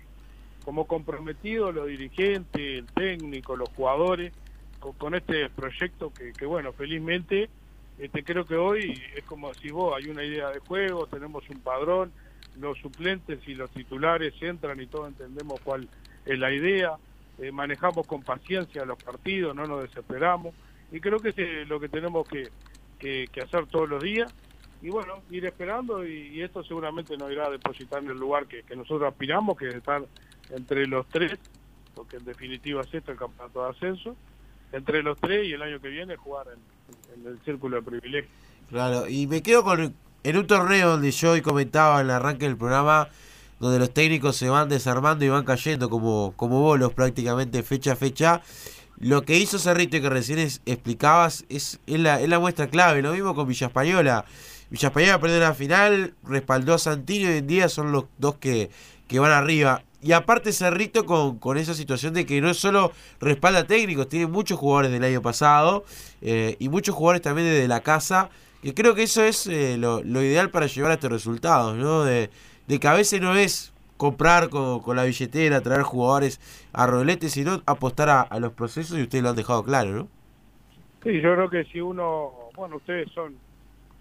como 0.66 0.86
comprometidos 0.86 1.74
los 1.74 1.88
dirigentes 1.88 2.62
el 2.80 2.86
técnico 2.88 3.56
los 3.56 3.70
jugadores 3.70 4.34
con, 4.80 4.94
con 4.94 5.16
este 5.16 5.50
proyecto 5.50 6.12
que 6.38 6.46
bueno 6.46 6.74
felizmente 6.74 7.50
este, 7.98 8.24
creo 8.24 8.46
que 8.46 8.56
hoy 8.56 9.02
es 9.16 9.24
como 9.26 9.54
decís 9.54 9.72
vos, 9.72 9.96
hay 9.98 10.10
una 10.10 10.24
idea 10.24 10.50
de 10.50 10.60
juego, 10.60 11.08
tenemos 11.08 11.50
un 11.50 11.62
padrón, 11.62 12.14
los 12.56 12.78
suplentes 12.80 13.40
y 13.48 13.54
los 13.56 13.72
titulares 13.72 14.34
entran 14.42 14.80
y 14.82 14.88
todos 14.88 15.10
entendemos 15.10 15.60
cuál 15.64 15.88
es 16.26 16.40
la 16.40 16.52
idea, 16.52 16.98
eh, 17.40 17.52
manejamos 17.52 18.06
con 18.08 18.24
paciencia 18.24 18.86
los 18.86 19.02
partidos, 19.02 19.56
no 19.56 19.66
nos 19.66 19.84
desesperamos 19.84 20.56
y 20.92 21.00
creo 21.00 21.20
que 21.20 21.30
es 21.30 21.68
lo 21.68 21.80
que 21.80 21.90
tenemos 21.90 22.28
que, 22.28 22.50
que- 23.00 23.28
hacer 23.42 23.68
todos 23.68 23.90
los 23.90 24.02
días 24.02 24.34
y 24.82 24.90
bueno, 24.90 25.24
ir 25.30 25.46
esperando 25.46 26.06
y, 26.06 26.28
y 26.30 26.42
esto 26.42 26.64
seguramente 26.64 27.18
nos 27.18 27.32
irá 27.32 27.48
a 27.48 27.52
depositar 27.52 28.04
en 28.04 28.10
el 28.12 28.18
lugar 28.18 28.48
que, 28.48 28.64
que 28.64 28.76
nosotros 28.76 29.10
aspiramos, 29.12 29.58
que 29.58 29.70
es 29.70 29.76
estar 29.76 30.04
entre 30.50 30.88
los 30.88 31.08
tres, 31.08 31.40
porque 31.96 32.18
en 32.18 32.26
definitiva 32.26 32.82
es 32.84 32.94
esto 32.94 33.12
el 33.12 33.18
campeonato 33.18 33.64
de 33.64 33.70
ascenso, 33.72 34.16
entre 34.72 35.02
los 35.04 35.20
tres 35.20 35.48
y 35.48 35.54
el 35.54 35.62
año 35.62 35.80
que 35.80 35.90
viene 35.90 36.16
jugar 36.16 36.48
en, 36.54 36.60
en 37.22 37.32
el 37.32 37.40
círculo 37.44 37.78
de 37.78 37.82
privilegio. 37.84 38.30
Claro, 38.70 39.08
y 39.08 39.28
me 39.28 39.42
quedo 39.42 39.64
con 39.64 39.94
en 40.24 40.38
un 40.38 40.46
torneo 40.46 40.90
donde 40.90 41.12
yo 41.12 41.32
hoy 41.32 41.42
comentaba 41.42 42.02
en 42.02 42.08
el 42.08 42.12
arranque 42.12 42.46
del 42.46 42.58
programa, 42.58 43.08
donde 43.60 43.80
los 43.80 43.94
técnicos 43.94 44.36
se 44.36 44.50
van 44.50 44.68
desarmando 44.68 45.24
y 45.24 45.30
van 45.30 45.46
cayendo 45.46 45.90
como, 45.90 46.34
como 46.36 46.60
bolos 46.62 46.94
prácticamente 46.94 47.64
fecha 47.64 47.94
a 47.94 47.96
fecha. 47.96 48.42
Lo 48.98 49.22
que 49.22 49.38
hizo 49.38 49.60
Cerrito 49.60 49.98
y 49.98 50.02
que 50.02 50.10
recién 50.10 50.40
explicabas 50.66 51.46
es, 51.50 51.80
es, 51.88 52.00
la, 52.00 52.20
es 52.20 52.28
la 52.28 52.40
muestra 52.40 52.68
clave. 52.68 53.02
Lo 53.02 53.14
mismo 53.14 53.36
con 53.36 53.48
Villa 53.48 53.68
Española. 53.68 54.26
Villa 54.70 54.90
Española 54.90 55.22
perdió 55.22 55.40
la 55.40 55.54
final, 55.54 56.14
respaldó 56.24 56.74
a 56.74 56.78
Santino 56.78 57.30
y 57.30 57.34
hoy 57.34 57.38
en 57.38 57.48
día 57.48 57.70
son 57.70 57.92
los 57.92 58.06
dos 58.18 58.36
que, 58.36 58.70
que 59.08 59.20
van 59.20 59.32
arriba. 59.32 59.84
Y 60.02 60.12
aparte 60.12 60.52
Cerrito 60.54 61.06
con, 61.06 61.40
con 61.40 61.58
esa 61.58 61.74
situación 61.74 62.14
de 62.14 62.26
que 62.26 62.40
no 62.40 62.54
solo 62.54 62.92
respalda 63.20 63.66
técnicos, 63.66 64.08
tiene 64.08 64.28
muchos 64.28 64.60
jugadores 64.60 64.92
del 64.92 65.04
año 65.04 65.22
pasado 65.22 65.86
eh, 66.22 66.56
y 66.60 66.70
muchos 66.70 66.96
jugadores 66.96 67.22
también 67.22 67.48
desde 67.48 67.68
la 67.68 67.82
casa, 67.82 68.30
que 68.62 68.74
creo 68.74 68.94
que 68.94 69.04
eso 69.04 69.24
es 69.24 69.48
eh, 69.48 69.78
lo, 69.78 70.04
lo 70.04 70.22
ideal 70.22 70.52
para 70.52 70.68
llevar 70.68 70.92
a 70.92 70.94
estos 70.96 71.12
resultados, 71.12 71.76
¿no? 71.76 72.04
De, 72.04 72.30
de 72.68 72.80
que 72.80 72.88
a 72.88 72.94
veces 72.94 73.22
no 73.22 73.36
es 73.36 73.74
comprar 73.98 74.50
con, 74.50 74.82
con 74.82 74.96
la 74.96 75.04
billetera, 75.04 75.62
traer 75.62 75.82
jugadores 75.82 76.40
a 76.74 76.86
rolete, 76.86 77.30
sino 77.30 77.64
apostar 77.66 78.10
a, 78.10 78.22
a 78.22 78.40
los 78.40 78.54
procesos 78.54 79.00
y 79.00 79.02
ustedes 79.02 79.24
lo 79.24 79.32
han 79.32 79.36
dejado 79.36 79.64
claro, 79.64 79.92
¿no? 79.92 80.08
Sí, 81.04 81.22
yo 81.22 81.34
creo 81.34 81.50
que 81.50 81.64
si 81.66 81.80
uno, 81.82 82.50
bueno, 82.56 82.78
ustedes 82.78 83.10
son 83.14 83.36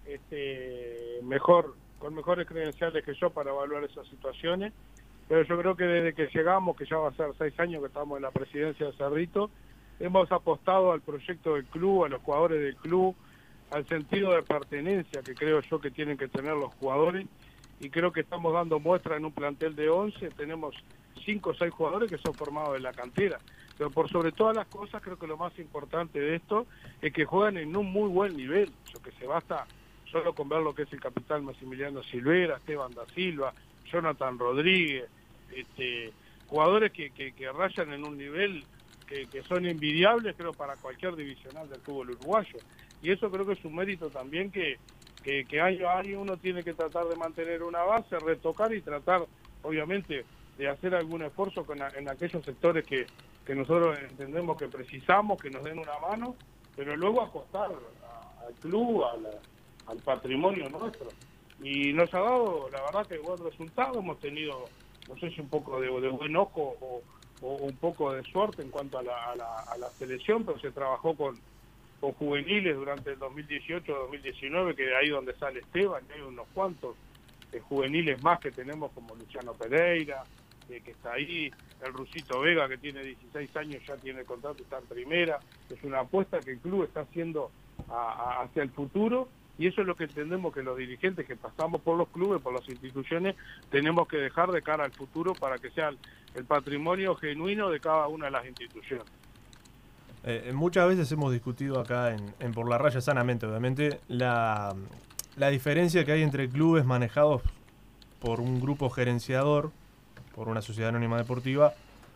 este, 0.05 1.19
mejor, 1.23 1.75
con 1.99 2.13
mejores 2.13 2.47
credenciales 2.47 3.03
que 3.03 3.13
yo 3.15 3.29
para 3.29 3.51
evaluar 3.51 3.83
esas 3.83 4.07
situaciones, 4.07 4.73
pero 5.27 5.43
yo 5.43 5.57
creo 5.57 5.75
que 5.75 5.83
desde 5.85 6.13
que 6.13 6.27
llegamos, 6.33 6.75
que 6.75 6.85
ya 6.85 6.97
va 6.97 7.09
a 7.09 7.13
ser 7.13 7.27
seis 7.37 7.59
años 7.59 7.81
que 7.81 7.87
estamos 7.87 8.17
en 8.17 8.23
la 8.23 8.31
presidencia 8.31 8.85
de 8.85 8.93
Cerrito, 8.93 9.49
hemos 9.99 10.31
apostado 10.31 10.91
al 10.91 11.01
proyecto 11.01 11.55
del 11.55 11.65
club, 11.65 12.05
a 12.05 12.09
los 12.09 12.21
jugadores 12.21 12.61
del 12.61 12.75
club, 12.75 13.15
al 13.71 13.85
sentido 13.87 14.31
de 14.31 14.43
pertenencia 14.43 15.21
que 15.21 15.35
creo 15.35 15.59
yo 15.61 15.79
que 15.79 15.91
tienen 15.91 16.17
que 16.17 16.27
tener 16.27 16.53
los 16.53 16.73
jugadores 16.75 17.25
y 17.79 17.89
creo 17.89 18.11
que 18.11 18.21
estamos 18.21 18.53
dando 18.53 18.79
muestra 18.79 19.17
en 19.17 19.25
un 19.25 19.31
plantel 19.31 19.75
de 19.75 19.89
11, 19.89 20.29
tenemos 20.31 20.75
cinco 21.25 21.51
o 21.51 21.53
seis 21.53 21.71
jugadores 21.71 22.09
que 22.09 22.17
son 22.17 22.33
formados 22.33 22.77
en 22.77 22.83
la 22.83 22.93
cantera. 22.93 23.39
Pero 23.77 23.91
por 23.91 24.09
sobre 24.09 24.31
todas 24.31 24.55
las 24.55 24.67
cosas, 24.67 25.01
creo 25.03 25.19
que 25.19 25.27
lo 25.27 25.37
más 25.37 25.57
importante 25.59 26.19
de 26.19 26.37
esto 26.37 26.65
es 27.01 27.13
que 27.13 27.25
juegan 27.25 27.57
en 27.57 27.75
un 27.75 27.91
muy 27.91 28.09
buen 28.09 28.35
nivel. 28.35 28.71
Yo 28.91 29.01
que 29.01 29.11
se 29.11 29.27
basta 29.27 29.67
solo 30.11 30.33
con 30.33 30.49
ver 30.49 30.61
lo 30.61 30.73
que 30.73 30.83
es 30.83 30.93
el 30.93 30.99
capitán 30.99 31.45
Maximiliano 31.45 32.01
Silvera, 32.01 32.57
Esteban 32.57 32.93
da 32.93 33.05
Silva, 33.13 33.53
Jonathan 33.91 34.39
Rodríguez, 34.39 35.05
este, 35.55 36.11
jugadores 36.47 36.91
que, 36.91 37.11
que, 37.11 37.51
rayan 37.51 37.93
en 37.93 38.05
un 38.05 38.17
nivel 38.17 38.63
que, 39.07 39.27
que, 39.27 39.41
son 39.43 39.65
envidiables, 39.65 40.35
creo, 40.35 40.53
para 40.53 40.75
cualquier 40.75 41.15
divisional 41.15 41.69
del 41.69 41.81
fútbol 41.81 42.11
uruguayo. 42.11 42.57
Y 43.01 43.11
eso 43.11 43.29
creo 43.29 43.45
que 43.45 43.53
es 43.53 43.65
un 43.65 43.75
mérito 43.75 44.09
también 44.09 44.51
que, 44.51 44.77
que, 45.23 45.45
que 45.45 45.61
año 45.61 45.87
a 45.89 45.99
año 45.99 46.21
uno 46.21 46.37
tiene 46.37 46.63
que 46.63 46.73
tratar 46.73 47.05
de 47.05 47.15
mantener 47.15 47.63
una 47.63 47.83
base, 47.83 48.17
retocar 48.19 48.73
y 48.73 48.81
tratar, 48.81 49.25
obviamente, 49.63 50.25
de 50.57 50.67
hacer 50.67 50.95
algún 50.95 51.21
esfuerzo 51.21 51.65
con, 51.65 51.79
en 51.81 52.09
aquellos 52.09 52.43
sectores 52.43 52.85
que, 52.85 53.05
que 53.45 53.55
nosotros 53.55 53.97
entendemos 53.99 54.57
que 54.57 54.67
precisamos, 54.67 55.39
que 55.41 55.49
nos 55.49 55.63
den 55.63 55.79
una 55.79 55.97
mano, 55.99 56.35
pero 56.75 56.95
luego 56.95 57.21
acostar 57.21 57.71
al 57.71 58.53
club, 58.55 59.03
al 59.85 59.97
patrimonio 59.97 60.69
nuestro. 60.69 61.07
Y 61.63 61.93
nos 61.93 62.13
ha 62.13 62.19
dado, 62.19 62.69
la 62.71 62.81
verdad, 62.81 63.07
que 63.07 63.17
buen 63.17 63.37
resultado. 63.43 63.99
Hemos 63.99 64.19
tenido, 64.19 64.65
no 65.07 65.17
sé 65.17 65.31
si 65.31 65.41
un 65.41 65.49
poco 65.49 65.79
de, 65.79 65.87
de 65.87 66.09
buen 66.09 66.35
ojo 66.35 66.75
o, 66.81 67.01
un 67.39 67.75
poco 67.77 68.13
de 68.13 68.23
suerte 68.23 68.63
en 68.63 68.71
cuanto 68.71 68.97
a 68.97 69.03
la, 69.03 69.31
a 69.31 69.35
la, 69.35 69.59
a 69.59 69.77
la 69.77 69.89
selección, 69.91 70.43
pero 70.43 70.59
se 70.59 70.71
trabajó 70.71 71.15
con, 71.15 71.39
juveniles 71.99 72.75
durante 72.75 73.11
el 73.11 73.19
2018-2019, 73.19 74.75
que 74.75 74.83
de 74.85 74.95
ahí 74.95 75.09
donde 75.09 75.35
sale 75.35 75.59
Esteban, 75.59 76.03
y 76.09 76.13
hay 76.13 76.21
unos 76.21 76.47
cuantos 76.53 76.95
eh, 77.51 77.59
juveniles 77.59 78.21
más 78.23 78.39
que 78.39 78.51
tenemos, 78.51 78.91
como 78.91 79.15
Luciano 79.15 79.53
Pereira, 79.53 80.23
eh, 80.69 80.81
que 80.83 80.91
está 80.91 81.13
ahí, 81.13 81.51
el 81.83 81.93
Rusito 81.93 82.39
Vega, 82.39 82.67
que 82.67 82.77
tiene 82.77 83.03
16 83.03 83.55
años, 83.57 83.83
ya 83.87 83.95
tiene 83.97 84.23
contrato, 84.25 84.61
está 84.63 84.79
en 84.79 84.85
primera. 84.85 85.39
Es 85.69 85.83
una 85.83 85.99
apuesta 85.99 86.39
que 86.39 86.51
el 86.51 86.59
club 86.59 86.83
está 86.83 87.01
haciendo 87.01 87.51
a, 87.89 88.41
hacia 88.41 88.63
el 88.63 88.71
futuro 88.71 89.29
y 89.57 89.67
eso 89.67 89.81
es 89.81 89.87
lo 89.87 89.95
que 89.95 90.05
entendemos 90.05 90.53
que 90.53 90.61
los 90.61 90.77
dirigentes 90.77 91.25
que 91.25 91.35
pasamos 91.35 91.81
por 91.81 91.97
los 91.97 92.07
clubes, 92.09 92.41
por 92.41 92.53
las 92.53 92.67
instituciones, 92.69 93.35
tenemos 93.69 94.07
que 94.07 94.17
dejar 94.17 94.51
de 94.51 94.61
cara 94.61 94.83
al 94.83 94.91
futuro 94.91 95.33
para 95.33 95.57
que 95.57 95.71
sea 95.71 95.89
el, 96.35 96.45
patrimonio 96.45 97.15
genuino 97.15 97.69
de 97.71 97.79
cada 97.79 98.07
una 98.07 98.25
de 98.25 98.31
las 98.31 98.45
instituciones. 98.45 99.05
Eh, 100.23 100.51
muchas 100.53 100.87
veces 100.87 101.11
hemos 101.11 101.31
discutido 101.31 101.79
acá 101.79 102.13
en, 102.13 102.33
en, 102.39 102.51
Por 102.51 102.69
la 102.69 102.77
Raya 102.77 103.01
Sanamente, 103.01 103.47
obviamente, 103.47 103.99
la, 104.07 104.75
la 105.35 105.49
diferencia 105.49 106.05
que 106.05 106.11
hay 106.11 106.21
entre 106.21 106.47
clubes 106.47 106.85
manejados 106.85 107.41
por 108.19 108.39
un 108.39 108.59
grupo 108.59 108.89
gerenciador, 108.91 109.71
por 110.35 110.47
una 110.47 110.61
sociedad 110.61 110.89
anónima 110.89 111.17
deportiva, 111.17 111.73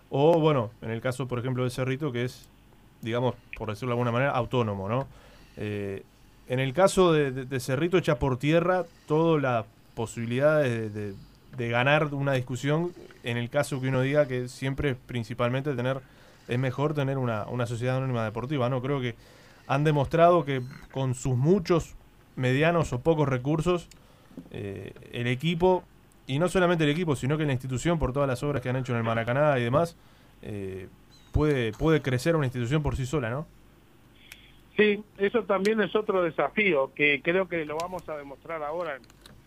o, 0.09 0.39
bueno, 0.39 0.71
en 0.81 0.91
el 0.91 1.01
caso, 1.01 1.27
por 1.27 1.39
ejemplo, 1.39 1.63
de 1.63 1.69
Cerrito, 1.69 2.11
que 2.11 2.25
es, 2.25 2.49
digamos, 3.01 3.33
por 3.57 3.69
decirlo 3.69 3.89
de 3.89 3.93
alguna 3.93 4.11
manera, 4.11 4.31
autónomo, 4.31 4.89
¿no? 4.89 5.07
Eh, 5.57 6.03
en 6.51 6.59
el 6.59 6.73
caso 6.73 7.13
de, 7.13 7.31
de, 7.31 7.59
Cerrito 7.61 7.97
echa 7.97 8.19
por 8.19 8.37
tierra 8.37 8.83
toda 9.07 9.39
la 9.39 9.65
posibilidad 9.95 10.61
de, 10.61 10.89
de, 10.89 11.69
ganar 11.69 12.13
una 12.13 12.33
discusión 12.33 12.91
en 13.23 13.37
el 13.37 13.49
caso 13.49 13.79
que 13.79 13.87
uno 13.87 14.01
diga 14.01 14.27
que 14.27 14.49
siempre 14.49 14.95
principalmente 14.95 15.73
tener 15.75 16.01
es 16.49 16.59
mejor 16.59 16.93
tener 16.93 17.17
una, 17.17 17.45
una 17.45 17.65
sociedad 17.67 17.95
anónima 17.95 18.25
deportiva. 18.25 18.67
No 18.67 18.81
creo 18.81 18.99
que 18.99 19.15
han 19.67 19.85
demostrado 19.85 20.43
que 20.43 20.61
con 20.91 21.15
sus 21.15 21.37
muchos 21.37 21.93
medianos 22.35 22.91
o 22.91 22.99
pocos 22.99 23.29
recursos 23.29 23.87
eh, 24.51 24.93
el 25.13 25.27
equipo 25.27 25.85
y 26.27 26.37
no 26.37 26.49
solamente 26.49 26.83
el 26.83 26.89
equipo 26.89 27.15
sino 27.15 27.37
que 27.37 27.45
la 27.45 27.53
institución 27.53 27.97
por 27.97 28.11
todas 28.11 28.27
las 28.27 28.43
obras 28.43 28.61
que 28.61 28.67
han 28.67 28.75
hecho 28.75 28.91
en 28.91 28.97
el 28.97 29.05
Maracaná 29.05 29.57
y 29.57 29.63
demás 29.63 29.95
eh, 30.41 30.89
puede 31.31 31.71
puede 31.71 32.01
crecer 32.01 32.35
una 32.35 32.45
institución 32.45 32.83
por 32.83 32.97
sí 32.97 33.05
sola, 33.05 33.29
¿no? 33.29 33.47
Sí, 34.81 34.99
eso 35.19 35.43
también 35.43 35.79
es 35.81 35.95
otro 35.95 36.23
desafío 36.23 36.91
que 36.95 37.21
creo 37.21 37.47
que 37.47 37.65
lo 37.65 37.77
vamos 37.77 38.09
a 38.09 38.17
demostrar 38.17 38.63
ahora 38.63 38.97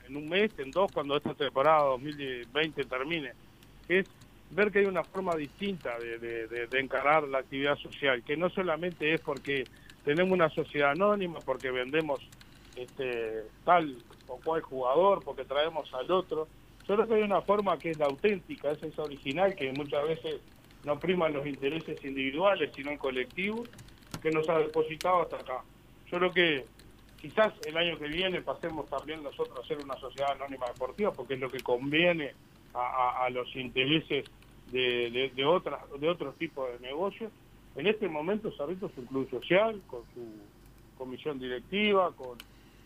en, 0.06 0.16
un 0.16 0.28
mes, 0.28 0.56
en 0.58 0.70
dos, 0.70 0.92
cuando 0.92 1.16
esta 1.16 1.34
temporada 1.34 1.82
2020 1.86 2.84
termine. 2.84 3.32
Es 3.88 4.06
ver 4.52 4.70
que 4.70 4.78
hay 4.78 4.84
una 4.84 5.02
forma 5.02 5.34
distinta 5.34 5.98
de, 5.98 6.46
de, 6.46 6.78
encarar 6.78 7.24
la 7.24 7.38
actividad 7.38 7.76
social, 7.78 8.22
que 8.22 8.36
no 8.36 8.48
solamente 8.48 9.12
es 9.12 9.20
porque 9.22 9.64
tenemos 10.04 10.32
una 10.32 10.50
sociedad 10.50 10.92
anónima, 10.92 11.40
porque 11.40 11.72
vendemos 11.72 12.20
este 12.76 13.42
tal 13.64 13.96
o 14.28 14.36
cual 14.36 14.62
jugador, 14.62 15.24
porque 15.24 15.44
traemos 15.44 15.92
al 15.94 16.12
otro. 16.12 16.46
Yo 16.86 17.08
que 17.08 17.14
hay 17.14 17.22
una 17.22 17.42
forma 17.42 17.76
que 17.76 17.90
es 17.90 17.98
la 17.98 18.06
auténtica, 18.06 18.70
esa 18.70 18.86
es 18.86 18.96
original, 19.00 19.56
que 19.56 19.72
muchas 19.72 20.06
veces 20.06 20.40
no 20.84 21.00
priman 21.00 21.32
los 21.32 21.44
intereses 21.44 22.04
individuales, 22.04 22.70
sino 22.76 22.92
en 22.92 22.98
colectivos, 22.98 23.68
que 24.24 24.30
nos 24.30 24.48
ha 24.48 24.58
depositado 24.58 25.20
hasta 25.20 25.36
acá. 25.36 25.62
Yo 26.10 26.16
creo 26.18 26.32
que 26.32 26.64
quizás 27.20 27.52
el 27.66 27.76
año 27.76 27.98
que 27.98 28.08
viene 28.08 28.40
pasemos 28.40 28.88
también 28.88 29.22
nosotros 29.22 29.60
a 29.62 29.68
ser 29.68 29.84
una 29.84 29.96
sociedad 29.96 30.32
anónima 30.32 30.66
deportiva, 30.66 31.12
porque 31.12 31.34
es 31.34 31.40
lo 31.40 31.50
que 31.50 31.60
conviene 31.60 32.32
a, 32.72 33.28
los 33.30 33.54
intereses 33.54 34.24
de, 34.72 35.44
otras, 35.46 35.78
de 36.00 36.08
otros 36.08 36.34
tipos 36.36 36.72
de 36.72 36.88
negocios. 36.88 37.30
En 37.76 37.86
este 37.86 38.08
momento 38.08 38.50
Cerrito 38.56 38.86
es 38.86 38.96
un 38.96 39.04
club 39.04 39.30
social, 39.30 39.82
con 39.86 40.00
su 40.14 40.26
comisión 40.96 41.38
directiva, 41.38 42.10
con, 42.12 42.38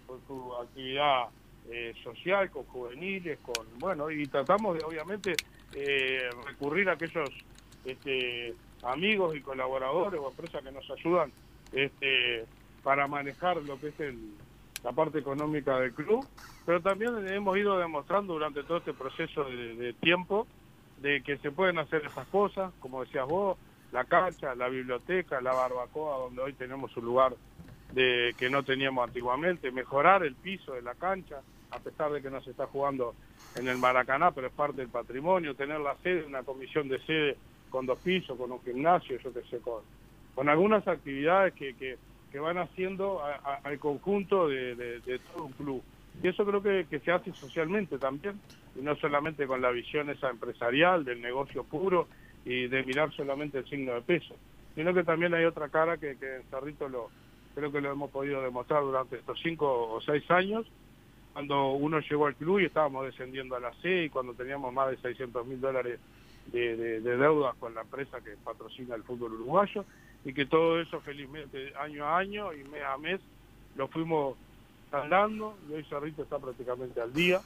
con 0.08 0.20
su 0.26 0.54
actividad 0.56 1.28
eh, 1.70 1.94
social, 2.02 2.50
con 2.50 2.64
juveniles, 2.64 3.38
con 3.42 3.64
bueno, 3.78 4.10
y 4.10 4.26
tratamos 4.26 4.76
de 4.76 4.84
obviamente 4.84 5.34
eh, 5.72 6.28
recurrir 6.44 6.88
a 6.88 6.94
aquellos 6.94 7.30
este, 7.84 8.54
amigos 8.82 9.36
y 9.36 9.40
colaboradores 9.40 10.20
o 10.20 10.30
empresas 10.30 10.62
que 10.62 10.72
nos 10.72 10.88
ayudan 10.90 11.32
este, 11.72 12.46
para 12.82 13.06
manejar 13.06 13.56
lo 13.58 13.78
que 13.78 13.88
es 13.88 14.00
el, 14.00 14.18
la 14.84 14.92
parte 14.92 15.18
económica 15.18 15.78
del 15.78 15.92
club, 15.92 16.26
pero 16.64 16.80
también 16.80 17.26
hemos 17.28 17.56
ido 17.56 17.78
demostrando 17.78 18.34
durante 18.34 18.62
todo 18.62 18.78
este 18.78 18.92
proceso 18.92 19.44
de, 19.44 19.92
tiempo 19.94 20.46
de 21.00 21.22
que 21.22 21.38
se 21.38 21.50
pueden 21.50 21.78
hacer 21.78 22.04
esas 22.04 22.26
cosas, 22.28 22.72
como 22.80 23.04
decías 23.04 23.26
vos, 23.26 23.58
la 23.92 24.04
cancha, 24.04 24.54
la 24.54 24.68
biblioteca, 24.68 25.40
la 25.40 25.52
barbacoa, 25.52 26.18
donde 26.18 26.42
hoy 26.42 26.52
tenemos 26.52 26.96
un 26.96 27.04
lugar 27.04 27.34
de 27.92 28.34
que 28.36 28.50
no 28.50 28.62
teníamos 28.62 29.06
antiguamente, 29.06 29.70
mejorar 29.70 30.22
el 30.22 30.34
piso 30.34 30.74
de 30.74 30.82
la 30.82 30.94
cancha, 30.94 31.40
a 31.70 31.78
pesar 31.78 32.12
de 32.12 32.20
que 32.20 32.30
no 32.30 32.40
se 32.42 32.50
está 32.50 32.66
jugando 32.66 33.14
en 33.56 33.68
el 33.68 33.78
Maracaná, 33.78 34.30
pero 34.30 34.48
es 34.48 34.52
parte 34.52 34.82
del 34.82 34.88
patrimonio, 34.88 35.54
tener 35.54 35.80
la 35.80 35.96
sede, 36.02 36.24
una 36.24 36.42
comisión 36.42 36.88
de 36.88 36.98
sede 37.06 37.36
con 37.70 37.86
dos 37.86 37.98
pisos, 38.00 38.36
con 38.36 38.52
un 38.52 38.60
gimnasio, 38.62 39.18
yo 39.18 39.32
qué 39.32 39.42
sé, 39.50 39.58
con, 39.58 39.82
con 40.34 40.48
algunas 40.48 40.86
actividades 40.86 41.54
que, 41.54 41.74
que, 41.74 41.96
que 42.30 42.38
van 42.38 42.58
haciendo 42.58 43.22
a, 43.22 43.60
al 43.64 43.78
conjunto 43.78 44.48
de 44.48 45.20
todo 45.32 45.44
un 45.44 45.52
club. 45.52 45.82
Y 46.22 46.28
eso 46.28 46.44
creo 46.44 46.62
que, 46.62 46.86
que, 46.90 46.98
se 47.00 47.12
hace 47.12 47.32
socialmente 47.32 47.98
también, 47.98 48.40
y 48.76 48.82
no 48.82 48.96
solamente 48.96 49.46
con 49.46 49.62
la 49.62 49.70
visión 49.70 50.10
esa 50.10 50.30
empresarial 50.30 51.04
del 51.04 51.20
negocio 51.20 51.64
puro 51.64 52.08
y 52.44 52.66
de 52.66 52.82
mirar 52.84 53.12
solamente 53.12 53.58
el 53.58 53.68
signo 53.68 53.94
de 53.94 54.02
peso, 54.02 54.34
sino 54.74 54.92
que 54.92 55.04
también 55.04 55.34
hay 55.34 55.44
otra 55.44 55.68
cara 55.68 55.96
que, 55.96 56.16
que 56.16 56.36
en 56.36 56.42
Cerrito 56.50 56.88
lo, 56.88 57.08
creo 57.54 57.70
que 57.70 57.80
lo 57.80 57.92
hemos 57.92 58.10
podido 58.10 58.42
demostrar 58.42 58.82
durante 58.82 59.16
estos 59.16 59.38
cinco 59.42 59.92
o 59.92 60.00
seis 60.00 60.28
años, 60.30 60.66
cuando 61.32 61.72
uno 61.72 62.00
llegó 62.00 62.26
al 62.26 62.34
club 62.34 62.58
y 62.58 62.64
estábamos 62.64 63.04
descendiendo 63.06 63.54
a 63.54 63.60
la 63.60 63.72
C 63.74 64.04
y 64.04 64.08
cuando 64.08 64.34
teníamos 64.34 64.72
más 64.72 64.90
de 64.90 64.96
600 64.96 65.46
mil 65.46 65.60
dólares 65.60 66.00
de, 66.52 66.76
de, 66.76 67.00
de 67.00 67.16
deudas 67.16 67.54
con 67.56 67.74
la 67.74 67.82
empresa 67.82 68.20
que 68.20 68.32
patrocina 68.42 68.94
el 68.94 69.02
fútbol 69.02 69.34
uruguayo 69.34 69.84
y 70.24 70.32
que 70.32 70.46
todo 70.46 70.80
eso 70.80 71.00
felizmente 71.00 71.72
año 71.76 72.04
a 72.04 72.18
año 72.18 72.52
y 72.52 72.64
mes 72.64 72.82
a 72.84 72.98
mes 72.98 73.20
lo 73.76 73.88
fuimos 73.88 74.36
andando 74.92 75.56
y 75.68 75.74
hoy 75.74 75.84
Cerrito 75.84 76.22
está 76.22 76.38
prácticamente 76.38 77.00
al 77.00 77.12
día 77.12 77.40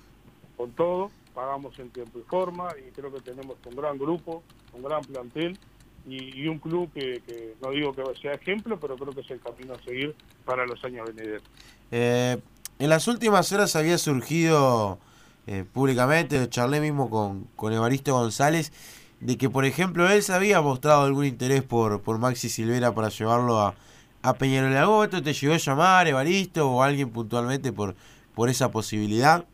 con 0.56 0.70
todo, 0.72 1.10
pagamos 1.34 1.78
en 1.78 1.90
tiempo 1.90 2.18
y 2.18 2.22
forma 2.22 2.68
y 2.78 2.90
creo 2.92 3.12
que 3.12 3.20
tenemos 3.20 3.56
un 3.64 3.76
gran 3.76 3.98
grupo, 3.98 4.42
un 4.72 4.82
gran 4.82 5.02
plantel 5.02 5.58
y, 6.06 6.42
y 6.42 6.48
un 6.48 6.58
club 6.58 6.90
que, 6.92 7.22
que, 7.26 7.54
no 7.62 7.70
digo 7.70 7.92
que 7.92 8.02
sea 8.20 8.34
ejemplo, 8.34 8.78
pero 8.78 8.96
creo 8.96 9.12
que 9.12 9.20
es 9.20 9.30
el 9.30 9.40
camino 9.40 9.74
a 9.74 9.82
seguir 9.82 10.14
para 10.44 10.66
los 10.66 10.82
años 10.84 11.06
venideros. 11.14 11.42
Eh, 11.90 12.38
en 12.78 12.88
las 12.88 13.06
últimas 13.08 13.52
horas 13.52 13.76
había 13.76 13.98
surgido 13.98 14.98
eh, 15.46 15.64
públicamente, 15.70 16.48
charlé 16.48 16.80
mismo 16.80 17.10
con, 17.10 17.44
con 17.56 17.72
Evaristo 17.72 18.14
González, 18.14 18.72
de 19.20 19.36
que 19.38 19.48
por 19.48 19.64
ejemplo 19.64 20.08
él 20.08 20.22
se 20.22 20.32
había 20.32 20.60
mostrado 20.60 21.02
algún 21.02 21.24
interés 21.24 21.62
por, 21.62 22.00
por 22.00 22.18
Maxi 22.18 22.48
Silvera 22.48 22.94
para 22.94 23.08
llevarlo 23.08 23.60
a, 23.60 23.74
a 24.22 24.34
Peñarol. 24.34 24.72
¿En 24.72 24.76
algún 24.78 25.08
te 25.08 25.32
llegó 25.32 25.54
a 25.54 25.58
llamar 25.58 26.08
Evaristo 26.08 26.70
o 26.70 26.82
alguien 26.82 27.10
puntualmente 27.10 27.72
por, 27.72 27.94
por 28.34 28.48
esa 28.48 28.70
posibilidad? 28.70 29.44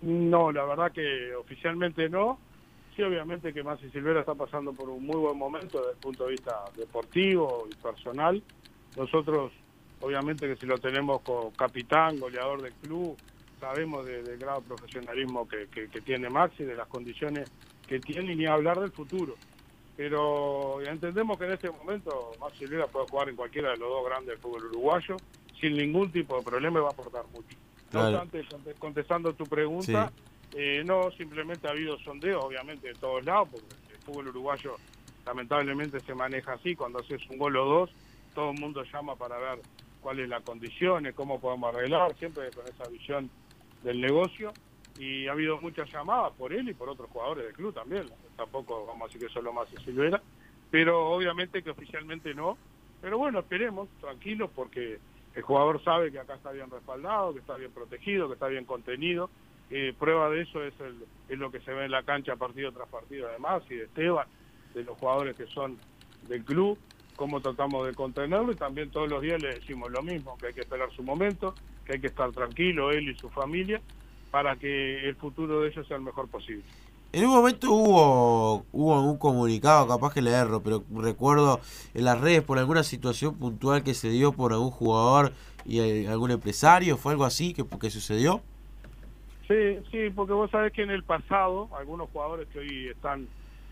No, 0.00 0.52
la 0.52 0.64
verdad 0.64 0.92
que 0.92 1.34
oficialmente 1.34 2.08
no. 2.08 2.38
Sí, 2.94 3.02
obviamente 3.02 3.52
que 3.52 3.62
Maxi 3.62 3.90
Silvera 3.90 4.20
está 4.20 4.34
pasando 4.34 4.72
por 4.72 4.88
un 4.88 5.06
muy 5.06 5.16
buen 5.16 5.38
momento 5.38 5.78
desde 5.78 5.92
el 5.92 5.98
punto 5.98 6.24
de 6.24 6.30
vista 6.32 6.64
deportivo 6.76 7.66
y 7.70 7.74
personal. 7.76 8.42
Nosotros, 8.96 9.52
obviamente 10.00 10.48
que 10.48 10.56
si 10.56 10.66
lo 10.66 10.78
tenemos 10.78 11.20
como 11.20 11.52
capitán, 11.52 12.18
goleador 12.18 12.62
del 12.62 12.72
club, 12.74 13.16
sabemos 13.58 14.06
del 14.06 14.24
de 14.24 14.36
grado 14.36 14.60
de 14.60 14.68
profesionalismo 14.68 15.48
que, 15.48 15.66
que, 15.68 15.88
que, 15.88 16.00
tiene 16.00 16.28
Maxi, 16.30 16.64
de 16.64 16.76
las 16.76 16.88
condiciones 16.88 17.48
que 17.86 18.00
tiene 18.00 18.34
ni 18.34 18.46
hablar 18.46 18.80
del 18.80 18.92
futuro. 18.92 19.34
Pero 19.96 20.80
entendemos 20.82 21.38
que 21.38 21.46
en 21.46 21.52
este 21.52 21.70
momento 21.70 22.36
Maxi 22.40 22.64
Olivera 22.64 22.86
puede 22.86 23.06
jugar 23.06 23.28
en 23.28 23.36
cualquiera 23.36 23.70
de 23.72 23.78
los 23.78 23.88
dos 23.88 24.04
grandes 24.06 24.28
del 24.28 24.38
fútbol 24.38 24.66
uruguayo 24.66 25.16
sin 25.60 25.76
ningún 25.76 26.12
tipo 26.12 26.36
de 26.36 26.42
problema 26.44 26.78
y 26.78 26.82
va 26.82 26.88
a 26.88 26.92
aportar 26.92 27.26
mucho. 27.32 27.56
No 27.92 28.00
obstante, 28.12 28.44
conte- 28.48 28.74
contestando 28.78 29.32
tu 29.34 29.48
pregunta, 29.48 30.12
eh, 30.54 30.82
no, 30.84 31.10
simplemente 31.12 31.66
ha 31.66 31.72
habido 31.72 31.98
sondeos, 31.98 32.42
obviamente, 32.42 32.88
de 32.88 32.94
todos 32.94 33.24
lados, 33.24 33.48
porque 33.50 33.66
el 33.92 33.98
fútbol 34.00 34.28
uruguayo 34.28 34.76
lamentablemente 35.26 36.00
se 36.02 36.14
maneja 36.14 36.52
así, 36.52 36.76
cuando 36.76 37.00
haces 37.00 37.20
un 37.28 37.38
gol 37.38 37.56
o 37.56 37.64
dos, 37.64 37.90
todo 38.34 38.50
el 38.52 38.60
mundo 38.60 38.84
llama 38.92 39.16
para 39.16 39.36
ver 39.38 39.58
cuál 40.00 40.20
es 40.20 40.28
la 40.28 40.40
condición, 40.42 41.10
cómo 41.16 41.40
podemos 41.40 41.74
arreglar, 41.74 42.16
siempre 42.18 42.50
con 42.52 42.66
esa 42.68 42.88
visión 42.88 43.28
del 43.82 44.00
negocio, 44.00 44.52
y 44.98 45.28
ha 45.28 45.32
habido 45.32 45.60
muchas 45.60 45.90
llamadas 45.92 46.32
por 46.32 46.52
él 46.52 46.68
y 46.68 46.74
por 46.74 46.88
otros 46.88 47.08
jugadores 47.10 47.44
del 47.44 47.54
club 47.54 47.72
también, 47.72 48.04
tampoco 48.36 48.84
vamos 48.86 49.02
a 49.02 49.06
decir 49.06 49.26
que 49.26 49.32
solo 49.32 49.52
más 49.52 49.68
Silvera, 49.84 50.20
pero 50.70 51.10
obviamente 51.10 51.62
que 51.62 51.70
oficialmente 51.70 52.34
no, 52.34 52.58
pero 53.00 53.18
bueno, 53.18 53.40
esperemos, 53.40 53.88
tranquilos, 54.00 54.50
porque 54.54 54.98
el 55.34 55.42
jugador 55.42 55.82
sabe 55.84 56.10
que 56.10 56.18
acá 56.18 56.34
está 56.34 56.50
bien 56.50 56.70
respaldado, 56.70 57.32
que 57.32 57.40
está 57.40 57.56
bien 57.56 57.70
protegido, 57.70 58.26
que 58.26 58.34
está 58.34 58.48
bien 58.48 58.64
contenido. 58.64 59.30
Eh, 59.70 59.94
prueba 59.98 60.30
de 60.30 60.42
eso 60.42 60.64
es, 60.64 60.74
el, 60.80 61.04
es 61.28 61.38
lo 61.38 61.50
que 61.50 61.60
se 61.60 61.72
ve 61.72 61.84
en 61.84 61.90
la 61.90 62.02
cancha 62.02 62.36
partido 62.36 62.72
tras 62.72 62.88
partido 62.88 63.28
además, 63.28 63.62
y 63.70 63.76
de 63.76 63.84
Esteban, 63.84 64.26
de 64.74 64.82
los 64.82 64.98
jugadores 64.98 65.36
que 65.36 65.46
son 65.46 65.78
del 66.26 66.44
club, 66.44 66.78
cómo 67.16 67.40
tratamos 67.40 67.86
de 67.86 67.94
contenerlo 67.94 68.52
y 68.52 68.56
también 68.56 68.90
todos 68.90 69.08
los 69.08 69.22
días 69.22 69.40
le 69.42 69.54
decimos 69.54 69.90
lo 69.90 70.02
mismo, 70.02 70.36
que 70.38 70.48
hay 70.48 70.54
que 70.54 70.62
esperar 70.62 70.90
su 70.92 71.02
momento, 71.02 71.54
que 71.88 71.94
hay 71.94 72.00
que 72.00 72.06
estar 72.08 72.30
tranquilo 72.32 72.92
él 72.92 73.08
y 73.08 73.14
su 73.14 73.30
familia 73.30 73.80
para 74.30 74.56
que 74.56 75.08
el 75.08 75.16
futuro 75.16 75.62
de 75.62 75.70
ellos 75.70 75.86
sea 75.88 75.96
el 75.96 76.02
mejor 76.02 76.28
posible. 76.28 76.62
En 77.10 77.24
un 77.24 77.30
momento 77.34 77.72
hubo, 77.72 78.66
hubo 78.70 79.00
un 79.10 79.16
comunicado, 79.16 79.88
capaz 79.88 80.12
que 80.12 80.20
le 80.20 80.30
erro, 80.32 80.60
pero 80.62 80.84
recuerdo 80.94 81.60
en 81.94 82.04
las 82.04 82.20
redes 82.20 82.42
por 82.42 82.58
alguna 82.58 82.82
situación 82.82 83.34
puntual 83.36 83.82
que 83.82 83.94
se 83.94 84.10
dio 84.10 84.32
por 84.32 84.52
algún 84.52 84.70
jugador 84.70 85.32
y 85.64 85.80
eh, 85.80 86.08
algún 86.08 86.30
empresario, 86.30 86.98
¿fue 86.98 87.12
algo 87.12 87.24
así 87.24 87.54
que, 87.54 87.64
que 87.80 87.88
sucedió? 87.88 88.42
Sí, 89.48 89.78
sí, 89.90 90.10
porque 90.14 90.34
vos 90.34 90.50
sabés 90.50 90.74
que 90.74 90.82
en 90.82 90.90
el 90.90 91.02
pasado 91.02 91.70
algunos 91.78 92.10
jugadores 92.10 92.46
que 92.48 92.58
hoy 92.58 92.88
están 92.88 93.26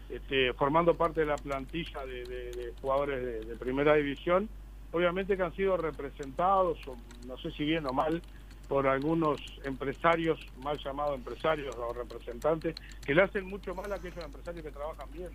este, 0.09 0.55
formando 0.55 0.95
parte 0.95 1.21
de 1.21 1.27
la 1.27 1.37
plantilla 1.37 2.07
de, 2.07 2.25
de- 2.25 2.51
de 2.53 2.73
jugadores 2.81 3.23
de, 3.23 3.41
de 3.45 3.57
primera 3.57 3.95
división, 3.95 4.49
obviamente 4.97 5.37
que 5.37 5.43
han 5.43 5.55
sido 5.55 5.77
representados, 5.77 6.79
no 7.27 7.37
sé 7.37 7.51
si 7.51 7.65
bien 7.65 7.87
o 7.87 7.93
mal, 7.93 8.23
por 8.67 8.87
algunos 8.87 9.39
empresarios, 9.63 10.41
mal 10.63 10.79
llamados 10.79 11.17
empresarios 11.17 11.77
o 11.77 11.93
representantes, 11.93 12.75
que 13.05 13.15
le 13.15 13.23
hacen 13.23 13.47
mucho 13.47 13.75
mal 13.75 13.93
a 13.93 13.97
aquellos 13.97 14.25
empresarios 14.25 14.65
que 14.65 14.71
trabajan 14.71 15.09
bien 15.13 15.29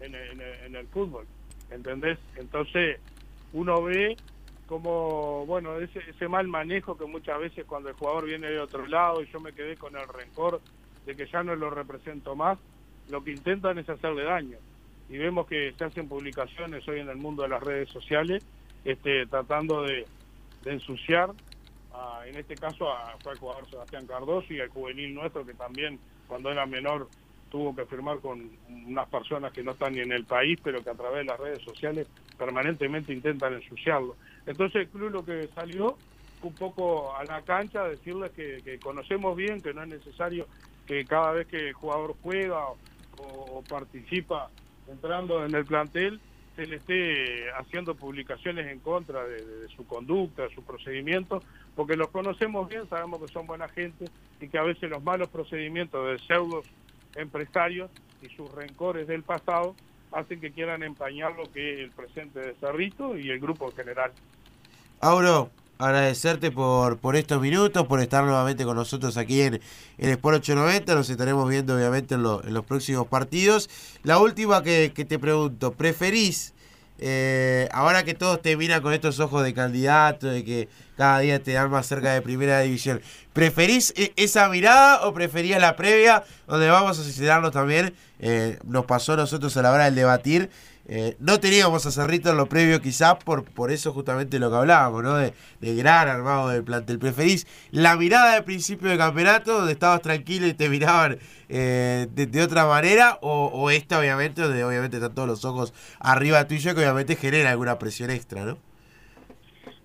en 0.00 0.14
en 0.14 0.76
el 0.76 0.86
fútbol, 0.86 1.26
¿entendés? 1.70 2.16
Entonces 2.36 3.00
uno 3.52 3.82
ve 3.82 4.16
como, 4.68 5.44
bueno, 5.46 5.76
ese, 5.80 5.98
ese 6.08 6.28
mal 6.28 6.46
manejo 6.46 6.96
que 6.96 7.06
muchas 7.06 7.40
veces 7.40 7.64
cuando 7.66 7.88
el 7.88 7.96
jugador 7.96 8.26
viene 8.26 8.48
de 8.48 8.60
otro 8.60 8.86
lado 8.86 9.20
y 9.20 9.26
yo 9.32 9.40
me 9.40 9.52
quedé 9.52 9.76
con 9.76 9.96
el 9.96 10.06
rencor 10.06 10.60
de 11.06 11.16
que 11.16 11.26
ya 11.26 11.42
no 11.42 11.56
lo 11.56 11.70
represento 11.70 12.36
más, 12.36 12.56
lo 13.10 13.24
que 13.24 13.32
intentan 13.32 13.78
es 13.78 13.88
hacerle 13.88 14.22
daño. 14.22 14.58
Y 15.08 15.16
vemos 15.16 15.46
que 15.48 15.72
se 15.76 15.84
hacen 15.84 16.06
publicaciones 16.06 16.86
hoy 16.86 17.00
en 17.00 17.08
el 17.08 17.16
mundo 17.16 17.42
de 17.42 17.48
las 17.48 17.62
redes 17.62 17.88
sociales 17.88 18.44
este, 18.84 19.26
tratando 19.28 19.82
de, 19.82 20.08
ensuciar, 20.64 21.32
a- 21.92 22.24
en 22.26 22.36
este 22.36 22.58
caso 22.58 22.90
a, 22.92 23.18
fue 23.20 23.32
al 23.32 23.38
jugador 23.38 23.68
Sebastián 23.70 24.06
Cardoso 24.06 24.52
y 24.52 24.60
al 24.60 24.68
juvenil 24.70 25.14
nuestro 25.14 25.46
que 25.46 25.54
también 25.54 26.00
cuando 26.26 26.50
era 26.50 26.66
menor 26.66 27.10
tuvo 27.48 27.74
que 27.74 27.86
firmar 27.86 28.20
con 28.20 28.58
unas 28.68 29.08
personas 29.08 29.52
que 29.54 29.62
no 29.64 29.72
están 29.72 29.94
ni 29.94 30.00
en 30.00 30.12
el 30.12 30.26
país, 30.26 30.60
pero 30.62 30.84
que 30.84 30.90
a 30.90 30.94
través 30.96 31.20
de 31.20 31.24
las 31.24 31.40
redes 31.40 31.62
sociales 31.64 32.08
permanentemente 32.36 33.12
intentan 33.12 33.54
ensuciarlo. 33.54 34.18
Entonces 34.46 34.82
el 34.82 34.90
club 34.90 35.10
lo 35.10 35.24
que 35.24 35.48
salió 35.54 36.00
un 36.42 36.56
poco 36.56 37.16
a 37.16 37.24
la 37.24 37.42
cancha 37.44 37.84
decirles 37.88 38.32
que, 38.32 38.78
conocemos 38.80 39.36
bien, 39.36 39.62
que 39.62 39.74
no 39.74 39.82
es 39.82 39.88
necesario 39.88 40.48
que 40.86 41.06
cada 41.06 41.32
vez 41.32 41.48
que 41.48 41.68
el 41.68 41.74
jugador 41.74 42.16
juega 42.22 42.66
o 43.16 43.64
participa 43.68 44.52
entrando 44.86 45.44
en 45.44 45.54
el 45.54 45.66
plantel, 45.66 46.22
se 46.58 46.66
le 46.66 46.76
esté 46.76 47.52
haciendo 47.52 47.94
publicaciones 47.94 48.66
en 48.66 48.80
contra 48.80 49.24
de, 49.24 49.68
su 49.76 49.86
conducta, 49.86 50.42
de 50.42 50.54
su 50.56 50.64
procedimiento, 50.64 51.40
porque 51.76 51.94
los 51.94 52.08
conocemos 52.08 52.68
bien, 52.68 52.88
sabemos 52.88 53.20
que 53.20 53.28
son 53.28 53.46
buena 53.46 53.68
gente 53.68 54.06
y 54.40 54.48
que 54.48 54.58
a 54.58 54.64
veces 54.64 54.90
los 54.90 55.00
malos 55.00 55.28
procedimientos 55.28 56.04
de 56.04 56.18
pseudos 56.26 56.66
empresarios 57.14 57.92
y 58.22 58.28
sus 58.30 58.50
rencores 58.50 59.06
del 59.06 59.22
pasado 59.22 59.76
hacen 60.10 60.40
que 60.40 60.50
quieran 60.50 60.82
empañar 60.82 61.36
lo 61.36 61.44
que 61.44 61.74
es 61.74 61.78
el 61.78 61.90
presente 61.92 62.40
de 62.40 62.54
Cerrito 62.54 63.16
y 63.16 63.30
el 63.30 63.38
grupo 63.38 63.70
en 63.70 63.76
general. 63.76 64.10
Auro, 65.00 65.52
agradecerte 65.78 66.50
por, 66.50 66.98
por 66.98 67.16
estos 67.16 67.40
minutos, 67.40 67.86
por 67.86 68.00
estar 68.00 68.24
nuevamente 68.24 68.64
con 68.64 68.76
nosotros 68.76 69.16
aquí 69.16 69.42
en, 69.42 69.60
en 69.98 70.10
Sport 70.10 70.38
890. 70.38 70.94
Nos 70.94 71.10
estaremos 71.10 71.48
viendo 71.48 71.74
obviamente 71.76 72.14
en, 72.16 72.22
lo- 72.22 72.44
en 72.44 72.54
los 72.54 72.64
próximos 72.64 73.06
partidos. 73.06 73.68
La 74.02 74.18
última 74.18 74.62
que, 74.62 74.92
que 74.94 75.04
te 75.04 75.18
pregunto, 75.18 75.72
¿preferís, 75.72 76.54
eh, 77.00 77.68
ahora 77.72 78.04
que 78.04 78.14
todos 78.14 78.42
te 78.42 78.56
miran 78.56 78.82
con 78.82 78.92
estos 78.92 79.20
ojos 79.20 79.44
de 79.44 79.54
candidato, 79.54 80.26
de 80.26 80.44
que 80.44 80.68
cada 80.96 81.20
día 81.20 81.40
te 81.42 81.52
dan 81.52 81.70
más 81.70 81.86
cerca 81.86 82.12
de 82.12 82.22
primera 82.22 82.60
división, 82.60 83.00
¿preferís 83.32 83.94
e- 83.96 84.12
esa 84.16 84.48
mirada 84.48 85.06
o 85.06 85.14
preferías 85.14 85.60
la 85.60 85.76
previa, 85.76 86.24
donde 86.48 86.68
vamos 86.68 86.98
a 86.98 87.04
sincerarnos 87.04 87.52
también? 87.52 87.94
eh, 88.20 88.58
nos 88.64 88.84
pasó 88.84 89.12
a 89.12 89.16
nosotros 89.16 89.56
a 89.56 89.62
la 89.62 89.70
hora 89.72 89.84
del 89.84 89.94
debatir. 89.94 90.50
Eh, 90.90 91.16
no 91.20 91.38
teníamos 91.38 91.84
a 91.84 91.90
Cerrito 91.90 92.30
en 92.30 92.38
lo 92.38 92.46
previo 92.46 92.80
quizás 92.80 93.22
por, 93.22 93.44
por 93.44 93.70
eso 93.70 93.92
justamente 93.92 94.38
lo 94.38 94.50
que 94.50 94.56
hablábamos, 94.56 95.02
¿no? 95.02 95.16
De, 95.16 95.34
de 95.60 95.74
gran 95.74 96.08
armado 96.08 96.48
del 96.48 96.64
plantel. 96.64 96.98
¿Preferís 96.98 97.46
la 97.70 97.94
mirada 97.96 98.34
de 98.34 98.42
principio 98.42 98.88
de 98.88 98.96
campeonato 98.96 99.58
donde 99.58 99.72
estabas 99.72 100.00
tranquilo 100.00 100.46
y 100.46 100.54
te 100.54 100.70
miraban 100.70 101.18
eh, 101.50 102.06
de, 102.10 102.42
otra 102.42 102.64
manera? 102.64 103.18
O, 103.20 103.50
o 103.52 103.70
esta 103.70 103.98
obviamente 103.98 104.40
donde 104.40 104.64
obviamente 104.64 104.96
están 104.96 105.14
todos 105.14 105.28
los 105.28 105.44
ojos 105.44 105.74
arriba 106.00 106.48
tuyo 106.48 106.74
que 106.74 106.80
obviamente 106.80 107.16
genera 107.16 107.50
alguna 107.50 107.78
presión 107.78 108.10
extra, 108.10 108.46
¿no? 108.46 108.56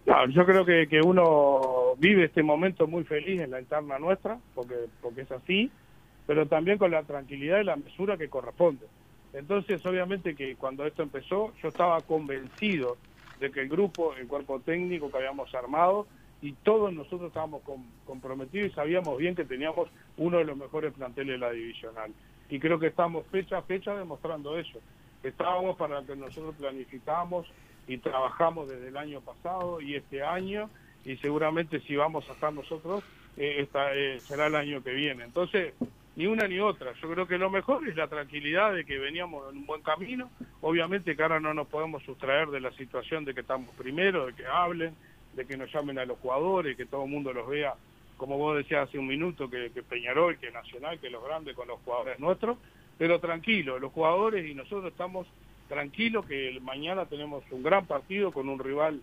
No, 0.05 0.27
yo 0.29 0.45
creo 0.45 0.65
que, 0.65 0.87
que 0.87 1.01
uno 1.01 1.95
vive 1.97 2.25
este 2.25 2.43
momento 2.43 2.87
muy 2.87 3.03
feliz 3.03 3.41
en 3.41 3.51
la 3.51 3.59
interna 3.59 3.99
nuestra, 3.99 4.37
porque, 4.53 4.75
porque 5.01 5.21
es 5.21 5.31
así, 5.31 5.71
pero 6.27 6.45
también 6.47 6.77
con 6.77 6.91
la 6.91 7.03
tranquilidad 7.03 7.59
y 7.59 7.63
la 7.65 7.75
mesura 7.75 8.17
que 8.17 8.29
corresponde. 8.29 8.85
Entonces, 9.33 9.83
obviamente 9.85 10.35
que 10.35 10.55
cuando 10.55 10.85
esto 10.85 11.03
empezó, 11.03 11.53
yo 11.61 11.69
estaba 11.69 12.01
convencido 12.03 12.97
de 13.39 13.51
que 13.51 13.61
el 13.61 13.69
grupo, 13.69 14.13
el 14.15 14.27
cuerpo 14.27 14.59
técnico 14.61 15.11
que 15.11 15.17
habíamos 15.17 15.53
armado, 15.55 16.07
y 16.41 16.51
todos 16.63 16.93
nosotros 16.93 17.29
estábamos 17.29 17.61
com- 17.63 17.89
comprometidos 18.05 18.69
y 18.69 18.73
sabíamos 18.75 19.17
bien 19.17 19.33
que 19.33 19.45
teníamos 19.45 19.89
uno 20.17 20.39
de 20.39 20.43
los 20.43 20.57
mejores 20.57 20.93
planteles 20.93 21.33
de 21.33 21.37
la 21.37 21.51
divisional. 21.51 22.11
Y 22.49 22.59
creo 22.59 22.77
que 22.79 22.87
estamos 22.87 23.25
fecha 23.27 23.59
a 23.59 23.61
fecha 23.63 23.95
demostrando 23.95 24.59
eso. 24.59 24.79
Estábamos 25.23 25.77
para 25.77 26.01
lo 26.01 26.05
que 26.05 26.15
nosotros 26.17 26.53
planificamos 26.55 27.47
y 27.87 27.97
trabajamos 27.97 28.67
desde 28.67 28.89
el 28.89 28.97
año 28.97 29.21
pasado 29.21 29.79
y 29.79 29.95
este 29.95 30.21
año, 30.21 30.69
y 31.05 31.15
seguramente 31.17 31.79
si 31.81 31.95
vamos 31.95 32.29
a 32.29 32.33
estar 32.33 32.53
nosotros, 32.53 33.03
eh, 33.37 33.55
esta, 33.59 33.95
eh, 33.95 34.21
será 34.27 34.47
el 34.47 34.55
año 34.55 34.83
que 34.83 34.91
viene. 34.91 35.23
Entonces, 35.23 35.73
ni 36.15 36.27
una 36.27 36.47
ni 36.47 36.59
otra. 36.59 36.93
Yo 37.01 37.09
creo 37.09 37.27
que 37.27 37.37
lo 37.37 37.49
mejor 37.49 37.87
es 37.87 37.95
la 37.95 38.07
tranquilidad 38.07 38.73
de 38.73 38.85
que 38.85 38.99
veníamos 38.99 39.51
en 39.51 39.59
un 39.59 39.65
buen 39.65 39.81
camino. 39.81 40.29
Obviamente 40.61 41.15
que 41.15 41.23
ahora 41.23 41.39
no 41.39 41.53
nos 41.53 41.67
podemos 41.67 42.03
sustraer 42.03 42.49
de 42.49 42.59
la 42.59 42.71
situación 42.73 43.25
de 43.25 43.33
que 43.33 43.41
estamos 43.41 43.73
primero, 43.75 44.27
de 44.27 44.33
que 44.33 44.45
hablen, 44.45 44.95
de 45.35 45.45
que 45.45 45.57
nos 45.57 45.71
llamen 45.73 45.97
a 45.97 46.05
los 46.05 46.19
jugadores, 46.19 46.77
que 46.77 46.85
todo 46.85 47.05
el 47.05 47.09
mundo 47.09 47.33
los 47.33 47.47
vea, 47.47 47.73
como 48.17 48.37
vos 48.37 48.55
decías 48.55 48.87
hace 48.87 48.99
un 48.99 49.07
minuto, 49.07 49.49
que, 49.49 49.69
Peñarol, 49.89 50.37
que 50.37 50.51
Nacional, 50.51 50.99
que 50.99 51.09
los 51.09 51.23
grandes 51.23 51.55
con 51.55 51.67
los 51.67 51.79
jugadores 51.81 52.19
nuestros. 52.19 52.57
Pero 52.97 53.19
tranquilo, 53.19 53.79
los 53.79 53.91
jugadores 53.91 54.45
y 54.47 54.53
nosotros 54.53 54.91
estamos 54.91 55.27
tranquilos 55.67 56.25
que 56.27 56.59
mañana 56.61 57.07
tenemos 57.07 57.43
un 57.49 57.63
gran 57.63 57.87
partido 57.87 58.31
con 58.31 58.49
un 58.49 58.59
rival 58.59 59.01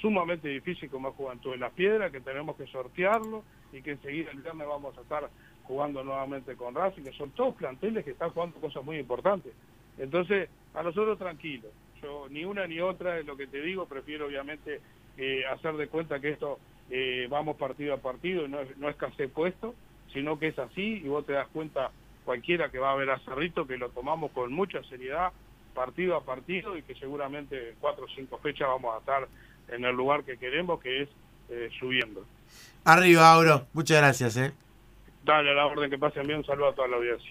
sumamente 0.00 0.48
difícil 0.48 0.90
como 0.90 1.08
es 1.08 1.14
Juventud 1.14 1.52
de 1.52 1.58
las 1.58 1.72
Piedras, 1.72 2.12
que 2.12 2.20
tenemos 2.20 2.56
que 2.56 2.66
sortearlo 2.66 3.42
y 3.72 3.80
que 3.82 3.92
enseguida 3.92 4.30
el 4.30 4.40
viernes 4.40 4.66
vamos 4.68 4.96
a 4.98 5.00
estar 5.00 5.30
jugando 5.70 6.02
nuevamente 6.02 6.56
con 6.56 6.74
Racing, 6.74 7.04
que 7.04 7.12
son 7.12 7.30
todos 7.30 7.54
planteles 7.54 8.04
que 8.04 8.10
están 8.10 8.30
jugando 8.30 8.60
cosas 8.60 8.84
muy 8.84 8.98
importantes. 8.98 9.52
Entonces, 9.98 10.48
a 10.74 10.82
nosotros 10.82 11.16
tranquilos. 11.16 11.70
Yo 12.02 12.26
ni 12.28 12.44
una 12.44 12.66
ni 12.66 12.80
otra 12.80 13.20
es 13.20 13.24
lo 13.24 13.36
que 13.36 13.46
te 13.46 13.62
digo, 13.62 13.86
prefiero 13.86 14.26
obviamente 14.26 14.80
eh, 15.16 15.44
hacer 15.46 15.76
de 15.76 15.86
cuenta 15.86 16.18
que 16.18 16.30
esto 16.30 16.58
eh, 16.90 17.28
vamos 17.30 17.56
partido 17.56 17.94
a 17.94 17.98
partido, 17.98 18.46
y 18.46 18.48
no 18.48 18.60
es, 18.60 18.76
no 18.78 18.88
puesto, 19.32 19.76
sino 20.12 20.40
que 20.40 20.48
es 20.48 20.58
así 20.58 21.02
y 21.04 21.06
vos 21.06 21.24
te 21.24 21.34
das 21.34 21.46
cuenta 21.52 21.92
cualquiera 22.24 22.68
que 22.70 22.80
va 22.80 22.90
a 22.90 22.96
ver 22.96 23.10
a 23.10 23.20
Cerrito 23.20 23.64
que 23.64 23.76
lo 23.76 23.90
tomamos 23.90 24.32
con 24.32 24.52
mucha 24.52 24.82
seriedad, 24.84 25.30
partido 25.72 26.16
a 26.16 26.24
partido 26.24 26.76
y 26.76 26.82
que 26.82 26.96
seguramente 26.96 27.70
en 27.70 27.76
cuatro 27.80 28.06
o 28.06 28.08
cinco 28.08 28.38
fechas 28.38 28.66
vamos 28.66 28.96
a 28.96 28.98
estar 28.98 29.28
en 29.68 29.84
el 29.84 29.94
lugar 29.94 30.24
que 30.24 30.36
queremos, 30.36 30.80
que 30.80 31.02
es 31.02 31.08
eh, 31.48 31.70
subiendo. 31.78 32.24
Arriba, 32.84 33.32
Auro. 33.32 33.66
Muchas 33.72 33.98
gracias, 33.98 34.36
¿eh? 34.36 34.52
Dale 35.30 35.50
a 35.52 35.54
la 35.54 35.66
orden 35.66 35.88
que 35.88 35.96
pasen 35.96 36.26
bien, 36.26 36.40
un 36.40 36.44
saludo 36.44 36.70
a 36.70 36.74
toda 36.74 36.88
la 36.88 36.96
audiencia. 36.96 37.30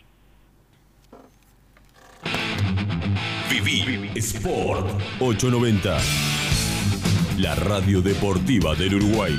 Viví 3.51 4.09
Sport 4.15 4.87
890. 5.19 5.97
La 7.39 7.55
radio 7.55 8.01
deportiva 8.01 8.73
del 8.75 8.95
Uruguay. 8.95 9.37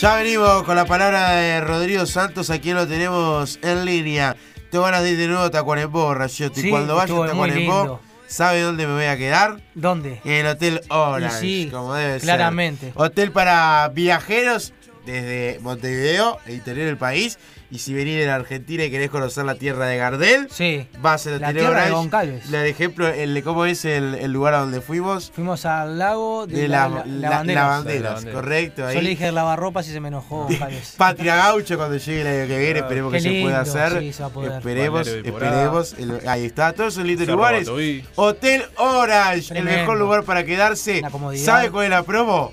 Ya 0.00 0.16
venimos 0.16 0.62
con 0.64 0.76
la 0.76 0.84
palabra 0.84 1.30
de 1.30 1.60
Rodrigo 1.62 2.04
Santos, 2.06 2.50
aquí 2.50 2.72
lo 2.72 2.86
tenemos 2.86 3.58
en 3.62 3.84
línea. 3.84 4.36
Te 4.70 4.78
van 4.78 4.92
a 4.94 5.00
ir 5.08 5.16
de 5.16 5.26
nuevo 5.26 5.44
a 5.44 5.50
Tacuarembó, 5.50 6.12
Rayotti. 6.12 6.60
Sí, 6.60 6.70
Cuando 6.70 6.94
vaya 6.96 7.04
estuvo 7.06 7.24
a 7.24 7.28
Tacuarembó. 7.28 8.00
¿sabe 8.26 8.60
dónde 8.60 8.86
me 8.86 8.92
voy 8.94 9.04
a 9.04 9.16
quedar? 9.16 9.56
¿Dónde? 9.74 10.20
En 10.24 10.32
el 10.32 10.46
Hotel 10.48 10.80
Orange, 10.88 11.36
Y 11.46 11.64
sí, 11.64 11.70
como 11.70 11.94
debe 11.94 12.18
claramente. 12.20 12.86
ser. 12.86 12.92
Hotel 12.96 13.32
para 13.32 13.88
viajeros 13.94 14.74
desde 15.06 15.60
Montevideo, 15.62 16.38
interior 16.48 16.86
del 16.86 16.98
país. 16.98 17.38
Y 17.68 17.78
si 17.80 17.92
venís 17.94 18.16
de 18.16 18.26
la 18.26 18.36
Argentina 18.36 18.84
y 18.84 18.90
querés 18.92 19.10
conocer 19.10 19.44
la 19.44 19.56
tierra 19.56 19.86
de 19.86 19.96
Gardel, 19.96 20.46
Sí. 20.52 20.86
vas 21.00 21.26
al 21.26 21.40
La 21.40 21.52
tierra 21.52 21.68
de 21.70 21.74
Orange. 21.74 21.90
Goncalves. 21.92 22.46
El 22.52 22.54
ejemplo, 22.66 23.08
el 23.08 23.34
de 23.34 23.42
cómo 23.42 23.64
es 23.66 23.84
el, 23.84 24.14
el 24.14 24.32
lugar 24.32 24.54
a 24.54 24.58
donde 24.60 24.80
fuimos. 24.80 25.32
Fuimos 25.34 25.64
al 25.66 25.98
lago 25.98 26.46
de, 26.46 26.62
De 26.62 26.68
la, 26.68 26.88
la- 27.04 28.22
correcto. 28.32 28.86
Ahí. 28.86 28.94
Yo 28.94 29.02
le 29.02 29.08
dije 29.10 29.32
lavarropas 29.32 29.88
y 29.88 29.92
se 29.92 30.00
me 30.00 30.08
enojó. 30.08 30.48
Patria 30.96 31.36
Gaucho 31.36 31.76
cuando 31.76 31.96
llegue 31.96 32.20
el 32.20 32.26
año 32.26 32.46
que 32.48 32.58
viene, 32.58 32.78
esperemos 32.80 33.12
Qué 33.12 33.18
que 33.18 33.22
se 33.22 33.42
pueda 33.42 33.60
hacer. 33.60 33.98
sí, 34.00 34.12
se 34.12 34.22
va 34.22 34.28
a 34.28 34.32
poder. 34.32 34.52
Esperemos, 34.52 35.06
esperemos. 35.08 35.94
El- 35.98 36.28
ahí 36.28 36.44
está, 36.46 36.72
todos 36.72 36.94
esos 36.94 37.04
lindos 37.04 37.26
lugares. 37.28 37.68
Hotel 38.14 38.64
Orange, 38.76 39.58
el 39.58 39.64
mejor 39.64 39.98
lugar 39.98 40.22
para 40.24 40.44
quedarse. 40.44 41.02
¿Sabe 41.44 41.70
cuál 41.70 41.84
es 41.86 41.90
la 41.90 42.02
promo? 42.04 42.52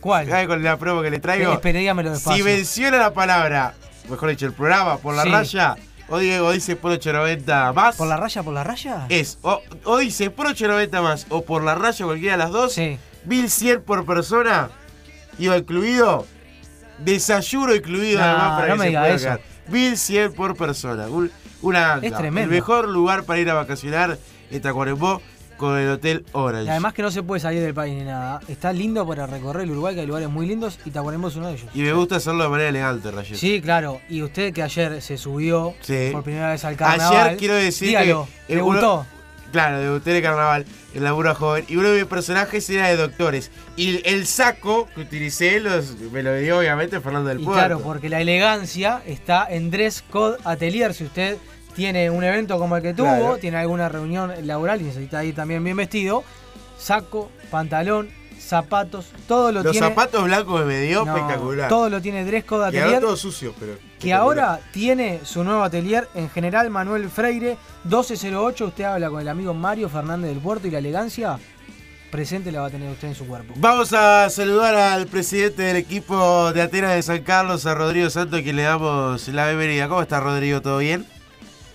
¿Cuál? 0.00 0.28
¿Sabe 0.28 0.46
cuál 0.46 0.58
es 0.60 0.64
la 0.64 0.78
promo 0.78 1.02
que 1.02 1.10
le 1.10 1.18
traigo? 1.18 1.52
Espera, 1.52 1.78
dígamelo 1.78 2.10
despacio. 2.10 2.36
Si 2.36 2.42
menciona 2.42 2.96
la 2.98 3.12
palabra, 3.12 3.74
mejor 4.10 4.28
dicho, 4.30 4.46
el 4.46 4.52
programa 4.52 4.96
por 4.98 5.14
la 5.14 5.22
Sí. 5.24 5.30
raya, 5.30 5.76
o, 6.08 6.18
digo, 6.18 6.46
o 6.46 6.50
dice 6.52 6.76
por 6.76 6.90
890 6.92 7.72
más. 7.72 7.96
¿Por 7.96 8.08
la 8.08 8.16
raya, 8.16 8.42
por 8.42 8.52
la 8.54 8.64
raya? 8.64 9.06
Es, 9.08 9.38
o, 9.42 9.60
o 9.84 9.98
dice 9.98 10.30
por 10.30 10.46
890 10.48 11.00
más, 11.02 11.26
o 11.30 11.42
por 11.44 11.62
la 11.62 11.74
raya, 11.74 12.04
cualquiera 12.04 12.32
de 12.36 12.38
las 12.38 12.50
dos. 12.50 12.72
Sí. 12.74 12.98
1100 13.26 13.82
por 13.82 14.04
persona, 14.06 14.70
iba 15.38 15.56
incluido. 15.56 16.26
Desayuno 16.98 17.74
incluido 17.74 18.22
además 18.22 18.60
para 18.60 18.66
no 18.68 18.72
que 18.74 18.78
me 18.78 18.84
se 18.84 18.88
diga 18.90 19.08
eso. 19.08 19.24
quedar. 19.24 19.40
1100 19.68 20.32
por 20.34 20.56
persona. 20.56 21.06
Un- 21.06 21.30
una. 21.62 21.98
Es 22.02 22.12
tremendo. 22.14 22.50
El 22.50 22.60
mejor 22.60 22.88
lugar 22.88 23.22
para 23.24 23.38
ir 23.38 23.48
a 23.50 23.54
vacacionar 23.54 24.18
en 24.50 24.60
Tacuarembó 24.62 25.22
con 25.60 25.78
el 25.78 25.88
Hotel 25.90 26.24
Orange. 26.32 26.64
Y 26.66 26.68
además 26.70 26.94
que 26.94 27.02
no 27.02 27.10
se 27.10 27.22
puede 27.22 27.40
salir 27.40 27.60
del 27.62 27.74
país 27.74 27.94
ni 27.94 28.04
nada. 28.04 28.40
Está 28.48 28.72
lindo 28.72 29.06
para 29.06 29.26
recorrer 29.26 29.64
el 29.64 29.70
Uruguay, 29.70 29.94
que 29.94 30.00
hay 30.00 30.06
lugares 30.06 30.28
muy 30.28 30.46
lindos 30.46 30.78
y 30.84 30.90
Tacuarembó 30.90 31.28
es 31.28 31.36
uno 31.36 31.48
de 31.48 31.54
ellos. 31.54 31.68
Y 31.74 31.82
me 31.82 31.92
gusta 31.92 32.16
hacerlo 32.16 32.42
de 32.44 32.48
manera 32.48 32.70
elegante, 32.70 33.10
Rayet. 33.10 33.36
Sí, 33.36 33.60
claro. 33.60 34.00
Y 34.08 34.22
usted 34.22 34.52
que 34.52 34.62
ayer 34.62 35.00
se 35.02 35.16
subió 35.18 35.74
Sí. 35.82 36.08
por 36.12 36.22
primera 36.24 36.50
vez 36.50 36.64
al 36.64 36.74
carnaval. 36.76 37.26
Ayer 37.28 37.36
quiero 37.38 37.54
decir 37.54 37.88
dígalo, 37.88 38.26
que. 38.48 38.56
¿le 38.56 38.62
gustó? 38.62 39.06
Claro, 39.52 39.80
debuté 39.80 40.16
el 40.16 40.22
carnaval, 40.22 40.64
en 40.94 41.02
la 41.02 41.10
Burra 41.10 41.34
Joven. 41.34 41.64
Y 41.68 41.74
uno 41.76 41.88
de 41.88 41.96
mis 41.98 42.04
personajes 42.08 42.70
era 42.70 42.86
de 42.86 42.96
doctores. 42.96 43.50
Y 43.76 44.00
el 44.08 44.24
saco 44.26 44.88
que 44.94 45.00
utilicé 45.00 45.58
los, 45.58 45.98
me 46.12 46.22
lo 46.22 46.34
dio 46.36 46.60
obviamente 46.60 47.00
Fernando 47.00 47.30
del 47.30 47.40
Y 47.40 47.44
Puerto. 47.44 47.58
claro, 47.60 47.80
porque 47.80 48.08
la 48.08 48.20
elegancia 48.20 49.02
está 49.06 49.44
en 49.50 49.72
Dress 49.72 50.04
Code 50.08 50.36
Atelier. 50.44 50.94
Si 50.94 51.02
usted 51.04 51.36
tiene 51.74 52.10
un 52.10 52.22
evento 52.24 52.58
como 52.58 52.76
el 52.76 52.82
que 52.82 52.94
tuvo, 52.94 53.06
Claro. 53.06 53.36
tiene 53.38 53.56
alguna 53.58 53.88
reunión 53.88 54.32
laboral 54.46 54.80
y 54.80 54.84
necesita 54.84 55.24
ir 55.24 55.34
también 55.34 55.62
bien 55.64 55.76
vestido, 55.76 56.22
saco, 56.78 57.30
pantalón, 57.50 58.08
zapatos, 58.38 59.06
todo 59.28 59.52
lo 59.52 59.62
Los 59.62 59.72
tiene. 59.72 59.88
zapatos 59.88 60.24
blancos 60.24 60.64
me 60.66 60.80
dio 60.80 61.04
No, 61.04 61.14
espectacular. 61.16 61.68
Todo 61.68 61.88
lo 61.90 62.00
tiene 62.00 62.24
Code 62.24 62.42
Quedaron 62.42 62.66
Atelier. 62.66 63.00
todos 63.00 63.20
sucios, 63.20 63.54
pero. 63.60 63.74
que 63.98 64.12
ahora 64.12 64.58
tiene 64.72 65.20
su 65.24 65.44
nuevo 65.44 65.62
atelier 65.62 66.08
en 66.14 66.28
General 66.30 66.68
Manuel 66.70 67.08
Freire 67.10 67.56
1208. 67.84 68.66
Usted 68.66 68.84
habla 68.84 69.10
con 69.10 69.20
el 69.20 69.28
amigo 69.28 69.52
Mario 69.54 69.88
Fernández 69.88 70.30
del 70.30 70.40
Puerto 70.40 70.66
y 70.66 70.70
la 70.70 70.78
elegancia 70.78 71.38
presente 72.10 72.50
la 72.50 72.62
va 72.62 72.66
a 72.66 72.70
tener 72.70 72.90
usted 72.90 73.08
en 73.08 73.14
su 73.14 73.24
cuerpo. 73.26 73.52
Vamos 73.56 73.92
a 73.92 74.28
saludar 74.30 74.74
al 74.74 75.06
presidente 75.06 75.62
del 75.62 75.76
equipo 75.76 76.50
de 76.52 76.62
Atenas 76.62 76.94
de 76.96 77.02
San 77.02 77.22
Carlos, 77.22 77.66
a 77.66 77.74
Rodrigo 77.74 78.10
Santos, 78.10 78.40
a 78.40 78.42
quien 78.42 78.56
le 78.56 78.62
damos 78.62 79.28
la 79.28 79.46
bienvenida. 79.46 79.86
¿Cómo 79.88 80.02
está 80.02 80.18
Rodrigo? 80.18 80.60
¿Todo 80.60 80.78
bien? 80.78 81.06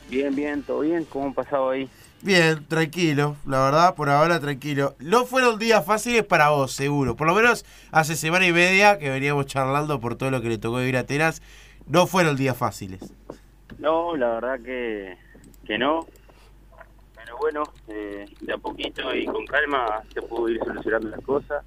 Bien, 0.09 0.35
bien, 0.35 0.63
todo 0.63 0.81
bien. 0.81 1.05
¿Cómo 1.05 1.25
han 1.25 1.33
pasado 1.33 1.69
ahí? 1.69 1.89
Bien, 2.21 2.65
tranquilo, 2.65 3.35
la 3.45 3.65
verdad, 3.65 3.93
por 3.93 4.09
ahora 4.09 4.39
tranquilo. 4.39 4.95
No 4.99 5.25
fueron 5.25 5.59
días 5.59 5.85
fáciles 5.85 6.23
para 6.23 6.49
vos, 6.49 6.71
seguro. 6.71 7.15
Por 7.15 7.27
lo 7.27 7.35
menos 7.35 7.65
hace 7.91 8.15
semana 8.15 8.47
y 8.47 8.51
media 8.51 8.97
que 8.97 9.11
veníamos 9.11 9.45
charlando 9.45 9.99
por 9.99 10.15
todo 10.15 10.31
lo 10.31 10.41
que 10.41 10.49
le 10.49 10.57
tocó 10.57 10.77
vivir 10.77 10.97
a 10.97 11.01
Atenas. 11.01 11.43
No 11.85 12.07
fueron 12.07 12.35
días 12.35 12.57
fáciles. 12.57 13.13
No, 13.77 14.15
la 14.15 14.39
verdad 14.39 14.59
que, 14.59 15.17
que 15.65 15.77
no. 15.77 16.07
Pero 17.15 17.37
bueno, 17.37 17.63
eh, 17.89 18.25
de 18.41 18.53
a 18.53 18.57
poquito 18.57 19.13
y 19.13 19.25
con 19.25 19.45
calma 19.45 20.01
se 20.11 20.21
pudo 20.23 20.49
ir 20.49 20.59
solucionando 20.65 21.09
las 21.09 21.21
cosas. 21.21 21.63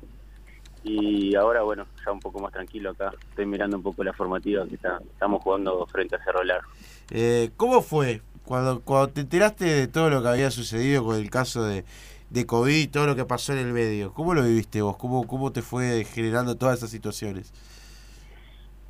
Y 0.83 1.35
ahora, 1.37 1.63
bueno, 1.63 1.87
ya 2.05 2.11
un 2.11 2.21
poco 2.21 2.41
más 2.41 2.53
tranquilo 2.53 2.91
acá. 2.91 3.13
Estoy 3.31 3.47
mirando 3.47 3.77
un 3.77 3.83
poco 3.83 4.03
la 4.03 4.13
formativa 4.13 4.67
que 4.67 4.77
está, 4.77 4.99
estamos 5.13 5.43
jugando 5.43 5.87
frente 5.87 6.17
a 6.17 6.25
Cerro 6.25 6.43
Largo. 6.43 6.69
Eh, 7.11 7.51
¿Cómo 7.57 7.81
fue 7.81 8.23
cuando, 8.49 8.81
cuando 8.81 9.13
te 9.13 9.21
enteraste 9.21 9.67
de 9.67 9.89
todo 9.89 10.09
lo 10.09 10.23
que 10.23 10.29
había 10.29 10.51
sucedido 10.51 11.05
con 11.05 11.17
el 11.17 11.29
caso 11.29 11.65
de, 11.65 11.85
de 12.31 12.47
COVID 12.47 12.75
y 12.75 12.87
todo 12.87 13.07
lo 13.07 13.15
que 13.15 13.27
pasó 13.27 13.53
en 13.53 13.59
el 13.59 13.75
medio? 13.75 14.15
¿Cómo 14.15 14.33
lo 14.33 14.43
viviste 14.43 14.81
vos? 14.81 14.97
¿Cómo, 14.97 15.27
cómo 15.27 15.53
te 15.53 15.61
fue 15.61 16.03
generando 16.05 16.57
todas 16.57 16.79
esas 16.79 16.89
situaciones? 16.89 17.53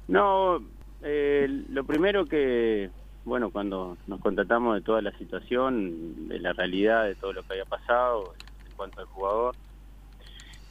No, 0.07 0.63
eh, 1.03 1.65
lo 1.71 1.83
primero 1.83 2.25
que, 2.25 2.91
bueno, 3.25 3.51
cuando 3.51 3.99
nos 4.07 4.21
contratamos 4.21 4.77
de 4.77 4.81
toda 4.81 5.03
la 5.03 5.11
situación, 5.19 6.29
de 6.29 6.39
la 6.39 6.53
realidad 6.53 7.07
de 7.07 7.17
todo 7.17 7.33
lo 7.33 7.43
que 7.43 7.55
había 7.55 7.65
pasado 7.65 8.35
en 8.65 8.77
cuanto 8.77 9.01
al 9.01 9.07
jugador, 9.07 9.57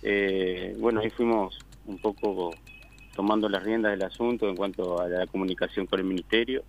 eh, 0.01 0.77
bueno, 0.79 1.01
ahí 1.01 1.09
fuimos 1.09 1.59
un 1.88 1.99
poco 1.99 2.51
tomando 3.17 3.49
las 3.49 3.63
riendas 3.63 3.91
del 3.91 4.03
asunto 4.03 4.47
en 4.47 4.55
cuanto 4.55 5.01
a 5.01 5.09
la 5.09 5.27
comunicación 5.27 5.88
con 5.88 5.99
el 5.99 6.05
ministerio 6.05 6.63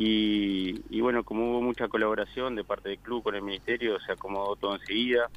Y, 0.00 0.80
y 0.90 1.00
bueno, 1.00 1.24
como 1.24 1.50
hubo 1.50 1.60
mucha 1.60 1.88
colaboración 1.88 2.54
de 2.54 2.62
parte 2.62 2.88
del 2.88 3.00
club 3.00 3.24
con 3.24 3.34
el 3.34 3.42
ministerio, 3.42 3.98
se 3.98 4.12
acomodó 4.12 4.54
todo 4.54 4.76
enseguida. 4.76 5.28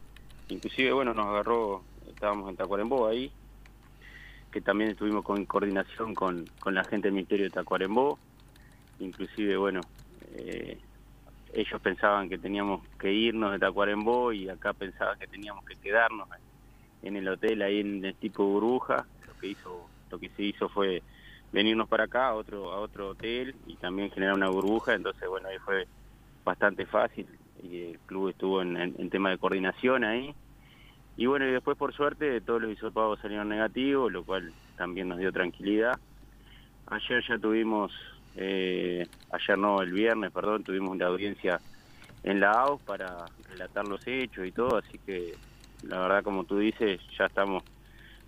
Inclusive, 0.50 0.94
bueno, 0.94 1.16
nos 1.16 1.26
agarró, 1.26 1.82
estábamos 2.08 2.48
en 2.48 2.58
Tacuarembó 2.58 3.08
ahí, 3.08 3.32
que 4.52 4.62
también 4.62 4.92
estuvimos 4.92 5.24
con 5.24 5.44
coordinación 5.48 6.14
con, 6.14 6.46
con 6.60 6.76
la 6.76 6.84
gente 6.84 7.08
del 7.08 7.16
Ministerio 7.16 7.46
de 7.46 7.50
Tacuarembó. 7.50 8.20
Inclusive, 9.00 9.58
bueno, 9.58 9.82
eh, 10.36 10.78
ellos 11.54 11.82
pensaban 11.82 12.30
que 12.30 12.38
teníamos 12.38 12.86
que 13.00 13.12
irnos 13.12 13.54
de 13.54 13.58
Tacuarembó 13.58 14.32
y 14.32 14.48
acá 14.48 14.74
pensaban 14.74 15.18
que 15.18 15.26
teníamos 15.26 15.66
que 15.66 15.76
quedarnos 15.78 16.30
en 17.02 17.16
el 17.16 17.28
hotel 17.28 17.64
ahí 17.64 17.80
en 17.80 18.06
el 18.06 18.14
tipo 18.14 18.46
burbuja. 18.46 19.08
Lo 19.26 19.34
que 19.40 19.48
hizo, 19.48 19.90
lo 20.12 20.20
que 20.20 20.30
se 20.30 20.44
hizo 20.44 20.70
fue 20.70 21.02
venirnos 21.52 21.88
para 21.88 22.06
acá 22.06 22.28
a 22.28 22.36
otro 22.36 22.72
a 22.72 22.80
otro 22.80 23.10
hotel 23.10 23.56
y 23.68 23.76
también 23.76 24.12
generar 24.12 24.36
una 24.36 24.50
burbuja. 24.50 24.94
Entonces, 24.94 25.28
bueno, 25.28 25.50
ahí 25.50 25.58
fue 25.60 25.88
bastante 26.44 26.86
fácil 26.86 27.28
y 27.64 27.92
el 27.92 28.00
club 28.00 28.30
estuvo 28.30 28.62
en, 28.62 29.10
tema 29.10 29.30
de 29.30 29.38
coordinación 29.38 30.04
ahí. 30.04 30.34
Y 31.18 31.26
bueno, 31.26 31.46
y 31.48 31.52
después 31.52 31.78
por 31.78 31.94
suerte 31.94 32.42
todos 32.42 32.62
los 32.62 32.72
hisopados 32.72 33.20
salieron 33.20 33.50
negativos, 33.50 34.12
lo 34.12 34.24
cual 34.24 34.52
también 34.78 35.10
nos 35.10 35.20
dio 35.20 35.32
tranquilidad. 35.32 36.00
Ayer 36.88 37.24
ya 37.28 37.38
tuvimos, 37.38 37.92
eh, 38.36 39.06
ayer 39.32 39.58
no, 39.58 39.82
el 39.82 39.92
viernes, 39.92 40.32
perdón, 40.32 40.64
tuvimos 40.64 40.92
una 40.92 41.08
audiencia 41.08 41.60
en 42.24 42.40
la 42.40 42.52
AUS 42.52 42.82
para 42.84 43.26
relatar 43.50 43.88
los 43.88 44.06
hechos 44.08 44.46
y 44.46 44.52
todo, 44.52 44.78
así 44.78 44.98
que 45.00 45.36
la 45.84 46.00
verdad, 46.00 46.24
como 46.24 46.44
tú 46.44 46.60
dices, 46.60 47.00
ya 47.18 47.26
estamos 47.26 47.64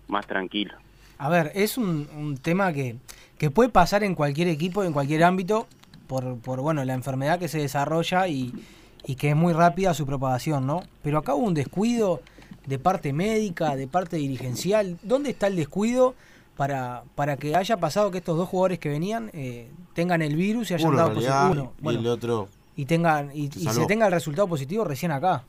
más 0.08 0.26
tranquilos. 0.26 0.83
A 1.18 1.28
ver, 1.28 1.52
es 1.54 1.78
un, 1.78 2.08
un 2.16 2.36
tema 2.36 2.72
que, 2.72 2.96
que 3.38 3.50
puede 3.50 3.68
pasar 3.70 4.02
en 4.04 4.14
cualquier 4.14 4.48
equipo, 4.48 4.84
en 4.84 4.92
cualquier 4.92 5.24
ámbito, 5.24 5.66
por, 6.06 6.38
por 6.38 6.60
bueno, 6.60 6.84
la 6.84 6.94
enfermedad 6.94 7.38
que 7.38 7.48
se 7.48 7.58
desarrolla 7.58 8.28
y, 8.28 8.52
y 9.06 9.14
que 9.14 9.30
es 9.30 9.36
muy 9.36 9.52
rápida 9.52 9.94
su 9.94 10.06
propagación, 10.06 10.66
¿no? 10.66 10.82
Pero 11.02 11.18
acá 11.18 11.34
hubo 11.34 11.46
un 11.46 11.54
descuido 11.54 12.20
de 12.66 12.78
parte 12.78 13.12
médica, 13.12 13.76
de 13.76 13.86
parte 13.86 14.16
dirigencial. 14.16 14.98
¿Dónde 15.02 15.30
está 15.30 15.46
el 15.46 15.56
descuido 15.56 16.14
para, 16.56 17.04
para 17.14 17.36
que 17.36 17.54
haya 17.56 17.76
pasado 17.78 18.10
que 18.10 18.18
estos 18.18 18.36
dos 18.36 18.48
jugadores 18.48 18.78
que 18.78 18.88
venían 18.88 19.30
eh, 19.32 19.70
tengan 19.94 20.22
el 20.22 20.36
virus 20.36 20.70
y 20.70 20.74
hayan 20.74 20.88
Uno, 20.88 20.96
dado 20.98 21.14
positivo? 21.14 21.72
Uno, 21.80 21.92
y 21.92 21.96
el 21.96 22.06
otro. 22.06 22.48
y 22.76 22.84
tengan 22.86 23.30
y, 23.34 23.50
se 23.50 23.60
y 23.60 23.68
se 23.68 23.86
tenga 23.86 24.06
el 24.06 24.12
resultado 24.12 24.48
positivo 24.48 24.84
recién 24.84 25.12
acá. 25.12 25.44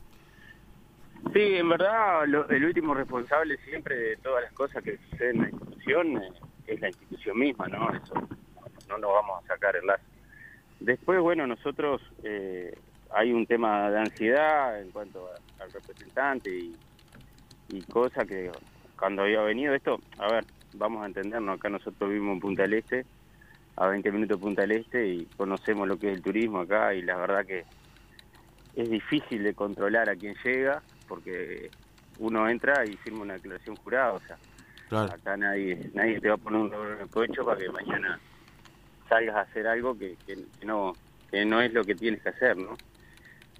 Sí, 1.32 1.40
en 1.56 1.68
verdad, 1.68 2.26
lo- 2.26 2.48
el 2.48 2.64
último 2.64 2.94
responsable 2.94 3.56
siempre 3.58 3.96
de 3.96 4.16
todas 4.18 4.42
las 4.44 4.52
cosas 4.52 4.82
que 4.82 4.98
suceden 4.98 5.36
en 5.36 5.42
la 5.42 5.48
institución 5.50 6.16
eh, 6.18 6.32
es 6.66 6.80
la 6.80 6.88
institución 6.90 7.38
misma, 7.38 7.68
¿no? 7.68 7.90
Eso 7.94 8.14
no 8.88 8.98
nos 8.98 9.12
vamos 9.12 9.44
a 9.44 9.46
sacar 9.48 9.76
el 9.76 9.86
lazo. 9.86 10.04
Después, 10.80 11.20
bueno, 11.20 11.46
nosotros 11.46 12.02
eh, 12.22 12.72
hay 13.10 13.32
un 13.32 13.46
tema 13.46 13.90
de 13.90 13.98
ansiedad 14.00 14.80
en 14.80 14.90
cuanto 14.92 15.28
al 15.58 15.72
representante 15.72 16.50
y, 16.50 16.78
y 17.68 17.82
cosa 17.84 18.26
que 18.26 18.52
cuando 18.98 19.22
había 19.22 19.42
venido 19.42 19.74
esto, 19.74 20.00
a 20.18 20.30
ver, 20.30 20.46
vamos 20.72 21.02
a 21.02 21.06
entendernos, 21.06 21.56
acá 21.58 21.68
nosotros 21.70 22.10
vivimos 22.10 22.34
en 22.34 22.40
Punta 22.40 22.62
del 22.62 22.74
Este, 22.74 23.06
a 23.76 23.88
20 23.88 24.12
minutos 24.12 24.38
de 24.38 24.42
Punta 24.42 24.62
del 24.62 24.72
Este 24.72 25.06
y 25.08 25.26
conocemos 25.36 25.88
lo 25.88 25.98
que 25.98 26.08
es 26.10 26.16
el 26.16 26.22
turismo 26.22 26.60
acá 26.60 26.94
y 26.94 27.02
la 27.02 27.16
verdad 27.16 27.46
que 27.46 27.64
es 28.74 28.90
difícil 28.90 29.42
de 29.42 29.54
controlar 29.54 30.08
a 30.10 30.16
quien 30.16 30.34
llega 30.44 30.82
porque 31.08 31.70
uno 32.18 32.48
entra 32.48 32.84
y 32.84 32.96
firma 32.98 33.22
una 33.22 33.34
declaración 33.34 33.76
jurada, 33.76 34.12
o 34.12 34.20
sea, 34.20 34.36
Claro. 34.88 35.12
acá 35.12 35.36
nadie 35.36 35.90
nadie 35.94 36.20
te 36.20 36.28
va 36.28 36.34
a 36.34 36.38
poner 36.38 36.60
un 36.60 36.70
rubro 36.70 36.94
en 36.94 37.00
el 37.00 37.08
coche 37.08 37.42
para 37.44 37.58
que 37.58 37.68
mañana 37.70 38.20
salgas 39.08 39.34
a 39.36 39.40
hacer 39.40 39.66
algo 39.66 39.98
que, 39.98 40.16
que, 40.26 40.36
que 40.60 40.66
no 40.66 40.94
que 41.30 41.44
no 41.44 41.60
es 41.60 41.72
lo 41.72 41.84
que 41.84 41.96
tienes 41.96 42.22
que 42.22 42.28
hacer, 42.28 42.56
¿no? 42.56 42.76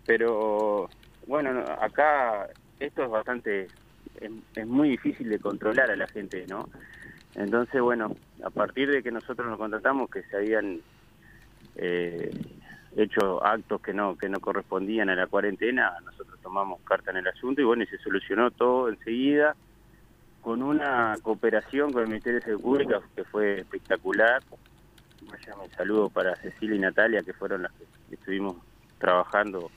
Pero 0.06 0.88
bueno, 1.26 1.52
no, 1.52 1.62
acá 1.80 2.48
esto 2.78 3.02
es 3.04 3.10
bastante 3.10 3.68
es, 4.20 4.30
es 4.54 4.66
muy 4.66 4.90
difícil 4.90 5.28
de 5.28 5.40
controlar 5.40 5.90
a 5.90 5.96
la 5.96 6.06
gente, 6.06 6.46
¿no? 6.46 6.68
Entonces, 7.34 7.80
bueno, 7.82 8.16
a 8.44 8.50
partir 8.50 8.90
de 8.90 9.02
que 9.02 9.10
nosotros 9.10 9.46
nos 9.48 9.58
contratamos 9.58 10.08
que 10.08 10.22
se 10.22 10.36
habían 10.36 10.80
eh, 11.74 12.30
hecho 12.96 13.44
actos 13.44 13.80
que 13.80 13.92
no 13.92 14.16
que 14.16 14.28
no 14.28 14.40
correspondían 14.40 15.10
a 15.10 15.14
la 15.14 15.26
cuarentena, 15.26 15.92
nosotros 16.04 16.38
tomamos 16.42 16.80
carta 16.82 17.10
en 17.10 17.18
el 17.18 17.28
asunto 17.28 17.60
y 17.60 17.64
bueno, 17.64 17.82
y 17.82 17.86
se 17.86 17.98
solucionó 17.98 18.50
todo 18.50 18.88
enseguida 18.88 19.54
con 20.40 20.62
una 20.62 21.16
cooperación 21.22 21.92
con 21.92 22.02
el 22.02 22.08
Ministerio 22.08 22.40
de 22.40 22.46
Salud 22.46 22.60
Pública 22.60 23.00
que 23.14 23.24
fue 23.24 23.60
espectacular. 23.60 24.42
Vaya 25.22 25.54
mi 25.60 25.68
saludo 25.70 26.08
para 26.08 26.36
Cecilia 26.36 26.76
y 26.76 26.78
Natalia, 26.78 27.22
que 27.22 27.32
fueron 27.32 27.62
las 27.64 27.72
que 27.72 28.14
estuvimos 28.14 28.56
trabajando 28.98 29.70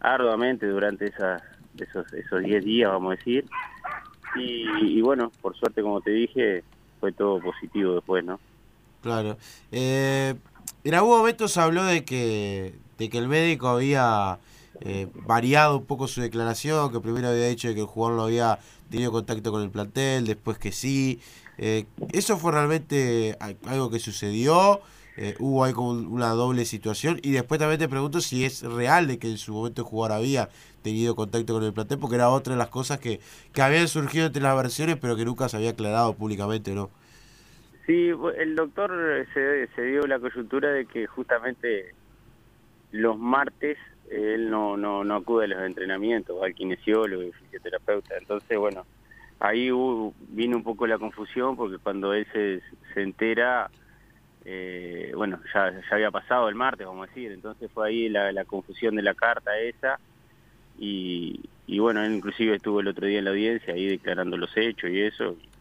arduamente 0.00 0.66
durante 0.66 1.06
esas, 1.06 1.42
esos 1.78 2.12
esos 2.12 2.42
10 2.42 2.64
días, 2.64 2.90
vamos 2.90 3.14
a 3.14 3.16
decir. 3.16 3.44
Y, 4.36 4.98
y 4.98 5.02
bueno, 5.02 5.32
por 5.42 5.56
suerte, 5.56 5.82
como 5.82 6.00
te 6.00 6.12
dije, 6.12 6.62
fue 7.00 7.12
todo 7.12 7.40
positivo 7.40 7.94
después, 7.94 8.24
¿no? 8.24 8.38
Claro. 9.02 9.36
Eh, 9.70 10.34
en 10.84 10.94
algún 10.94 11.16
momento 11.18 11.48
se 11.48 11.60
habló 11.60 11.84
de 11.84 12.04
que, 12.04 12.74
de 12.98 13.08
que 13.08 13.18
el 13.18 13.28
médico 13.28 13.68
había 13.68 14.38
eh, 14.80 15.08
variado 15.26 15.78
un 15.78 15.86
poco 15.86 16.08
su 16.08 16.20
declaración, 16.20 16.92
que 16.92 17.00
primero 17.00 17.28
había 17.28 17.46
dicho 17.48 17.72
que 17.74 17.80
el 17.80 17.86
jugador 17.86 18.16
no 18.18 18.24
había 18.24 18.58
tenido 18.90 19.10
contacto 19.12 19.50
con 19.50 19.62
el 19.62 19.70
plantel, 19.70 20.26
después 20.26 20.58
que 20.58 20.72
sí. 20.72 21.20
Eh, 21.58 21.86
¿Eso 22.12 22.36
fue 22.38 22.52
realmente 22.52 23.36
algo 23.66 23.90
que 23.90 23.98
sucedió? 23.98 24.80
Eh, 25.16 25.36
¿Hubo 25.38 25.62
ahí 25.64 25.72
como 25.72 25.90
un- 25.90 26.06
una 26.08 26.30
doble 26.30 26.64
situación? 26.64 27.20
Y 27.22 27.30
después 27.30 27.60
también 27.60 27.78
te 27.78 27.88
pregunto 27.88 28.20
si 28.20 28.44
es 28.44 28.62
real 28.62 29.06
de 29.06 29.18
que 29.18 29.30
en 29.30 29.38
su 29.38 29.52
momento 29.54 29.82
el 29.82 29.86
jugador 29.88 30.16
había 30.18 30.48
tenido 30.82 31.14
contacto 31.14 31.54
con 31.54 31.62
el 31.64 31.72
plantel, 31.72 31.98
porque 31.98 32.16
era 32.16 32.28
otra 32.30 32.54
de 32.54 32.58
las 32.58 32.68
cosas 32.68 32.98
que, 32.98 33.20
que 33.52 33.62
habían 33.62 33.86
surgido 33.88 34.26
entre 34.26 34.42
las 34.42 34.56
versiones, 34.56 34.96
pero 35.00 35.16
que 35.16 35.24
nunca 35.24 35.48
se 35.48 35.56
había 35.56 35.70
aclarado 35.70 36.14
públicamente, 36.14 36.74
¿no? 36.74 36.90
Sí, 37.86 38.10
el 38.36 38.56
doctor 38.56 38.92
eh, 39.20 39.26
se, 39.34 39.68
se 39.74 39.82
dio 39.82 40.06
la 40.06 40.18
coyuntura 40.18 40.70
de 40.72 40.86
que 40.86 41.06
justamente 41.06 41.94
los 42.90 43.18
martes 43.18 43.78
él 44.10 44.50
no, 44.50 44.76
no, 44.76 45.04
no 45.04 45.16
acude 45.16 45.46
a 45.46 45.48
los 45.48 45.62
entrenamientos, 45.66 46.42
al 46.42 46.54
kinesiólogo 46.54 47.22
y 47.24 47.32
fisioterapeuta. 47.32 48.16
Entonces, 48.18 48.58
bueno, 48.58 48.86
ahí 49.40 49.70
hubo- 49.72 50.14
vino 50.20 50.56
un 50.56 50.62
poco 50.64 50.86
la 50.86 50.98
confusión 50.98 51.56
porque 51.56 51.78
cuando 51.78 52.14
él 52.14 52.26
se, 52.32 52.62
se 52.94 53.02
entera, 53.02 53.70
eh, 54.44 55.12
bueno, 55.16 55.40
ya, 55.54 55.72
ya 55.72 55.82
había 55.96 56.10
pasado 56.10 56.48
el 56.48 56.54
martes, 56.56 56.86
vamos 56.86 57.06
a 57.08 57.08
decir. 57.08 57.32
Entonces 57.32 57.70
fue 57.72 57.88
ahí 57.88 58.08
la, 58.10 58.32
la 58.32 58.44
confusión 58.46 58.96
de 58.96 59.02
la 59.02 59.14
carta 59.14 59.58
esa. 59.60 60.00
Y, 60.76 61.50
y 61.66 61.78
bueno, 61.80 62.04
él 62.04 62.14
inclusive 62.14 62.56
estuvo 62.56 62.80
el 62.80 62.88
otro 62.88 63.06
día 63.06 63.18
en 63.20 63.24
la 63.26 63.30
audiencia 63.32 63.74
ahí 63.74 63.86
declarando 63.88 64.36
los 64.38 64.56
hechos 64.56 64.90
y 64.90 65.02
eso 65.02 65.36
y 65.40 65.53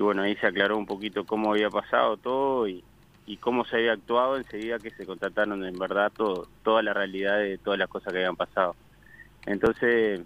bueno, 0.00 0.22
ahí 0.22 0.34
se 0.36 0.46
aclaró 0.46 0.76
un 0.76 0.86
poquito 0.86 1.24
cómo 1.24 1.52
había 1.52 1.70
pasado 1.70 2.16
todo 2.16 2.68
y, 2.68 2.82
y 3.26 3.36
cómo 3.36 3.64
se 3.64 3.76
había 3.76 3.92
actuado 3.92 4.36
enseguida 4.36 4.78
que 4.78 4.90
se 4.90 5.06
contrataron 5.06 5.64
en 5.64 5.78
verdad 5.78 6.12
todo, 6.14 6.48
toda 6.62 6.82
la 6.82 6.92
realidad 6.92 7.38
de 7.38 7.58
todas 7.58 7.78
las 7.78 7.88
cosas 7.88 8.12
que 8.12 8.18
habían 8.18 8.36
pasado. 8.36 8.74
Entonces, 9.46 10.20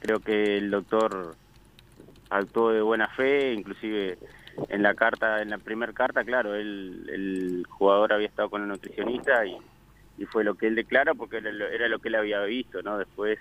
creo 0.00 0.20
que 0.20 0.58
el 0.58 0.70
doctor 0.70 1.34
actuó 2.30 2.70
de 2.70 2.82
buena 2.82 3.08
fe, 3.08 3.52
inclusive 3.52 4.18
en 4.68 4.82
la 4.82 4.94
carta, 4.94 5.42
en 5.42 5.50
la 5.50 5.58
primera 5.58 5.92
carta, 5.92 6.24
claro, 6.24 6.54
él, 6.54 7.08
el 7.12 7.66
jugador 7.68 8.12
había 8.12 8.28
estado 8.28 8.50
con 8.50 8.62
el 8.62 8.68
nutricionista 8.68 9.44
y, 9.46 9.56
y 10.18 10.24
fue 10.26 10.44
lo 10.44 10.54
que 10.54 10.66
él 10.66 10.74
declara 10.74 11.14
porque 11.14 11.38
era 11.38 11.52
lo, 11.52 11.66
era 11.66 11.88
lo 11.88 11.98
que 11.98 12.08
él 12.08 12.14
había 12.14 12.40
visto, 12.42 12.82
¿no? 12.82 12.98
Después 12.98 13.38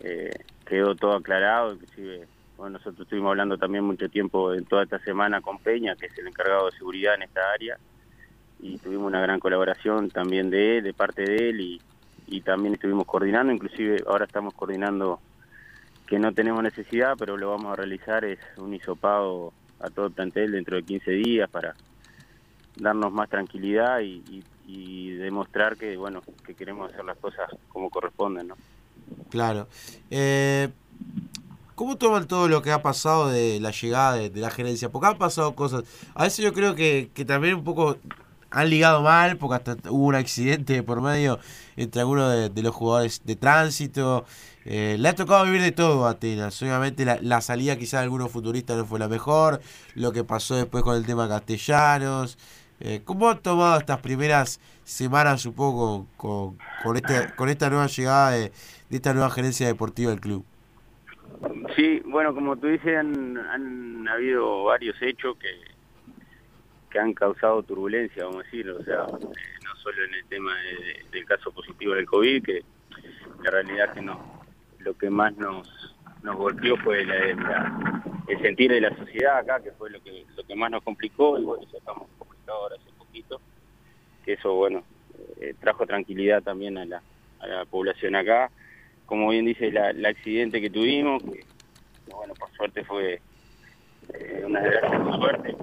eh, 0.00 0.30
quedó 0.66 0.94
todo 0.94 1.16
aclarado, 1.16 1.74
inclusive 1.74 2.26
bueno, 2.56 2.78
nosotros 2.78 3.00
estuvimos 3.00 3.30
hablando 3.30 3.58
también 3.58 3.84
mucho 3.84 4.08
tiempo 4.08 4.52
en 4.54 4.64
toda 4.64 4.84
esta 4.84 4.98
semana 5.00 5.40
con 5.40 5.58
Peña, 5.58 5.96
que 5.96 6.06
es 6.06 6.18
el 6.18 6.28
encargado 6.28 6.66
de 6.66 6.76
seguridad 6.76 7.14
en 7.14 7.22
esta 7.22 7.40
área, 7.52 7.78
y 8.60 8.78
tuvimos 8.78 9.06
una 9.06 9.20
gran 9.20 9.40
colaboración 9.40 10.10
también 10.10 10.50
de 10.50 10.78
él, 10.78 10.84
de 10.84 10.94
parte 10.94 11.22
de 11.22 11.50
él, 11.50 11.60
y, 11.60 11.80
y 12.28 12.40
también 12.42 12.74
estuvimos 12.74 13.06
coordinando, 13.06 13.52
inclusive 13.52 14.02
ahora 14.06 14.24
estamos 14.24 14.54
coordinando 14.54 15.20
que 16.06 16.18
no 16.18 16.32
tenemos 16.32 16.62
necesidad, 16.62 17.14
pero 17.18 17.36
lo 17.36 17.50
vamos 17.50 17.72
a 17.72 17.76
realizar, 17.76 18.24
es 18.24 18.38
un 18.58 18.74
hisopado 18.74 19.52
a 19.80 19.90
todo 19.90 20.06
el 20.06 20.12
plantel 20.12 20.52
dentro 20.52 20.76
de 20.76 20.82
15 20.82 21.10
días 21.10 21.50
para 21.50 21.74
darnos 22.76 23.12
más 23.12 23.28
tranquilidad 23.28 24.00
y, 24.00 24.42
demostrar 25.16 25.76
que, 25.76 25.96
bueno, 25.96 26.22
que 26.44 26.54
queremos 26.54 26.90
hacer 26.92 27.04
las 27.04 27.16
cosas 27.18 27.48
como 27.68 27.90
corresponden, 27.90 28.48
¿no? 28.48 28.56
Claro. 29.30 29.68
Eh, 30.10 30.68
¿Cómo 31.82 31.96
toman 31.98 32.28
todo 32.28 32.46
lo 32.46 32.62
que 32.62 32.70
ha 32.70 32.80
pasado 32.80 33.28
de 33.28 33.58
la 33.58 33.72
llegada 33.72 34.14
de, 34.14 34.30
la 34.36 34.52
gerencia? 34.52 34.88
Porque 34.92 35.08
han 35.08 35.18
pasado 35.18 35.56
cosas. 35.56 35.82
A 36.14 36.22
veces 36.22 36.44
yo 36.44 36.52
creo 36.52 36.76
que, 36.76 37.10
también 37.26 37.56
un 37.56 37.64
poco 37.64 37.96
han 38.52 38.70
ligado 38.70 39.02
mal, 39.02 39.36
porque 39.36 39.56
hasta 39.56 39.90
hubo 39.90 40.06
un 40.06 40.14
accidente 40.14 40.84
por 40.84 41.00
medio 41.00 41.40
entre 41.76 42.02
algunos 42.02 42.54
de, 42.54 42.62
los 42.62 42.72
jugadores 42.72 43.22
de 43.24 43.34
tránsito. 43.34 44.24
Eh, 44.64 44.94
le 44.96 45.08
ha 45.08 45.16
tocado 45.16 45.44
vivir 45.44 45.60
de 45.60 45.72
todo 45.72 46.06
a 46.06 46.10
Atenas. 46.10 46.62
Obviamente 46.62 47.04
la, 47.04 47.40
salida 47.40 47.76
quizás 47.76 47.98
de 47.98 48.04
algunos 48.04 48.30
futuristas 48.30 48.76
no 48.76 48.86
fue 48.86 49.00
la 49.00 49.08
mejor. 49.08 49.60
Lo 49.96 50.12
que 50.12 50.22
pasó 50.22 50.54
después 50.54 50.84
con 50.84 50.94
el 50.94 51.04
tema 51.04 51.28
Castellanos. 51.28 52.38
Eh, 52.78 53.02
¿Cómo 53.04 53.28
han 53.28 53.40
tomado 53.40 53.80
estas 53.80 53.98
primeras 53.98 54.60
semanas 54.84 55.46
un 55.46 55.54
poco 55.54 56.06
con, 56.16 56.58
con, 56.84 56.96
este, 56.96 57.34
con 57.34 57.48
esta 57.48 57.68
nueva 57.70 57.88
llegada 57.88 58.30
de 58.30 58.52
esta 58.88 59.12
nueva 59.14 59.30
gerencia 59.30 59.66
deportiva 59.66 60.12
del 60.12 60.20
club? 60.20 60.44
Sí, 61.76 62.00
bueno, 62.04 62.34
como 62.34 62.56
tú 62.56 62.68
dices, 62.68 62.96
han, 62.96 63.36
han 63.38 64.08
habido 64.08 64.64
varios 64.64 65.00
hechos 65.00 65.36
que, 65.38 65.48
que 66.90 66.98
han 66.98 67.14
causado 67.14 67.62
turbulencia, 67.62 68.24
vamos 68.24 68.40
a 68.42 68.44
decir, 68.44 68.68
o 68.70 68.82
sea, 68.84 69.04
eh, 69.04 69.58
no 69.64 69.76
solo 69.82 70.04
en 70.04 70.14
el 70.14 70.24
tema 70.26 70.54
de- 70.56 71.04
del 71.10 71.24
caso 71.24 71.50
positivo 71.52 71.94
del 71.94 72.06
COVID, 72.06 72.44
que 72.44 72.62
la 73.42 73.50
realidad 73.50 73.92
que 73.94 74.02
no, 74.02 74.44
lo 74.78 74.94
que 74.94 75.10
más 75.10 75.34
nos, 75.36 75.96
nos 76.22 76.36
golpeó 76.36 76.76
fue 76.78 77.04
la- 77.04 78.02
el 78.28 78.40
sentir 78.40 78.70
de 78.70 78.80
la 78.80 78.96
sociedad 78.96 79.38
acá, 79.38 79.60
que 79.62 79.72
fue 79.72 79.90
lo 79.90 80.00
que, 80.02 80.24
lo 80.36 80.44
que 80.44 80.54
más 80.54 80.70
nos 80.70 80.82
complicó, 80.82 81.38
y 81.38 81.42
bueno, 81.44 81.64
ya 81.70 81.78
estamos 81.78 82.08
complicados 82.18 82.62
ahora 82.62 82.76
hace 82.76 82.92
poquito, 82.96 83.40
que 84.24 84.34
eso, 84.34 84.54
bueno, 84.54 84.84
eh, 85.40 85.54
trajo 85.60 85.86
tranquilidad 85.86 86.42
también 86.42 86.78
a 86.78 86.84
la, 86.84 87.02
a 87.40 87.46
la 87.46 87.64
población 87.64 88.14
acá. 88.14 88.50
Como 89.06 89.28
bien 89.28 89.44
dice 89.44 89.70
la, 89.70 89.90
el 89.90 90.04
accidente 90.04 90.60
que 90.60 90.70
tuvimos, 90.70 91.22
que, 91.22 91.44
bueno, 92.10 92.34
por 92.34 92.50
suerte 92.52 92.84
fue 92.84 93.20
eh, 94.14 94.42
una 94.44 94.60
gran 94.60 95.12
suerte, 95.18 95.56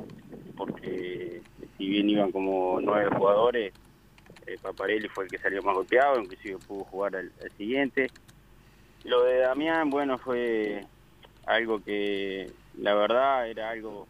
porque 0.55 1.41
si 1.77 1.89
bien 1.89 2.09
iban 2.09 2.31
como 2.31 2.79
nueve 2.81 3.09
jugadores, 3.15 3.73
eh, 4.45 4.57
Paparelli 4.61 5.07
fue 5.09 5.25
el 5.25 5.29
que 5.29 5.37
salió 5.37 5.61
más 5.61 5.75
golpeado, 5.75 6.19
inclusive 6.19 6.57
pudo 6.67 6.83
jugar 6.85 7.15
al, 7.15 7.31
siguiente. 7.57 8.09
Lo 9.03 9.23
de 9.23 9.37
Damián, 9.39 9.89
bueno, 9.89 10.17
fue 10.17 10.85
algo 11.45 11.83
que 11.83 12.51
la 12.77 12.95
verdad 12.95 13.49
era 13.49 13.69
algo 13.69 14.07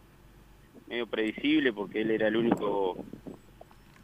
medio 0.86 1.06
predecible 1.06 1.72
porque 1.72 2.00
él 2.00 2.10
era 2.10 2.28
el 2.28 2.36
único 2.36 2.96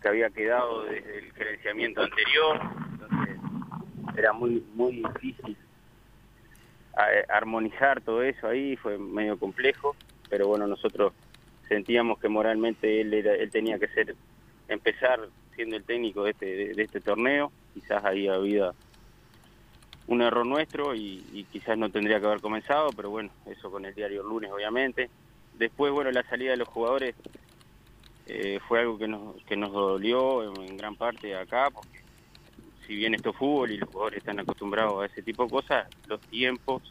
que 0.00 0.08
había 0.08 0.30
quedado 0.30 0.84
desde 0.84 1.18
el 1.18 1.32
gerenciamiento 1.32 2.02
anterior, 2.02 2.60
era 4.16 4.32
muy 4.32 4.64
muy 4.74 5.02
difícil 5.02 5.56
a- 6.96 7.36
armonizar 7.36 8.00
todo 8.00 8.22
eso 8.22 8.48
ahí, 8.48 8.76
fue 8.76 8.98
medio 8.98 9.38
complejo, 9.38 9.94
pero 10.28 10.48
bueno, 10.48 10.66
nosotros 10.66 11.12
sentíamos 11.68 12.18
que 12.18 12.28
moralmente 12.28 13.00
él 13.00 13.12
era, 13.14 13.34
él 13.34 13.50
tenía 13.50 13.78
que 13.78 13.88
ser 13.88 14.16
empezar 14.68 15.20
siendo 15.54 15.76
el 15.76 15.84
técnico 15.84 16.24
de 16.24 16.30
este, 16.30 16.74
de, 16.74 16.82
este 16.82 17.00
torneo, 17.00 17.52
quizás 17.74 18.04
ahí 18.04 18.28
había 18.28 18.72
un 20.06 20.22
error 20.22 20.46
nuestro 20.46 20.94
y, 20.94 21.46
quizás 21.50 21.76
no 21.76 21.90
tendría 21.90 22.20
que 22.20 22.26
haber 22.26 22.40
comenzado, 22.40 22.92
pero 22.92 23.10
bueno, 23.10 23.30
eso 23.46 23.70
con 23.70 23.84
el 23.84 23.94
diario 23.94 24.22
lunes 24.22 24.50
obviamente. 24.50 25.10
Después, 25.54 25.92
bueno, 25.92 26.10
la 26.10 26.22
salida 26.24 26.50
de 26.50 26.58
los 26.58 26.68
jugadores 26.68 27.14
eh, 28.26 28.60
fue 28.68 28.80
algo 28.80 28.98
que 28.98 29.08
nos, 29.08 29.42
que 29.44 29.56
nos 29.56 29.72
dolió 29.72 30.42
en, 30.44 30.68
en 30.68 30.76
gran 30.76 30.96
parte 30.96 31.34
acá, 31.34 31.70
porque 31.72 32.05
si 32.86 32.94
bien 32.94 33.14
esto 33.14 33.30
es 33.30 33.36
fútbol 33.36 33.70
y 33.70 33.78
los 33.78 33.88
jugadores 33.88 34.18
están 34.18 34.40
acostumbrados 34.40 35.02
a 35.02 35.06
ese 35.06 35.22
tipo 35.22 35.44
de 35.44 35.50
cosas, 35.50 35.86
los 36.06 36.20
tiempos 36.22 36.82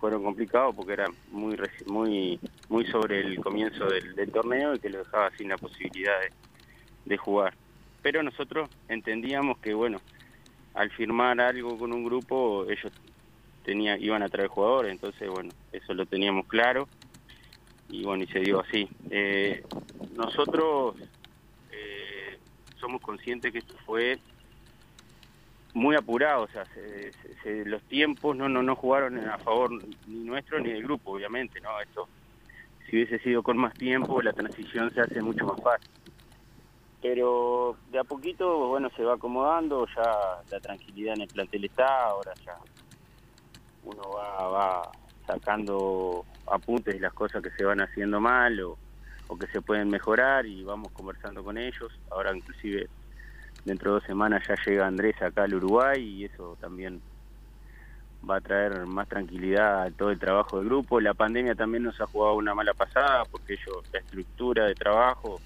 fueron 0.00 0.22
complicados 0.22 0.74
porque 0.74 0.92
era 0.92 1.06
muy 1.30 1.56
muy 1.86 2.38
muy 2.68 2.86
sobre 2.86 3.20
el 3.20 3.40
comienzo 3.40 3.86
del, 3.86 4.30
torneo 4.30 4.74
y 4.74 4.78
que 4.78 4.90
lo 4.90 4.98
dejaba 4.98 5.30
sin 5.36 5.48
la 5.48 5.56
posibilidad 5.58 6.18
de, 6.20 6.30
de 7.04 7.16
jugar. 7.16 7.54
Pero 8.02 8.22
nosotros 8.22 8.68
entendíamos 8.88 9.58
que, 9.58 9.72
bueno, 9.72 9.98
al 10.74 10.90
firmar 10.90 11.40
algo 11.40 11.78
con 11.78 11.92
un 11.92 12.04
grupo, 12.04 12.66
ellos 12.68 12.92
tenía, 13.64 13.96
iban 13.96 14.22
a 14.22 14.28
traer 14.28 14.48
jugadores, 14.48 14.92
entonces, 14.92 15.28
bueno, 15.30 15.50
eso 15.72 15.94
lo 15.94 16.04
teníamos 16.04 16.46
claro 16.46 16.88
y, 17.88 18.04
bueno, 18.04 18.24
y 18.24 18.26
se 18.26 18.40
dio 18.40 18.60
así. 18.60 18.88
Eh, 19.10 19.64
nosotros 20.16 20.96
eh, 21.70 22.38
somos 22.78 23.00
conscientes 23.00 23.52
que 23.52 23.58
esto 23.58 23.74
fue 23.86 24.18
muy 25.74 25.96
apurado, 25.96 26.44
o 26.44 26.48
sea, 26.48 26.64
se- 26.72 27.12
se- 27.42 27.64
los 27.64 27.82
tiempos 27.84 28.36
no, 28.36 28.48
no 28.48 28.62
no 28.62 28.76
jugaron 28.76 29.18
a 29.28 29.38
favor 29.38 29.70
ni 30.06 30.24
nuestro 30.24 30.60
ni 30.60 30.70
del 30.72 30.84
grupo, 30.84 31.12
obviamente, 31.12 31.60
¿no? 31.60 31.68
Esto, 31.80 32.08
si 32.86 32.96
hubiese 32.96 33.18
sido 33.18 33.42
con 33.42 33.56
más 33.58 33.74
tiempo, 33.74 34.22
la 34.22 34.32
transición 34.32 34.92
se 34.94 35.00
hace 35.00 35.20
mucho 35.20 35.44
más 35.46 35.60
fácil. 35.62 35.90
Pero 37.02 37.76
de 37.90 37.98
a 37.98 38.04
poquito, 38.04 38.68
bueno, 38.68 38.88
se 38.96 39.02
va 39.02 39.14
acomodando, 39.14 39.86
ya 39.94 40.16
la 40.48 40.60
tranquilidad 40.60 41.14
en 41.14 41.22
el 41.22 41.28
plantel 41.28 41.64
está, 41.64 42.06
ahora 42.06 42.32
ya 42.46 42.56
uno 43.82 44.02
va, 44.16 44.48
va 44.48 44.92
sacando 45.26 46.24
apuntes 46.46 46.94
de 46.94 47.00
las 47.00 47.12
cosas 47.12 47.42
que 47.42 47.50
se 47.50 47.64
van 47.64 47.80
haciendo 47.80 48.20
mal 48.20 48.58
o 48.60 48.78
que 49.38 49.46
se 49.48 49.60
pueden 49.60 49.90
mejorar 49.90 50.46
y 50.46 50.62
vamos 50.62 50.92
conversando 50.92 51.42
con 51.42 51.58
ellos. 51.58 51.92
Ahora 52.10 52.34
inclusive 52.34 52.88
dentro 53.64 53.90
de 53.90 53.94
dos 54.00 54.04
semanas 54.04 54.42
ya 54.46 54.54
llega 54.66 54.86
Andrés 54.86 55.20
acá 55.22 55.44
al 55.44 55.54
Uruguay 55.54 56.02
y 56.02 56.24
eso 56.24 56.56
también 56.60 57.00
va 58.28 58.36
a 58.36 58.40
traer 58.40 58.86
más 58.86 59.08
tranquilidad 59.08 59.82
a 59.82 59.90
todo 59.90 60.10
el 60.10 60.18
trabajo 60.18 60.58
del 60.58 60.66
grupo. 60.66 61.00
La 61.00 61.14
pandemia 61.14 61.54
también 61.54 61.82
nos 61.82 62.00
ha 62.00 62.06
jugado 62.06 62.34
una 62.34 62.54
mala 62.54 62.74
pasada 62.74 63.24
porque 63.30 63.54
ellos, 63.54 63.84
la 63.92 64.00
estructura 64.00 64.66
de 64.66 64.74
trabajo, 64.74 65.40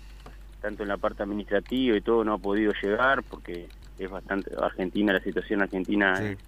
tanto 0.60 0.82
en 0.82 0.88
la 0.88 0.96
parte 0.96 1.22
administrativa 1.22 1.96
y 1.96 2.00
todo, 2.00 2.24
no 2.24 2.34
ha 2.34 2.38
podido 2.38 2.72
llegar 2.80 3.22
porque 3.22 3.68
es 3.98 4.10
bastante, 4.10 4.50
Argentina, 4.60 5.12
la 5.12 5.20
situación 5.20 5.62
argentina 5.62 6.14
es 6.22 6.38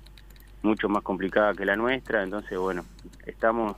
mucho 0.62 0.88
más 0.88 1.02
complicada 1.02 1.54
que 1.54 1.64
la 1.64 1.74
nuestra, 1.74 2.22
entonces 2.22 2.56
bueno, 2.58 2.84
estamos 3.26 3.74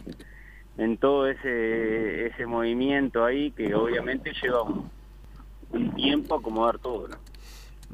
en 0.77 0.97
todo 0.97 1.29
ese, 1.29 2.27
ese 2.27 2.47
movimiento 2.47 3.25
ahí 3.25 3.51
que 3.53 3.75
obviamente 3.75 4.33
lleva 4.43 4.63
un, 4.63 4.91
un 5.71 5.95
tiempo 5.95 6.35
acomodar 6.35 6.79
todo, 6.79 7.09
¿no? 7.09 7.17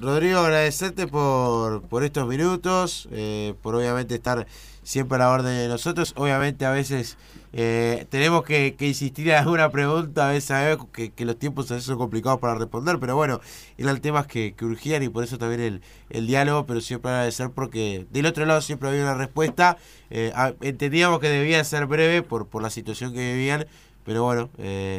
Rodrigo, 0.01 0.39
agradecerte 0.39 1.09
por, 1.09 1.83
por 1.83 2.05
estos 2.05 2.29
minutos, 2.29 3.09
eh, 3.11 3.55
por 3.63 3.75
obviamente 3.75 4.15
estar 4.15 4.47
siempre 4.85 5.17
a 5.17 5.19
la 5.19 5.31
orden 5.31 5.57
de 5.59 5.67
nosotros. 5.67 6.15
Obviamente 6.17 6.65
a 6.65 6.71
veces 6.71 7.17
eh, 7.53 8.07
tenemos 8.09 8.45
que, 8.45 8.77
insistir 8.79 9.29
en 9.29 9.35
alguna 9.35 9.71
pregunta, 9.73 10.29
a 10.29 10.31
veces 10.31 10.45
sabemos 10.45 10.87
que, 10.93 11.13
los 11.25 11.37
tiempos 11.37 11.69
a 11.73 11.75
veces 11.75 11.87
son 11.87 11.99
complicados 11.99 12.39
para 12.39 12.55
responder, 12.55 13.01
pero 13.01 13.17
bueno, 13.17 13.41
eran 13.77 14.01
temas 14.01 14.29
que, 14.29 14.55
que 14.55 14.65
urgían 14.65 15.03
y 15.03 15.09
por 15.09 15.25
eso 15.25 15.37
también 15.37 15.61
el, 15.61 15.83
el 16.11 16.29
diálogo, 16.29 16.65
pero 16.65 16.81
siempre 16.81 17.11
agradecer 17.11 17.51
porque 17.51 18.07
del 18.13 18.27
otro 18.27 18.47
lado 18.47 18.61
siempre 18.61 18.89
había 18.91 19.03
una 19.03 19.15
respuesta. 19.15 19.79
Eh, 20.11 20.33
entendíamos 20.61 21.19
que 21.19 21.29
debía 21.29 21.65
ser 21.65 21.87
breve 21.87 22.23
por, 22.23 22.47
por 22.47 22.63
la 22.63 22.71
situación 22.71 23.13
que 23.13 23.33
vivían, 23.35 23.67
pero 24.05 24.23
bueno, 24.23 24.49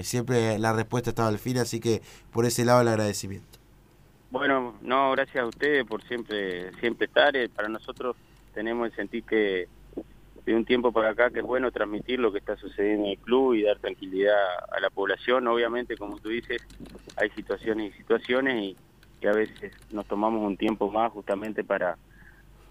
siempre 0.03 0.59
la 0.59 0.73
respuesta 0.73 1.11
estaba 1.11 1.29
al 1.29 1.39
fin, 1.39 1.57
así 1.57 1.79
que 1.79 2.01
por 2.33 2.45
ese 2.45 2.65
lado 2.65 2.81
el 2.81 2.89
agradecimiento. 2.89 3.58
Bueno, 4.31 4.75
no, 4.81 5.11
gracias 5.11 5.43
a 5.43 5.47
ustedes 5.47 5.85
por 5.85 6.03
siempre 6.03 6.71
siempre 6.79 7.07
estar. 7.07 7.35
Eh, 7.35 7.49
Para 7.49 7.67
nosotros 7.67 8.15
tenemos 8.53 8.87
el 8.87 8.95
sentir 8.95 9.23
que 9.23 9.67
de 10.45 10.55
un 10.55 10.65
tiempo 10.65 10.91
para 10.91 11.09
acá 11.09 11.29
que 11.29 11.39
es 11.39 11.45
bueno 11.45 11.71
transmitir 11.71 12.19
lo 12.19 12.31
que 12.31 12.39
está 12.39 12.55
sucediendo 12.55 13.05
en 13.05 13.11
el 13.11 13.17
club 13.19 13.53
y 13.53 13.63
dar 13.63 13.77
tranquilidad 13.79 14.35
a 14.71 14.79
la 14.79 14.89
población. 14.89 15.47
Obviamente, 15.47 15.97
como 15.97 16.17
tú 16.19 16.29
dices, 16.29 16.61
hay 17.17 17.29
situaciones 17.31 17.93
y 17.93 17.97
situaciones 17.97 18.55
y, 18.63 18.77
y 19.21 19.27
a 19.27 19.33
veces 19.33 19.73
nos 19.91 20.05
tomamos 20.07 20.41
un 20.45 20.57
tiempo 20.57 20.91
más 20.91 21.11
justamente 21.11 21.63
para 21.63 21.97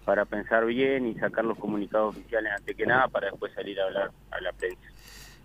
para 0.05 0.25
pensar 0.25 0.65
bien 0.65 1.05
y 1.07 1.13
sacar 1.15 1.45
los 1.45 1.57
comunicados 1.59 2.15
oficiales 2.15 2.51
antes 2.57 2.75
que 2.75 2.85
nada 2.85 3.07
para 3.09 3.29
después 3.29 3.53
salir 3.53 3.79
a 3.79 3.85
hablar 3.85 4.11
a 4.31 4.41
la 4.41 4.51
prensa. 4.53 4.88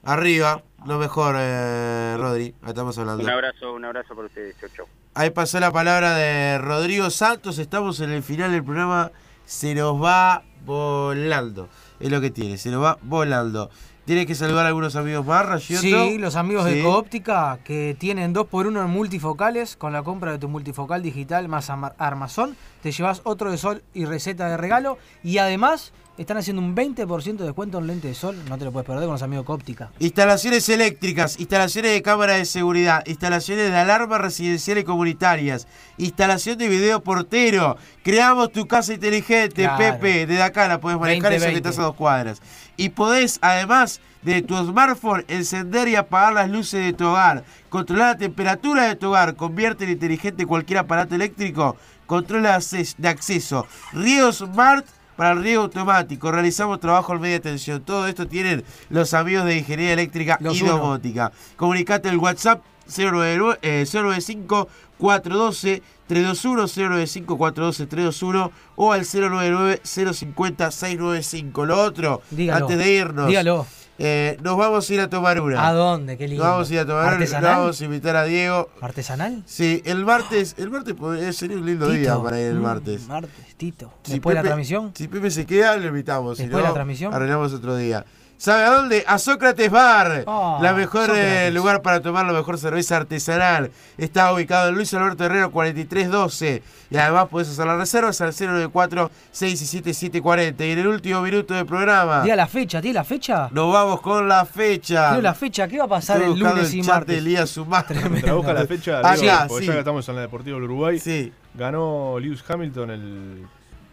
Arriba, 0.04 0.62
lo 0.86 0.98
mejor, 0.98 1.36
eh, 1.38 2.16
Rodri, 2.18 2.54
ahí 2.62 2.68
estamos 2.68 2.96
hablando. 2.98 3.22
Un 3.24 3.30
abrazo, 3.30 3.72
un 3.72 3.84
abrazo 3.84 4.14
para 4.14 4.26
ustedes. 4.26 4.54
Chau, 4.60 4.68
chau. 4.76 4.86
Ahí 5.14 5.30
pasó 5.30 5.60
la 5.60 5.70
palabra 5.72 6.14
de 6.14 6.58
Rodrigo 6.58 7.08
Santos. 7.10 7.58
Estamos 7.58 8.00
en 8.00 8.10
el 8.10 8.22
final 8.22 8.50
del 8.52 8.64
programa. 8.64 9.12
Se 9.46 9.74
nos 9.74 10.02
va 10.02 10.42
volando. 10.66 11.68
Es 12.00 12.10
lo 12.10 12.20
que 12.20 12.30
tiene, 12.30 12.58
se 12.58 12.70
nos 12.70 12.82
va 12.82 12.98
volando. 13.02 13.70
Tienes 14.04 14.26
que 14.26 14.34
saludar 14.34 14.66
a 14.66 14.68
algunos 14.68 14.96
amigos 14.96 15.24
más, 15.24 15.46
Rayito. 15.46 15.80
Sí, 15.80 16.18
los 16.18 16.36
amigos 16.36 16.66
Sí. 16.68 16.74
de 16.74 16.82
Coóptica 16.82 17.58
que 17.64 17.96
tienen 17.98 18.34
2x1 18.34 18.84
en 18.84 18.90
multifocales. 18.90 19.76
Con 19.76 19.94
la 19.94 20.02
compra 20.02 20.32
de 20.32 20.38
tu 20.38 20.48
multifocal 20.50 21.02
digital 21.02 21.48
más 21.48 21.70
armazón, 21.70 22.54
te 22.82 22.92
llevas 22.92 23.22
otro 23.24 23.50
de 23.50 23.56
sol 23.56 23.82
y 23.94 24.04
receta 24.04 24.48
de 24.50 24.58
regalo. 24.58 24.98
Y 25.22 25.38
además, 25.38 25.94
están 26.16 26.36
haciendo 26.36 26.62
un 26.62 26.74
20% 26.76 27.36
de 27.38 27.44
descuento 27.44 27.78
en 27.78 27.86
lente 27.86 28.08
de 28.08 28.14
sol. 28.14 28.36
No 28.48 28.56
te 28.56 28.64
lo 28.64 28.72
puedes 28.72 28.86
perder 28.86 29.04
con 29.04 29.12
los 29.12 29.22
amigos 29.22 29.42
de 29.44 29.46
Coóptica. 29.46 29.90
Instalaciones 29.98 30.68
eléctricas, 30.68 31.38
instalaciones 31.40 31.92
de 31.92 32.02
cámara 32.02 32.34
de 32.34 32.44
seguridad, 32.44 33.02
instalaciones 33.06 33.70
de 33.70 33.76
alarmas 33.76 34.20
residenciales 34.20 34.82
y 34.82 34.84
comunitarias, 34.84 35.66
instalación 35.98 36.58
de 36.58 36.68
video 36.68 37.02
portero. 37.02 37.76
Creamos 38.02 38.52
tu 38.52 38.66
casa 38.66 38.94
inteligente, 38.94 39.62
Claro. 39.62 39.78
Pepe. 39.78 40.26
Desde 40.26 40.42
acá 40.42 40.68
la 40.68 40.80
podés 40.80 40.98
manejar, 40.98 41.32
eso 41.32 41.46
que 41.46 41.52
2020. 41.52 41.68
estás 41.68 41.78
a 41.78 41.86
dos 41.86 41.94
cuadras. 41.96 42.42
Y 42.76 42.90
podés, 42.90 43.38
además 43.42 44.00
de 44.22 44.42
tu 44.42 44.56
smartphone, 44.56 45.24
encender 45.28 45.88
y 45.88 45.96
apagar 45.96 46.32
las 46.32 46.48
luces 46.50 46.84
de 46.84 46.92
tu 46.92 47.06
hogar, 47.06 47.44
controlar 47.68 48.12
la 48.14 48.18
temperatura 48.18 48.84
de 48.84 48.96
tu 48.96 49.08
hogar, 49.08 49.34
convierte 49.36 49.84
en 49.84 49.90
inteligente 49.90 50.46
cualquier 50.46 50.78
aparato 50.78 51.14
eléctrico, 51.14 51.76
controla 52.06 52.58
de 52.98 53.08
acceso. 53.08 53.66
Río 53.92 54.32
Smart 54.32 54.86
para 55.16 55.32
el 55.32 55.42
riego 55.42 55.62
automático. 55.62 56.30
Realizamos 56.30 56.80
trabajo 56.80 57.14
en 57.14 57.20
media 57.20 57.40
tensión. 57.40 57.82
Todo 57.82 58.06
esto 58.08 58.26
tienen 58.26 58.64
los 58.90 59.14
amigos 59.14 59.44
de 59.44 59.58
Ingeniería 59.58 59.92
Eléctrica 59.94 60.38
Los 60.40 60.58
y 60.58 60.62
uno. 60.62 60.78
Domótica. 60.78 61.32
Comunicate 61.56 62.08
el 62.08 62.18
WhatsApp 62.18 62.62
099, 62.86 63.58
eh, 63.62 63.84
095 63.90 64.68
412 64.98 65.82
321 66.06 66.66
095 66.68 67.38
412 67.38 67.86
321 67.86 68.52
o 68.76 68.92
al 68.92 69.00
099 69.06 69.80
050 69.84 70.70
695. 70.70 71.66
Lo 71.66 71.80
otro, 71.82 72.22
Dígalo. 72.30 72.66
antes 72.66 72.78
de 72.78 72.92
irnos, 72.92 73.26
Dígalo. 73.28 73.66
Eh, 73.98 74.36
nos 74.42 74.56
vamos 74.56 74.88
a 74.90 74.94
ir 74.94 75.00
a 75.00 75.08
tomar 75.08 75.40
una. 75.40 75.66
¿A 75.66 75.72
dónde? 75.72 76.16
Qué 76.16 76.26
lindo. 76.28 76.42
Nos 76.44 76.52
vamos 76.52 76.70
a 76.70 76.74
ir 76.74 76.78
a 76.80 76.86
tomar 76.86 77.16
una. 77.16 77.40
Vamos 77.40 77.80
a 77.80 77.84
invitar 77.84 78.16
a 78.16 78.24
Diego. 78.24 78.68
¿Artesanal? 78.80 79.42
Sí, 79.46 79.82
el 79.84 80.04
martes, 80.04 80.54
el 80.58 80.70
martes 80.70 80.94
podría- 80.94 81.32
sería 81.32 81.56
un 81.56 81.66
lindo 81.66 81.88
día 81.90 82.16
para 82.22 82.40
ir 82.40 82.46
el 82.48 82.58
Mm, 82.58 82.62
martes. 82.62 83.06
Martes, 83.06 83.54
Tito. 83.56 83.92
Si 84.02 84.12
Después 84.12 84.34
de 84.34 84.42
la 84.42 84.42
transmisión. 84.42 84.92
Si 84.94 85.06
Pepe 85.08 85.30
se 85.30 85.46
queda, 85.46 85.76
lo 85.76 85.86
invitamos. 85.88 86.36
Si 86.38 86.42
Después 86.44 86.58
de 86.62 86.62
no, 86.62 86.68
la 86.70 86.74
transmisión. 86.74 87.14
Arreglamos 87.14 87.52
otro 87.52 87.76
día. 87.76 88.04
¿Sabe 88.36 88.64
a 88.64 88.70
dónde? 88.70 89.04
A 89.06 89.18
Sócrates 89.18 89.70
Bar. 89.70 90.24
Ah, 90.26 90.58
la 90.60 90.72
mejor 90.74 91.10
eh, 91.14 91.50
lugar 91.50 91.80
para 91.80 92.00
tomar 92.02 92.26
la 92.26 92.32
mejor 92.32 92.58
cerveza 92.58 92.96
artesanal. 92.98 93.70
Está 93.96 94.32
ubicado 94.34 94.68
en 94.68 94.74
Luis 94.74 94.92
Alberto 94.92 95.24
Herrero 95.24 95.50
4312. 95.50 96.62
Y 96.90 96.96
además 96.96 97.28
podés 97.28 97.48
hacer 97.48 97.66
las 97.66 97.78
reservas 97.78 98.20
al 98.20 98.34
094 98.38 99.10
617 99.32 99.94
740. 99.94 100.64
Y 100.66 100.70
en 100.72 100.78
el 100.78 100.86
último 100.88 101.22
minuto 101.22 101.54
del 101.54 101.64
programa. 101.64 102.22
Diga 102.22 102.36
la 102.36 102.46
fecha, 102.46 102.82
¿tiene 102.82 102.94
la 102.94 103.04
fecha? 103.04 103.48
Nos 103.50 103.72
vamos 103.72 104.00
con 104.02 104.28
la 104.28 104.44
fecha. 104.44 105.16
La 105.22 105.32
fecha, 105.32 105.66
¿qué 105.66 105.78
va 105.78 105.84
a 105.84 105.88
pasar 105.88 106.18
Estoy 106.18 106.34
el 106.34 106.38
lunes 106.40 106.72
el 106.72 106.78
y 106.78 106.82
chat 106.82 106.94
martes? 106.94 107.14
de 107.14 107.18
Elías 107.18 107.48
Sumar. 107.50 107.86
Busca 108.34 108.52
la 108.52 108.66
fecha, 108.66 108.98
Acá, 108.98 109.14
digo, 109.16 109.32
porque 109.48 109.62
sí. 109.62 109.66
ya 109.68 109.72
que 109.72 109.78
estamos 109.78 110.08
en 110.08 110.14
la 110.16 110.20
Deportiva 110.20 110.56
del 110.56 110.64
Uruguay, 110.64 110.98
Sí. 110.98 111.32
ganó 111.54 112.18
Lewis 112.20 112.44
Hamilton 112.46 112.90
el 112.90 113.46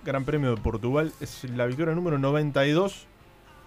Gran 0.04 0.26
Premio 0.26 0.54
de 0.56 0.62
Portugal. 0.62 1.14
Es 1.22 1.44
la 1.46 1.66
victoria 1.68 1.94
número 1.96 2.18
92. 2.18 3.08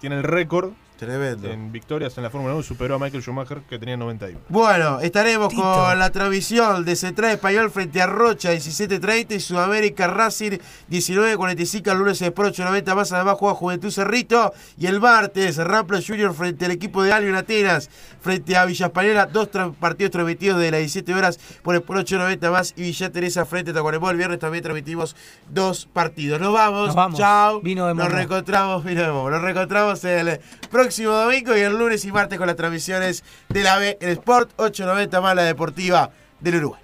Tiene 0.05 0.16
el 0.16 0.22
récord 0.22 0.72
Tremendo. 0.99 1.51
en 1.51 1.72
victorias 1.72 2.16
en 2.16 2.22
la 2.22 2.30
Fórmula 2.30 2.55
1. 2.55 2.62
Superó 2.62 2.95
a 2.95 2.99
Michael 2.99 3.22
Schumacher, 3.22 3.62
que 3.68 3.78
tenía 3.78 3.97
91. 3.97 4.38
Bueno, 4.49 5.01
estaremos 5.01 5.49
Tito. 5.49 5.62
con 5.62 5.99
la 5.99 6.11
transmisión 6.11 6.84
de 6.84 6.95
Central 6.97 7.32
Español 7.32 7.70
frente 7.70 8.01
a 8.01 8.07
Rocha 8.07 8.53
17.30 8.53 9.34
y 9.34 9.40
Sudamérica 9.40 10.07
Racing 10.07 10.59
19.45 10.90 11.90
el 11.92 11.99
lunes 11.99 12.22
por 12.34 12.47
8.90 12.47 12.95
más 12.95 13.12
además 13.12 13.36
juega 13.38 13.55
Juventud 13.57 13.90
Cerrito 13.90 14.53
y 14.78 14.86
el 14.86 15.01
martes 15.01 15.57
Rampla 15.57 16.01
Junior 16.07 16.32
frente 16.34 16.64
al 16.64 16.70
equipo 16.70 17.03
de 17.03 17.12
Albion 17.12 17.34
Atenas 17.34 17.90
frente 18.20 18.57
a 18.57 18.64
Villa 18.64 18.86
Española 18.86 19.26
dos 19.26 19.51
tra- 19.51 19.74
partidos 19.74 20.12
transmitidos 20.12 20.61
de 20.61 20.70
las 20.70 20.78
17 20.80 21.12
horas 21.14 21.38
por 21.62 21.74
el 21.74 21.82
por 21.82 21.99
8.90 21.99 22.51
más 22.51 22.72
y 22.76 22.82
Villa 22.82 23.11
Teresa 23.11 23.45
frente 23.45 23.72
a 23.72 23.74
Tacuarembó 23.74 24.11
el 24.11 24.16
viernes 24.16 24.38
también 24.38 24.62
transmitimos 24.62 25.16
dos 25.51 25.86
partidos 25.92 26.40
nos 26.40 26.53
vamos, 26.53 26.86
Nos 26.88 26.97
vamos. 26.97 27.18
chao 27.18 27.61
Vino 27.61 27.86
de 27.88 27.95
nos 27.95 28.11
reencontramos 28.12 28.84
vino 28.84 29.01
de 29.03 29.09
nos 29.09 29.42
reencontramos 29.42 30.05
el 30.05 30.40
próximo 30.70 30.84
domingo 30.89 31.57
y 31.57 31.61
el 31.61 31.78
lunes 31.78 32.05
y 32.05 32.12
martes 32.12 32.39
con 32.39 32.47
las 32.47 32.57
transmisiones 32.57 33.24
de 33.49 33.62
la 33.62 33.78
B 33.78 33.97
en 34.01 34.11
Sport 34.11 34.51
8.90 34.57 35.22
más 35.22 35.35
la 35.35 35.43
deportiva 35.43 36.11
del 36.41 36.57
Uruguay 36.57 36.84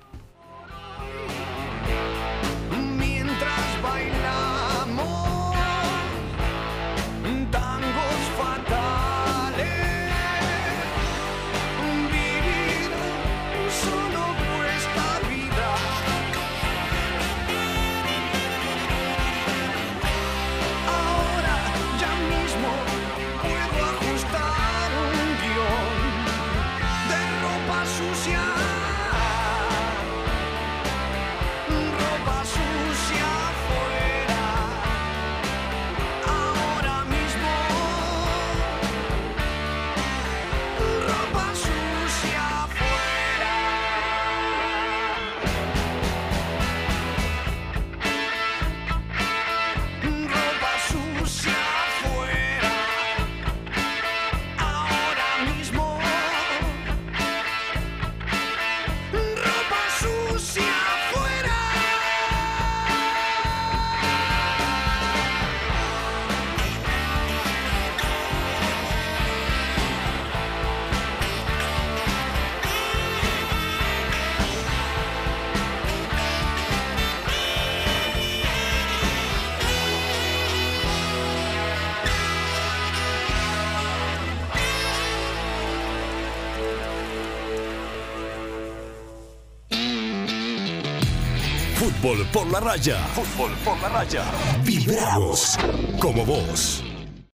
la 92.50 92.60
raya. 92.60 92.96
Fútbol 93.14 93.52
por 93.64 93.80
la 93.80 93.88
raya. 93.88 94.24
Vibramos 94.64 95.56
como 96.00 96.24
vos. 96.24 96.82